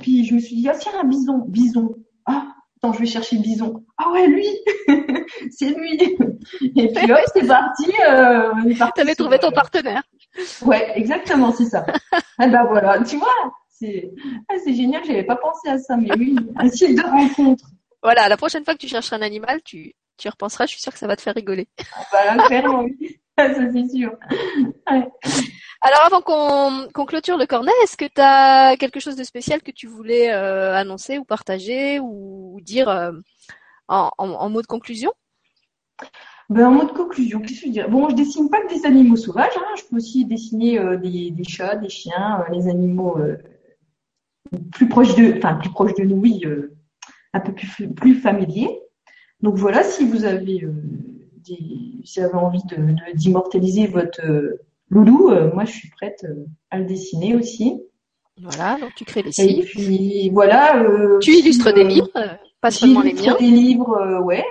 Puis 0.00 0.24
je 0.24 0.34
me 0.34 0.40
suis 0.40 0.56
dit, 0.56 0.68
ah 0.68 0.74
tiens, 0.76 0.92
un 1.00 1.04
bison, 1.04 1.44
bison. 1.46 1.94
Ah, 2.26 2.48
Attends, 2.84 2.94
je 2.94 2.98
vais 2.98 3.06
chercher 3.06 3.36
Bison. 3.36 3.84
Ah 3.96 4.10
ouais, 4.10 4.26
lui 4.26 4.48
C'est 5.50 5.70
lui 5.70 5.96
Et 6.76 6.92
puis 6.92 7.12
ouais, 7.12 7.24
c'est 7.32 7.46
parti. 7.46 7.92
Euh, 8.08 8.50
Tu 8.94 9.00
avais 9.00 9.14
trouvé 9.14 9.38
ton 9.38 9.52
partenaire. 9.52 10.02
Ouais, 10.62 10.90
exactement, 10.96 11.52
c'est 11.52 11.66
ça. 11.66 11.86
ah 12.38 12.48
ben 12.48 12.64
voilà, 12.64 13.00
tu 13.04 13.18
vois, 13.18 13.52
c'est 13.68 14.10
ah, 14.48 14.54
génial, 14.66 15.04
j'avais 15.04 15.22
pas 15.22 15.36
pensé 15.36 15.68
à 15.68 15.78
ça, 15.78 15.96
mais 15.96 16.10
oui, 16.16 16.34
un 16.56 16.68
site 16.68 16.96
de 16.96 17.02
rencontre. 17.02 17.66
Voilà, 18.02 18.28
la 18.28 18.36
prochaine 18.36 18.64
fois 18.64 18.74
que 18.74 18.80
tu 18.80 18.88
chercheras 18.88 19.16
un 19.16 19.22
animal, 19.22 19.62
tu, 19.62 19.94
tu 20.16 20.28
repenseras, 20.28 20.66
je 20.66 20.72
suis 20.72 20.82
sûre 20.82 20.92
que 20.92 20.98
ça 20.98 21.06
va 21.06 21.14
te 21.14 21.22
faire 21.22 21.34
rigoler. 21.34 21.68
Voilà, 22.10 22.34
bah, 22.34 22.46
clairement, 22.48 22.82
oui. 22.82 23.20
ça 23.38 23.48
c'est 23.54 23.88
sûr. 23.96 24.12
Alors 25.84 26.02
avant 26.06 26.20
qu'on 26.20 27.04
clôture 27.06 27.36
le 27.36 27.46
cornet, 27.46 27.72
est-ce 27.82 27.96
que 27.96 28.04
tu 28.04 28.20
as 28.20 28.76
quelque 28.76 29.00
chose 29.00 29.16
de 29.16 29.24
spécial 29.24 29.62
que 29.62 29.72
tu 29.72 29.88
voulais 29.88 30.32
euh, 30.32 30.76
annoncer 30.76 31.18
ou 31.18 31.24
partager 31.24 31.98
ou, 31.98 32.60
dire 32.62 32.88
euh, 32.88 33.10
en, 33.88 34.48
mot 34.48 34.62
de 34.62 34.66
conclusion? 34.68 35.12
Ben, 36.48 36.68
en 36.68 36.70
mot 36.70 36.84
de 36.84 36.92
conclusion, 36.92 37.40
qu'est-ce 37.40 37.62
que 37.62 37.66
je 37.66 37.72
dire? 37.72 37.90
Bon, 37.90 38.08
je 38.08 38.14
dessine 38.14 38.48
pas 38.48 38.60
que 38.60 38.72
des 38.72 38.86
animaux 38.86 39.16
sauvages. 39.16 39.56
Hein. 39.56 39.74
Je 39.76 39.82
peux 39.90 39.96
aussi 39.96 40.24
dessiner 40.24 40.78
euh, 40.78 40.96
des, 40.96 41.44
chats, 41.48 41.74
des 41.74 41.88
chiens, 41.88 42.44
les 42.52 42.68
animaux 42.68 43.18
plus 44.70 44.88
proches 44.88 45.16
de, 45.16 45.36
enfin 45.36 45.54
plus 45.54 45.70
proches 45.70 45.94
de 45.94 46.04
nous, 46.04 46.16
oui, 46.16 46.44
un 47.32 47.40
peu 47.40 47.52
plus, 47.52 47.92
plus 47.92 48.14
familiers. 48.14 48.80
Donc 49.40 49.56
voilà, 49.56 49.82
si 49.82 50.06
vous 50.06 50.24
avez 50.24 50.64
si 51.42 51.98
vous 52.20 52.24
avez 52.24 52.34
envie 52.34 52.62
de 52.66 52.76
d'immortaliser 53.14 53.88
votre 53.88 54.20
Loulou, 54.92 55.30
euh, 55.30 55.50
moi, 55.54 55.64
je 55.64 55.72
suis 55.72 55.88
prête 55.88 56.22
euh, 56.24 56.44
à 56.70 56.78
le 56.78 56.84
dessiner 56.84 57.34
aussi. 57.34 57.82
Voilà, 58.42 58.76
donc 58.78 58.90
tu 58.94 59.06
crées 59.06 59.22
des. 59.22 59.32
Et 59.40 59.62
puis 59.62 60.28
voilà. 60.28 60.82
Euh, 60.82 61.18
tu 61.18 61.30
illustres 61.32 61.72
des 61.72 61.84
livres, 61.84 62.10
pas 62.60 62.70
seulement 62.70 63.00
les 63.00 63.14
miens. 63.14 63.34
Des 63.38 63.46
livres, 63.46 64.20
ouais, 64.20 64.44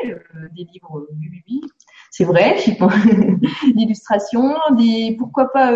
des 0.55 0.63
livres, 0.63 1.07
oui, 1.19 1.43
oui, 1.47 1.61
c'est 2.09 2.23
vrai. 2.23 2.57
L'illustration, 3.75 4.55
des, 4.77 5.15
pourquoi 5.19 5.51
pas 5.51 5.73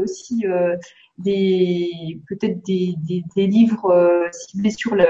aussi 0.00 0.44
des, 1.18 2.20
peut-être 2.28 2.64
des, 2.64 2.94
des, 3.36 3.46
livres 3.46 4.28
ciblés 4.32 4.70
sur 4.70 4.94
le, 4.94 5.04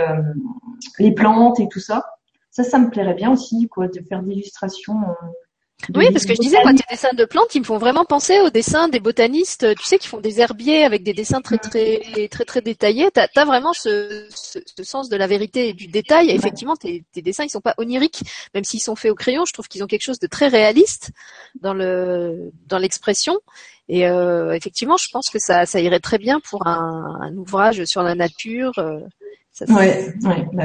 les 0.98 1.12
plantes 1.12 1.60
et 1.60 1.68
tout 1.68 1.80
ça. 1.80 2.04
Ça, 2.50 2.64
ça 2.64 2.80
me 2.80 2.90
plairait 2.90 3.14
bien 3.14 3.32
aussi, 3.32 3.68
quoi, 3.68 3.86
de 3.86 4.00
faire 4.08 4.22
d'illustrations 4.22 4.98
oui, 5.94 6.06
parce 6.12 6.26
que 6.26 6.34
je 6.34 6.40
disais, 6.40 6.62
moi, 6.62 6.72
tes 6.74 6.84
dessins 6.90 7.12
de 7.12 7.24
plantes, 7.24 7.54
ils 7.54 7.60
me 7.60 7.64
font 7.64 7.78
vraiment 7.78 8.04
penser 8.04 8.40
aux 8.40 8.50
dessins 8.50 8.88
des 8.88 9.00
botanistes, 9.00 9.74
tu 9.76 9.84
sais, 9.84 9.98
qui 9.98 10.08
font 10.08 10.20
des 10.20 10.40
herbiers 10.40 10.84
avec 10.84 11.02
des 11.02 11.12
dessins 11.12 11.40
très, 11.40 11.58
très, 11.58 12.28
très, 12.30 12.44
très 12.44 12.60
détaillés. 12.60 13.10
T'as 13.12 13.26
as 13.34 13.44
vraiment 13.44 13.72
ce, 13.72 14.26
ce, 14.30 14.84
sens 14.84 15.08
de 15.08 15.16
la 15.16 15.26
vérité 15.26 15.68
et 15.68 15.72
du 15.72 15.88
détail. 15.88 16.30
Et 16.30 16.34
effectivement, 16.34 16.76
tes, 16.76 17.04
tes, 17.12 17.22
dessins, 17.22 17.44
ils 17.44 17.50
sont 17.50 17.60
pas 17.60 17.74
oniriques, 17.78 18.22
même 18.54 18.64
s'ils 18.64 18.80
sont 18.80 18.96
faits 18.96 19.10
au 19.10 19.14
crayon. 19.14 19.44
Je 19.44 19.52
trouve 19.52 19.68
qu'ils 19.68 19.82
ont 19.82 19.86
quelque 19.88 20.04
chose 20.04 20.18
de 20.18 20.26
très 20.26 20.48
réaliste 20.48 21.10
dans 21.60 21.74
le, 21.74 22.52
dans 22.66 22.78
l'expression. 22.78 23.38
Et 23.88 24.06
euh, 24.06 24.52
effectivement, 24.52 24.96
je 24.96 25.08
pense 25.12 25.28
que 25.30 25.38
ça, 25.38 25.66
ça 25.66 25.80
irait 25.80 26.00
très 26.00 26.18
bien 26.18 26.40
pour 26.40 26.66
un, 26.66 27.18
un 27.20 27.36
ouvrage 27.36 27.84
sur 27.84 28.02
la 28.02 28.14
nature. 28.14 28.72
Euh, 28.78 29.00
ouais, 29.60 30.14
ouais, 30.24 30.48
bah 30.52 30.64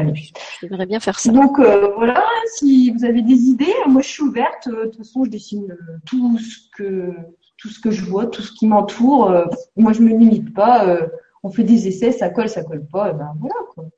J'aimerais 0.62 0.86
bien 0.86 1.00
faire 1.00 1.20
ça. 1.20 1.32
Donc 1.32 1.60
euh, 1.60 1.92
voilà, 1.96 2.24
si 2.56 2.92
vous 2.92 3.06
avez 3.06 3.22
des 3.22 3.36
idées, 3.36 3.74
moi 3.88 4.02
je 4.02 4.08
suis 4.08 4.24
ouverte. 4.24 4.68
Euh, 4.68 4.86
de 4.86 4.90
toute 4.90 4.98
façon, 4.98 5.26
je 5.26 5.30
dessine 5.30 5.72
euh, 5.72 5.98
tout 6.06 6.38
ce 6.40 6.58
que 6.76 7.14
tout 7.58 7.70
ce 7.70 7.80
que 7.80 7.92
je 7.92 8.06
vois, 8.06 8.28
tout 8.28 8.42
ce 8.42 8.52
qui 8.52 8.68
m'entoure. 8.68 9.34
moi, 9.76 9.92
je 9.92 10.02
me 10.02 10.10
limite 10.10 10.54
pas. 10.54 11.00
on 11.44 11.50
fait 11.50 11.64
des 11.64 11.88
essais, 11.88 12.12
ça 12.12 12.30
colle, 12.30 12.50
ça 12.50 12.64
colle 12.64 12.86
pas. 12.86 13.10
Et 13.10 13.14
ben 13.14 13.34
voilà 13.40 13.56
quoi. 13.74 13.86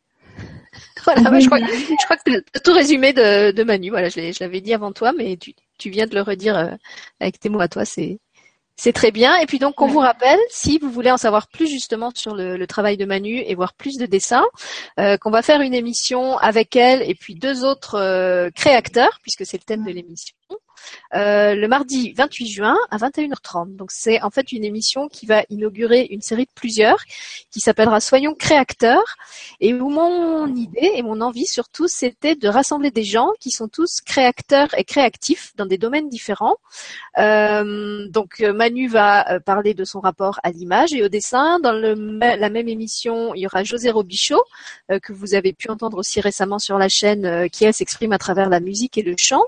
Voilà, 1.06 1.40
je, 1.40 1.46
crois, 1.48 1.60
je 1.60 2.06
crois 2.06 2.18
que 2.18 2.30
tu 2.30 2.62
tout 2.64 2.74
résumé 2.74 3.14
de, 3.14 3.52
de 3.52 3.64
Manu. 3.64 3.90
Voilà, 3.90 4.10
je 4.10 4.40
l'avais 4.40 4.62
dit 4.62 4.74
avant 4.74 4.92
toi, 4.92 5.14
mais 5.14 5.38
tu, 5.38 5.54
tu 5.78 5.90
viens 5.90 6.08
de 6.08 6.14
le 6.16 6.22
redire 6.22 6.78
avec 7.20 7.40
tes 7.40 7.50
mots 7.50 7.62
à 7.62 7.68
toi. 7.68 7.86
C'est 7.86 8.20
c'est 8.80 8.94
très 8.94 9.12
bien. 9.12 9.36
Et 9.40 9.46
puis 9.46 9.60
donc, 9.60 9.82
on 9.82 9.88
vous 9.88 10.00
rappelle, 10.00 10.40
si 10.50 10.80
vous 10.80 10.90
voulez 10.90 11.12
en 11.12 11.18
savoir 11.18 11.50
plus 11.50 11.68
justement 11.68 12.12
sur 12.16 12.34
le, 12.34 12.66
travail 12.66 12.96
de 12.96 13.04
Manu 13.04 13.44
et 13.46 13.54
voir 13.54 13.74
plus 13.74 13.98
de 13.98 14.06
dessins, 14.06 14.46
euh, 15.00 15.18
qu'on 15.18 15.32
va 15.32 15.42
faire 15.42 15.60
une 15.60 15.74
émission 15.74 16.38
avec 16.38 16.78
elle 16.78 17.02
et 17.02 17.14
puis 17.14 17.36
deux 17.36 17.66
autres 17.66 17.96
euh, 17.96 18.50
créateurs, 18.56 19.20
puisque 19.22 19.46
c'est 19.46 19.58
le 19.58 19.64
thème 19.64 19.84
de 19.84 19.92
l'émission. 19.92 20.36
Euh, 21.16 21.56
le 21.56 21.68
mardi 21.68 22.14
28 22.14 22.48
juin 22.48 22.78
à 22.92 22.98
21h30. 22.98 23.76
Donc 23.76 23.92
c'est 23.92 24.22
en 24.22 24.30
fait 24.30 24.52
une 24.52 24.64
émission 24.64 25.08
qui 25.08 25.26
va 25.26 25.44
inaugurer 25.50 26.08
une 26.12 26.22
série 26.22 26.46
de 26.46 26.52
plusieurs 26.54 27.00
qui 27.50 27.60
s'appellera 27.60 28.00
Soyons 28.00 28.36
créateurs 28.36 29.16
et 29.60 29.74
où 29.74 29.90
mon 29.90 30.54
idée 30.56 30.92
et 30.96 31.02
mon 31.02 31.22
envie 31.22 31.48
surtout 31.48 31.88
c'était 31.88 32.36
de 32.36 32.48
rassembler 32.48 32.92
des 32.92 33.04
gens 33.04 33.30
qui 33.40 33.50
sont 33.50 33.68
tous 33.68 34.02
créateurs 34.02 34.70
et 34.78 34.84
créatifs 34.84 35.54
dans 35.56 35.66
des 35.66 35.80
domaines 35.80 36.10
différents. 36.10 36.58
Euh, 37.18 38.08
donc 38.10 38.40
Manu 38.42 38.88
va 38.88 39.32
euh, 39.32 39.40
parler 39.40 39.74
de 39.74 39.84
son 39.86 40.00
rapport 40.00 40.40
à 40.44 40.52
l'image 40.52 40.94
et 40.94 41.04
au 41.04 41.10
dessin. 41.10 41.60
Dans 41.60 41.72
la 41.74 42.50
même 42.50 42.68
émission, 42.68 43.34
il 43.34 43.42
y 43.42 43.48
aura 43.48 43.64
José 43.64 43.90
Robichaud 43.90 44.44
que 45.02 45.14
vous 45.14 45.34
avez 45.34 45.54
pu 45.54 45.70
entendre 45.70 45.98
aussi 45.98 46.22
récemment 46.22 46.60
sur 46.60 46.78
la 46.78 46.90
chaîne 46.90 47.50
qui 47.50 47.66
elle 47.66 47.74
s'exprime 47.74 48.12
à 48.12 48.18
travers 48.18 48.50
la 48.50 48.60
musique 48.60 48.98
et 48.98 49.02
le 49.02 49.16
chant. 49.18 49.44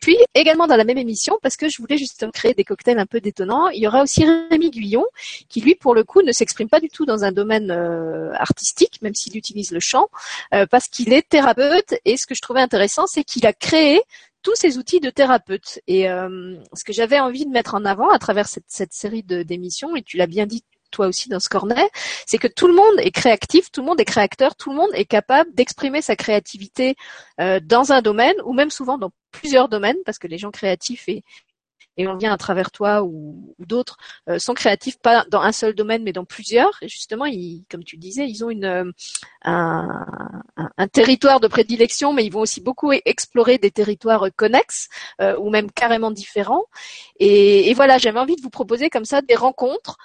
Puis 0.00 0.16
également 0.34 0.66
dans 0.66 0.76
la 0.76 0.84
même 0.84 0.98
émission, 0.98 1.38
parce 1.42 1.56
que 1.56 1.68
je 1.68 1.78
voulais 1.78 1.98
justement 1.98 2.30
créer 2.30 2.54
des 2.54 2.64
cocktails 2.64 2.98
un 2.98 3.06
peu 3.06 3.20
détonnants, 3.20 3.68
il 3.68 3.82
y 3.82 3.86
aura 3.86 4.02
aussi 4.02 4.24
Rémi 4.24 4.70
Guyon, 4.70 5.04
qui 5.48 5.60
lui 5.60 5.74
pour 5.74 5.94
le 5.94 6.04
coup 6.04 6.22
ne 6.22 6.32
s'exprime 6.32 6.68
pas 6.68 6.80
du 6.80 6.88
tout 6.88 7.04
dans 7.04 7.24
un 7.24 7.32
domaine 7.32 7.70
euh, 7.70 8.32
artistique, 8.34 9.00
même 9.02 9.14
s'il 9.14 9.36
utilise 9.36 9.72
le 9.72 9.80
chant, 9.80 10.08
euh, 10.54 10.66
parce 10.66 10.88
qu'il 10.88 11.12
est 11.12 11.28
thérapeute. 11.28 11.94
Et 12.04 12.16
ce 12.16 12.26
que 12.26 12.34
je 12.34 12.40
trouvais 12.40 12.60
intéressant, 12.60 13.06
c'est 13.06 13.24
qu'il 13.24 13.46
a 13.46 13.52
créé 13.52 14.00
tous 14.42 14.54
ces 14.54 14.78
outils 14.78 15.00
de 15.00 15.10
thérapeute. 15.10 15.80
Et 15.86 16.08
euh, 16.08 16.56
ce 16.74 16.84
que 16.84 16.92
j'avais 16.92 17.18
envie 17.18 17.44
de 17.44 17.50
mettre 17.50 17.74
en 17.74 17.84
avant 17.84 18.10
à 18.10 18.18
travers 18.18 18.46
cette, 18.46 18.92
série 18.92 19.22
d'émissions, 19.22 19.96
et 19.96 20.02
tu 20.02 20.16
l'as 20.16 20.26
bien 20.26 20.46
dit 20.46 20.64
toi 20.90 21.06
aussi 21.06 21.28
dans 21.28 21.40
ce 21.40 21.50
cornet, 21.50 21.90
c'est 22.24 22.38
que 22.38 22.48
tout 22.48 22.66
le 22.66 22.72
monde 22.72 22.98
est 23.00 23.10
créatif, 23.10 23.70
tout 23.70 23.82
le 23.82 23.86
monde 23.88 24.00
est 24.00 24.06
créateur, 24.06 24.56
tout 24.56 24.70
le 24.70 24.76
monde 24.76 24.88
est 24.94 25.04
capable 25.04 25.52
d'exprimer 25.52 26.00
sa 26.00 26.16
créativité 26.16 26.96
dans 27.36 27.92
un 27.92 28.00
domaine 28.00 28.36
ou 28.46 28.54
même 28.54 28.70
souvent 28.70 28.96
dans 28.96 29.10
plusieurs 29.30 29.68
domaines 29.68 29.98
parce 30.04 30.18
que 30.18 30.26
les 30.26 30.38
gens 30.38 30.50
créatifs 30.50 31.08
et, 31.08 31.22
et 31.98 32.06
on 32.06 32.16
vient 32.16 32.32
à 32.32 32.36
travers 32.38 32.70
toi 32.70 33.02
ou, 33.02 33.54
d'autres 33.58 33.96
euh, 34.28 34.38
sont 34.38 34.54
créatifs 34.54 34.98
pas 34.98 35.26
dans 35.30 35.40
un 35.40 35.52
seul 35.52 35.74
domaine 35.74 36.02
mais 36.04 36.12
dans 36.12 36.24
plusieurs 36.24 36.78
et 36.80 36.88
justement 36.88 37.26
ils, 37.26 37.64
comme 37.70 37.84
tu 37.84 37.96
disais 37.96 38.26
ils 38.26 38.44
ont 38.44 38.50
une 38.50 38.64
euh, 38.64 38.90
un, 39.42 40.06
un, 40.56 40.88
territoire 40.88 41.40
de 41.40 41.48
prédilection 41.48 42.12
mais 42.12 42.24
ils 42.24 42.32
vont 42.32 42.40
aussi 42.40 42.60
beaucoup 42.60 42.92
explorer 42.92 43.58
des 43.58 43.70
territoires 43.70 44.26
connexes 44.36 44.88
euh, 45.20 45.36
ou 45.38 45.50
même 45.50 45.70
carrément 45.70 46.10
différents 46.10 46.64
et, 47.18 47.68
et 47.68 47.74
voilà 47.74 47.98
j'avais 47.98 48.20
envie 48.20 48.36
de 48.36 48.42
vous 48.42 48.50
proposer 48.50 48.90
comme 48.90 49.04
ça 49.04 49.20
des 49.20 49.36
rencontres 49.36 49.98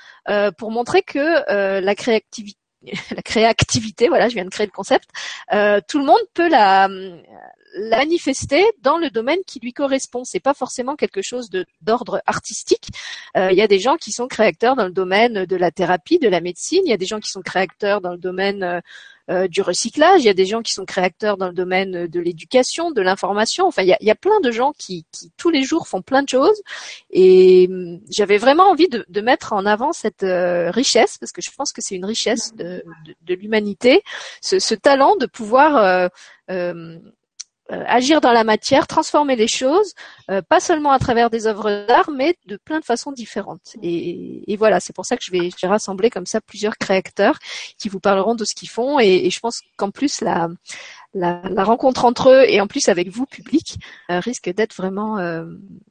pour 0.58 0.72
montrer 0.72 1.04
que 1.04 1.80
la 1.80 1.96
créativité 1.96 2.58
la 3.16 3.22
créativité, 3.22 4.08
voilà, 4.10 4.30
je 4.30 4.36
viens 4.36 4.46
de 4.46 4.50
créer 4.50 4.66
le 4.66 4.72
concept. 4.72 5.10
Euh, 5.54 5.80
tout 5.88 6.00
le 6.00 6.06
monde 6.06 6.20
peut 6.34 6.50
la, 6.50 6.90
manifester 7.78 8.64
dans 8.82 8.98
le 8.98 9.10
domaine 9.10 9.40
qui 9.46 9.60
lui 9.60 9.74
correspond. 9.74 10.24
C'est 10.24 10.40
pas 10.40 10.54
forcément 10.54 10.96
quelque 10.96 11.22
chose 11.22 11.50
d'ordre 11.82 12.22
artistique. 12.26 12.90
Euh, 13.38 13.52
il 13.52 13.58
y 13.58 13.62
a 13.62 13.68
des 13.68 13.80
gens 13.80 13.96
qui 13.96 14.12
sont 14.12 14.28
créateurs 14.28 14.76
dans 14.76 14.86
le 14.86 14.92
domaine 14.92 15.46
de 15.46 15.56
la 15.56 15.72
thérapie, 15.72 16.20
de 16.20 16.30
la 16.30 16.42
médecine. 16.42 16.82
Il 16.86 16.90
y 16.90 16.94
a 16.94 16.98
des 16.98 17.06
gens 17.06 17.20
qui 17.20 17.30
sont 17.30 17.42
créateurs 17.42 18.02
dans 18.02 18.12
le 18.12 18.18
domaine 18.18 18.64
euh, 18.64 18.82
euh, 19.30 19.48
du 19.48 19.62
recyclage. 19.62 20.22
Il 20.22 20.26
y 20.26 20.30
a 20.30 20.34
des 20.34 20.46
gens 20.46 20.62
qui 20.62 20.74
sont 20.74 20.86
créateurs 20.86 21.38
dans 21.38 21.48
le 21.48 21.54
domaine 21.54 22.08
de 22.08 22.20
l'éducation, 22.20 22.92
de 22.92 23.02
l'information. 23.02 23.66
Enfin, 23.66 23.84
il 23.84 23.96
y 24.00 24.12
a, 24.12 24.16
plein 24.16 24.40
de 24.42 24.52
gens 24.52 24.74
qui, 24.78 25.06
tous 25.38 25.50
les 25.50 25.64
jours 25.64 25.88
font 25.88 26.02
plein 26.02 26.24
de 26.24 26.30
choses. 26.30 26.62
Et 27.10 27.68
hum, 27.70 28.02
j'avais 28.10 28.38
vraiment 28.38 28.70
envie 28.70 28.90
de, 28.90 29.22
mettre 29.22 29.54
en 29.54 29.66
avant 29.66 29.94
cette 29.94 30.26
richesse 30.26 31.18
parce 31.18 31.32
que 31.32 31.42
je 31.42 31.50
pense 31.56 31.72
que 31.72 31.82
c'est 31.82 31.96
une 31.96 32.04
richesse 32.04 32.54
de, 32.56 32.84
l'humanité, 33.28 34.04
ce, 34.42 34.76
talent 34.76 35.16
de 35.16 35.26
pouvoir 35.26 36.10
agir 37.69 38.21
dans 38.21 38.32
la 38.32 38.43
matière, 38.43 38.88
transformer 38.88 39.36
les 39.36 39.47
choses, 39.47 39.93
euh, 40.30 40.41
pas 40.41 40.60
seulement 40.60 40.91
à 40.91 40.99
travers 40.99 41.30
des 41.30 41.47
œuvres 41.47 41.86
d'art, 41.88 42.10
mais 42.12 42.36
de 42.45 42.58
plein 42.58 42.80
de 42.80 42.86
façons 42.86 43.12
différentes. 43.12 43.76
Et, 43.82 44.56
voilà, 44.58 44.80
c'est 44.80 44.93
pour 44.93 45.06
ça 45.06 45.17
que 45.17 45.23
je 45.23 45.32
vais, 45.32 45.49
rassembler 45.63 46.10
comme 46.10 46.26
ça 46.26 46.41
plusieurs 46.41 46.78
créateurs 46.78 47.39
qui 47.78 47.89
vous 47.89 47.99
parleront 47.99 48.36
de 48.36 48.45
ce 48.45 48.54
qu'ils 48.54 48.69
font. 48.69 48.99
Et, 48.99 49.30
je 49.30 49.39
pense 49.39 49.62
qu'en 49.78 49.91
plus 49.91 50.21
la, 50.21 50.49
la, 51.13 51.41
la, 51.49 51.64
rencontre 51.64 52.05
entre 52.05 52.30
eux 52.30 52.43
et 52.47 52.59
en 52.61 52.68
plus 52.68 52.89
avec 52.89 53.09
vous 53.09 53.26
public 53.26 53.78
euh, 54.11 54.20
risque 54.20 54.49
d'être 54.53 54.76
vraiment 54.76 55.18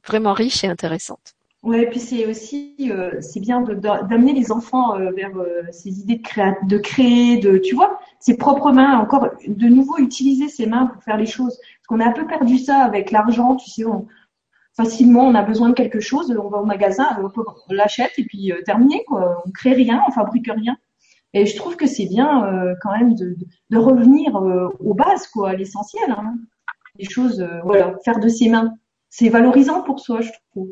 vraiment 0.05 0.33
riche 0.33 0.63
et 0.63 0.67
intéressante. 0.67 1.33
Ouais, 1.63 1.83
et 1.83 1.87
puis 1.87 2.01
c'est 2.01 2.25
aussi 2.25 2.75
euh, 2.91 3.21
c'est 3.21 3.39
bien 3.39 3.61
d'amener 3.61 4.33
les 4.33 4.51
enfants 4.51 4.99
euh, 4.99 5.11
vers 5.11 5.31
euh, 5.37 5.61
ces 5.71 6.01
idées 6.01 6.17
de, 6.17 6.67
de 6.67 6.77
créer, 6.77 7.37
de 7.37 7.57
tu 7.57 7.73
vois, 7.73 7.99
ses 8.19 8.35
propres 8.35 8.73
mains, 8.73 8.99
encore 8.99 9.29
de 9.47 9.67
nouveau 9.67 9.97
utiliser 9.97 10.49
ses 10.49 10.65
mains 10.65 10.87
pour 10.87 11.01
faire 11.03 11.15
les 11.15 11.25
choses. 11.25 11.57
Parce 11.57 11.87
qu'on 11.87 12.01
a 12.01 12.05
un 12.09 12.11
peu 12.11 12.27
perdu 12.27 12.57
ça 12.57 12.79
avec 12.83 13.11
l'argent, 13.11 13.55
tu 13.55 13.69
sais, 13.69 13.85
on, 13.85 14.07
facilement 14.75 15.21
on 15.25 15.35
a 15.35 15.41
besoin 15.41 15.69
de 15.69 15.73
quelque 15.73 16.01
chose, 16.01 16.35
on 16.37 16.49
va 16.49 16.57
au 16.57 16.65
magasin, 16.65 17.07
on 17.21 17.73
l'achète 17.73 18.11
et 18.17 18.25
puis 18.25 18.51
terminé 18.65 19.01
quoi. 19.07 19.41
On 19.45 19.51
crée 19.51 19.73
rien, 19.73 20.01
on 20.05 20.11
fabrique 20.11 20.51
rien. 20.53 20.75
Et 21.33 21.45
je 21.45 21.55
trouve 21.55 21.77
que 21.77 21.87
c'est 21.87 22.07
bien 22.07 22.75
quand 22.81 22.91
même 22.91 23.15
de, 23.15 23.37
de 23.69 23.77
revenir 23.77 24.35
aux 24.79 24.93
bases 24.93 25.27
quoi, 25.27 25.51
à 25.51 25.53
l'essentiel. 25.53 26.11
Hein. 26.11 26.35
Les 26.99 27.05
choses, 27.05 27.47
voilà, 27.63 27.95
faire 28.03 28.19
de 28.19 28.27
ses 28.27 28.49
mains, 28.49 28.73
c'est 29.09 29.29
valorisant 29.29 29.81
pour 29.83 30.01
soi, 30.01 30.21
je 30.21 30.31
trouve. 30.51 30.69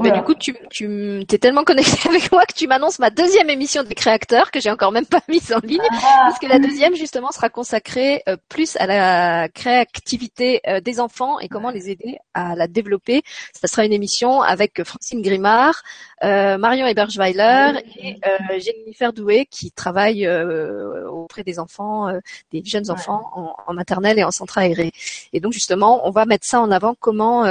Ben, 0.00 0.12
du 0.12 0.22
coup, 0.22 0.34
tu, 0.34 0.54
tu 0.70 1.24
t'es 1.26 1.38
tellement 1.38 1.64
connecté 1.64 1.96
avec 2.08 2.30
moi 2.30 2.44
que 2.44 2.52
tu 2.52 2.66
m'annonces 2.66 2.98
ma 2.98 3.08
deuxième 3.10 3.48
émission 3.48 3.82
des 3.82 3.94
créateurs 3.94 4.50
que 4.50 4.60
j'ai 4.60 4.70
encore 4.70 4.92
même 4.92 5.06
pas 5.06 5.20
mise 5.28 5.52
en 5.52 5.60
ligne, 5.60 5.80
ah. 5.90 6.26
parce 6.26 6.38
que 6.38 6.46
la 6.46 6.58
deuxième 6.58 6.94
justement 6.94 7.30
sera 7.30 7.48
consacrée 7.48 8.22
euh, 8.28 8.36
plus 8.48 8.76
à 8.76 8.86
la 8.86 9.48
créativité 9.48 10.60
euh, 10.66 10.80
des 10.80 11.00
enfants 11.00 11.40
et 11.40 11.48
comment 11.48 11.70
les 11.70 11.88
aider 11.90 12.18
à 12.34 12.54
la 12.54 12.66
développer. 12.66 13.22
Ça 13.52 13.68
sera 13.68 13.86
une 13.86 13.92
émission 13.92 14.42
avec 14.42 14.84
Francine 14.84 15.22
Grimard, 15.22 15.82
euh, 16.22 16.58
Marion 16.58 16.86
Eberschweiler 16.86 17.80
et 17.98 18.16
Jennifer 18.58 19.12
Doué 19.12 19.46
qui 19.50 19.70
travaille 19.70 20.28
auprès 20.28 21.42
des 21.42 21.58
enfants, 21.58 22.08
des 22.52 22.62
jeunes 22.64 22.90
enfants 22.90 23.30
en, 23.34 23.54
en, 23.66 23.74
maternelle 23.74 24.18
et 24.18 24.24
en 24.24 24.30
centre 24.30 24.58
aéré. 24.58 24.92
Et 25.32 25.40
donc 25.40 25.52
justement, 25.52 26.06
on 26.06 26.10
va 26.10 26.26
mettre 26.26 26.46
ça 26.46 26.60
en 26.60 26.70
avant 26.70 26.94
comment 26.98 27.44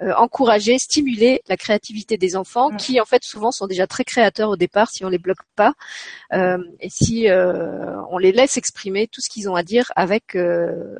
encourager, 0.00 0.78
stimuler 0.78 1.42
la 1.48 1.53
créativité 1.56 2.16
des 2.16 2.36
enfants, 2.36 2.70
mm. 2.70 2.76
qui 2.76 3.00
en 3.00 3.04
fait 3.04 3.24
souvent 3.24 3.52
sont 3.52 3.66
déjà 3.66 3.86
très 3.86 4.04
créateurs 4.04 4.50
au 4.50 4.56
départ 4.56 4.90
si 4.90 5.04
on 5.04 5.08
les 5.08 5.18
bloque 5.18 5.42
pas 5.56 5.74
euh, 6.32 6.58
et 6.80 6.90
si 6.90 7.28
euh, 7.28 7.96
on 8.10 8.18
les 8.18 8.32
laisse 8.32 8.56
exprimer 8.56 9.06
tout 9.08 9.20
ce 9.20 9.28
qu'ils 9.28 9.48
ont 9.48 9.54
à 9.54 9.62
dire 9.62 9.92
avec 9.96 10.34
euh, 10.34 10.96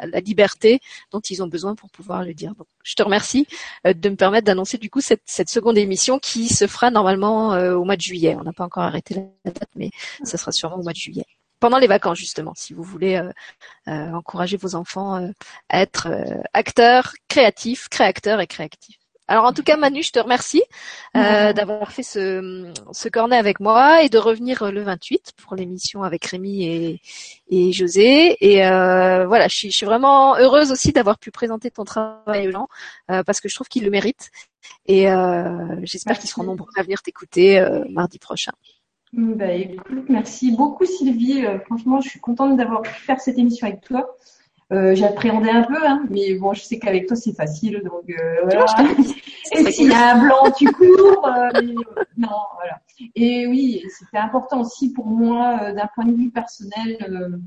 la 0.00 0.20
liberté 0.20 0.80
dont 1.12 1.20
ils 1.20 1.42
ont 1.42 1.46
besoin 1.46 1.74
pour 1.74 1.90
pouvoir 1.90 2.24
le 2.24 2.34
dire. 2.34 2.54
Donc, 2.54 2.66
je 2.82 2.94
te 2.94 3.02
remercie 3.02 3.46
de 3.84 4.08
me 4.08 4.16
permettre 4.16 4.46
d'annoncer 4.46 4.78
du 4.78 4.90
coup 4.90 5.00
cette, 5.00 5.22
cette, 5.26 5.50
seconde 5.50 5.76
émission 5.78 6.18
qui 6.18 6.48
se 6.48 6.66
fera 6.66 6.90
normalement 6.90 7.50
au 7.50 7.84
mois 7.84 7.96
de 7.96 8.00
juillet. 8.00 8.36
On 8.38 8.44
n'a 8.44 8.52
pas 8.52 8.64
encore 8.64 8.84
arrêté 8.84 9.14
la 9.44 9.50
date, 9.50 9.68
mais 9.74 9.90
ça 10.24 10.38
sera 10.38 10.52
sûrement 10.52 10.76
au 10.76 10.82
mois 10.82 10.92
de 10.92 10.98
juillet 10.98 11.26
pendant 11.60 11.78
les 11.78 11.86
vacances 11.86 12.18
justement, 12.18 12.54
si 12.56 12.72
vous 12.72 12.82
voulez 12.82 13.16
euh, 13.16 14.12
encourager 14.12 14.56
vos 14.56 14.74
enfants 14.74 15.30
à 15.68 15.82
être 15.82 16.08
acteurs, 16.54 17.12
créatifs, 17.28 17.88
créateurs 17.88 18.40
et 18.40 18.46
créatifs. 18.46 18.99
Alors 19.30 19.44
en 19.44 19.52
tout 19.52 19.62
cas, 19.62 19.76
Manu, 19.76 20.02
je 20.02 20.10
te 20.10 20.18
remercie 20.18 20.64
euh, 21.16 21.52
d'avoir 21.52 21.92
fait 21.92 22.02
ce, 22.02 22.72
ce 22.90 23.08
cornet 23.08 23.36
avec 23.36 23.60
moi 23.60 24.02
et 24.02 24.08
de 24.08 24.18
revenir 24.18 24.64
euh, 24.64 24.72
le 24.72 24.82
28 24.82 25.34
pour 25.36 25.54
l'émission 25.54 26.02
avec 26.02 26.24
Rémi 26.24 26.64
et, 26.64 27.00
et 27.48 27.70
José. 27.70 28.36
Et 28.40 28.66
euh, 28.66 29.28
voilà, 29.28 29.46
je 29.46 29.54
suis, 29.54 29.70
je 29.70 29.76
suis, 29.76 29.86
vraiment 29.86 30.36
heureuse 30.36 30.72
aussi 30.72 30.90
d'avoir 30.90 31.16
pu 31.16 31.30
présenter 31.30 31.70
ton 31.70 31.84
travail 31.84 32.48
aux 32.48 32.50
gens 32.50 32.66
parce 33.06 33.40
que 33.40 33.48
je 33.48 33.54
trouve 33.54 33.68
qu'ils 33.68 33.84
le 33.84 33.90
méritent. 33.90 34.30
Et 34.86 35.06
j'espère 35.84 36.18
qu'ils 36.18 36.28
seront 36.28 36.42
nombreux 36.42 36.72
à 36.76 36.82
venir 36.82 37.00
t'écouter 37.00 37.64
mardi 37.88 38.18
prochain. 38.18 38.52
Bah, 39.12 39.52
écoute, 39.52 40.06
merci 40.08 40.50
beaucoup 40.50 40.86
Sylvie. 40.86 41.44
franchement, 41.66 42.00
je 42.00 42.08
suis 42.08 42.20
contente 42.20 42.56
d'avoir 42.56 42.82
pu 42.82 42.90
faire 42.90 43.20
cette 43.20 43.38
émission 43.38 43.68
avec 43.68 43.80
toi. 43.82 44.08
Euh, 44.72 44.94
j'appréhendais 44.94 45.50
un 45.50 45.62
peu, 45.62 45.84
hein, 45.84 46.04
mais 46.10 46.34
bon, 46.34 46.52
je 46.52 46.62
sais 46.62 46.78
qu'avec 46.78 47.08
toi 47.08 47.16
c'est 47.16 47.34
facile, 47.34 47.82
donc 47.84 48.08
euh, 48.08 48.36
voilà. 48.44 48.66
Et 49.52 49.72
s'il 49.72 49.90
y 49.90 49.92
a 49.92 50.14
un 50.14 50.22
blanc, 50.22 50.52
tu 50.56 50.70
cours. 50.70 51.26
Euh, 51.26 51.60
non, 52.16 52.28
voilà. 52.54 52.80
Et 53.16 53.48
oui, 53.48 53.82
c'était 53.88 54.18
important 54.18 54.60
aussi 54.60 54.92
pour 54.92 55.06
moi, 55.06 55.72
d'un 55.72 55.88
point 55.92 56.04
de 56.04 56.12
vue 56.12 56.30
personnel, 56.30 57.40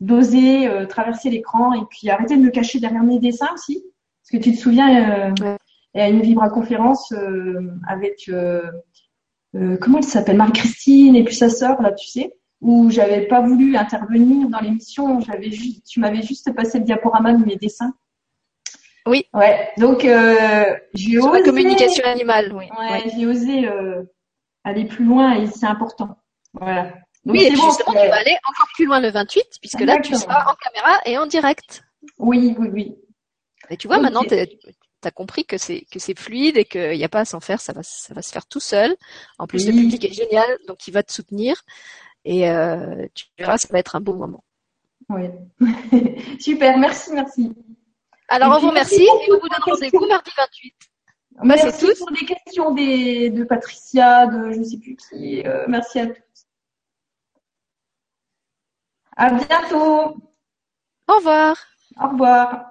d'oser 0.00 0.70
traverser 0.88 1.28
l'écran 1.28 1.74
et 1.74 1.84
puis 1.90 2.08
arrêter 2.08 2.36
de 2.36 2.42
me 2.42 2.50
cacher 2.50 2.80
derrière 2.80 3.02
mes 3.02 3.18
dessins 3.18 3.52
aussi. 3.52 3.84
Parce 4.22 4.42
que 4.42 4.48
tu 4.48 4.56
te 4.56 4.60
souviens, 4.60 5.34
il 5.94 5.98
y 5.98 6.00
a 6.00 6.08
une 6.08 6.22
vibra 6.22 6.48
conférence 6.48 7.12
avec 7.86 8.30
comment 9.52 9.98
elle 9.98 10.04
s'appelle, 10.04 10.38
Marie-Christine 10.38 11.16
et 11.16 11.24
puis 11.24 11.34
sa 11.34 11.50
sœur 11.50 11.82
là, 11.82 11.92
tu 11.92 12.06
sais? 12.06 12.32
Où 12.60 12.90
j'avais 12.90 13.26
pas 13.26 13.40
voulu 13.40 13.76
intervenir 13.76 14.48
dans 14.48 14.60
l'émission. 14.60 15.20
J'avais 15.20 15.50
juste, 15.50 15.86
tu 15.86 16.00
m'avais 16.00 16.22
juste 16.22 16.54
passé 16.54 16.78
le 16.78 16.84
diaporama 16.84 17.32
de 17.32 17.44
mes 17.44 17.56
dessins. 17.56 17.94
Oui. 19.06 19.24
Ouais. 19.32 19.70
Donc 19.78 20.04
euh, 20.04 20.76
j'ai 20.94 21.18
osé. 21.18 21.38
La 21.38 21.44
communication 21.44 22.04
animale. 22.04 22.52
Oui. 22.54 22.66
Ouais, 22.78 23.10
j'ai 23.14 23.26
osé 23.26 23.66
euh, 23.66 24.02
aller 24.64 24.84
plus 24.84 25.04
loin 25.04 25.34
et 25.34 25.46
c'est 25.46 25.66
important. 25.66 26.16
Voilà. 26.52 26.92
oui, 27.24 27.44
et 27.44 27.50
justement, 27.50 27.92
tu 27.92 28.08
vas 28.08 28.16
aller 28.16 28.36
encore 28.44 28.68
plus 28.74 28.86
loin 28.86 29.00
le 29.00 29.10
28, 29.10 29.42
puisque 29.60 29.80
là, 29.80 30.00
tu 30.00 30.14
seras 30.14 30.50
en 30.50 30.54
caméra 30.54 31.00
et 31.06 31.16
en 31.16 31.26
direct. 31.26 31.84
Oui, 32.18 32.56
oui, 32.58 32.68
oui. 32.72 32.96
Et 33.70 33.76
tu 33.76 33.86
vois, 33.86 33.98
maintenant, 33.98 34.24
tu 34.24 34.34
as 34.34 35.10
compris 35.10 35.44
que 35.44 35.56
c'est 35.56 35.86
que 35.92 35.98
c'est 35.98 36.18
fluide 36.18 36.56
et 36.56 36.64
qu'il 36.64 36.90
n'y 36.90 37.04
a 37.04 37.08
pas 37.08 37.20
à 37.20 37.24
s'en 37.24 37.40
faire, 37.40 37.60
ça 37.60 37.72
va 37.72 37.82
ça 37.82 38.14
va 38.14 38.22
se 38.22 38.32
faire 38.32 38.46
tout 38.46 38.60
seul. 38.60 38.96
En 39.38 39.46
plus, 39.46 39.66
le 39.66 39.72
public 39.72 40.04
est 40.04 40.12
génial, 40.12 40.58
donc 40.66 40.88
il 40.88 40.92
va 40.92 41.02
te 41.02 41.12
soutenir. 41.12 41.62
Et 42.24 42.50
euh, 42.50 43.06
tu 43.14 43.26
verras, 43.38 43.58
ça 43.58 43.68
va 43.70 43.78
être 43.78 43.96
un 43.96 44.00
beau 44.00 44.14
moment. 44.14 44.44
Oui. 45.08 45.24
Super, 46.40 46.78
merci, 46.78 47.12
merci. 47.12 47.52
Alors, 48.28 48.56
on 48.56 48.60
vous 48.60 48.68
remercie 48.68 49.02
et 49.02 49.32
on 49.32 49.40
vous 49.40 49.48
donne 49.48 49.74
rendez-vous 49.74 50.06
mardi 50.06 50.30
28. 50.36 50.74
Merci 51.42 51.86
tous. 51.86 51.98
pour 51.98 52.10
les 52.10 52.26
questions 52.26 52.72
des, 52.72 53.30
de 53.30 53.44
Patricia, 53.44 54.26
de 54.26 54.52
je 54.52 54.58
ne 54.58 54.64
sais 54.64 54.78
plus 54.78 54.96
qui. 54.96 55.42
Euh, 55.46 55.64
merci 55.68 56.00
à 56.00 56.06
tous. 56.06 56.46
À 59.16 59.30
bientôt. 59.30 60.16
Au 61.08 61.16
revoir. 61.16 61.56
Au 62.00 62.08
revoir. 62.08 62.70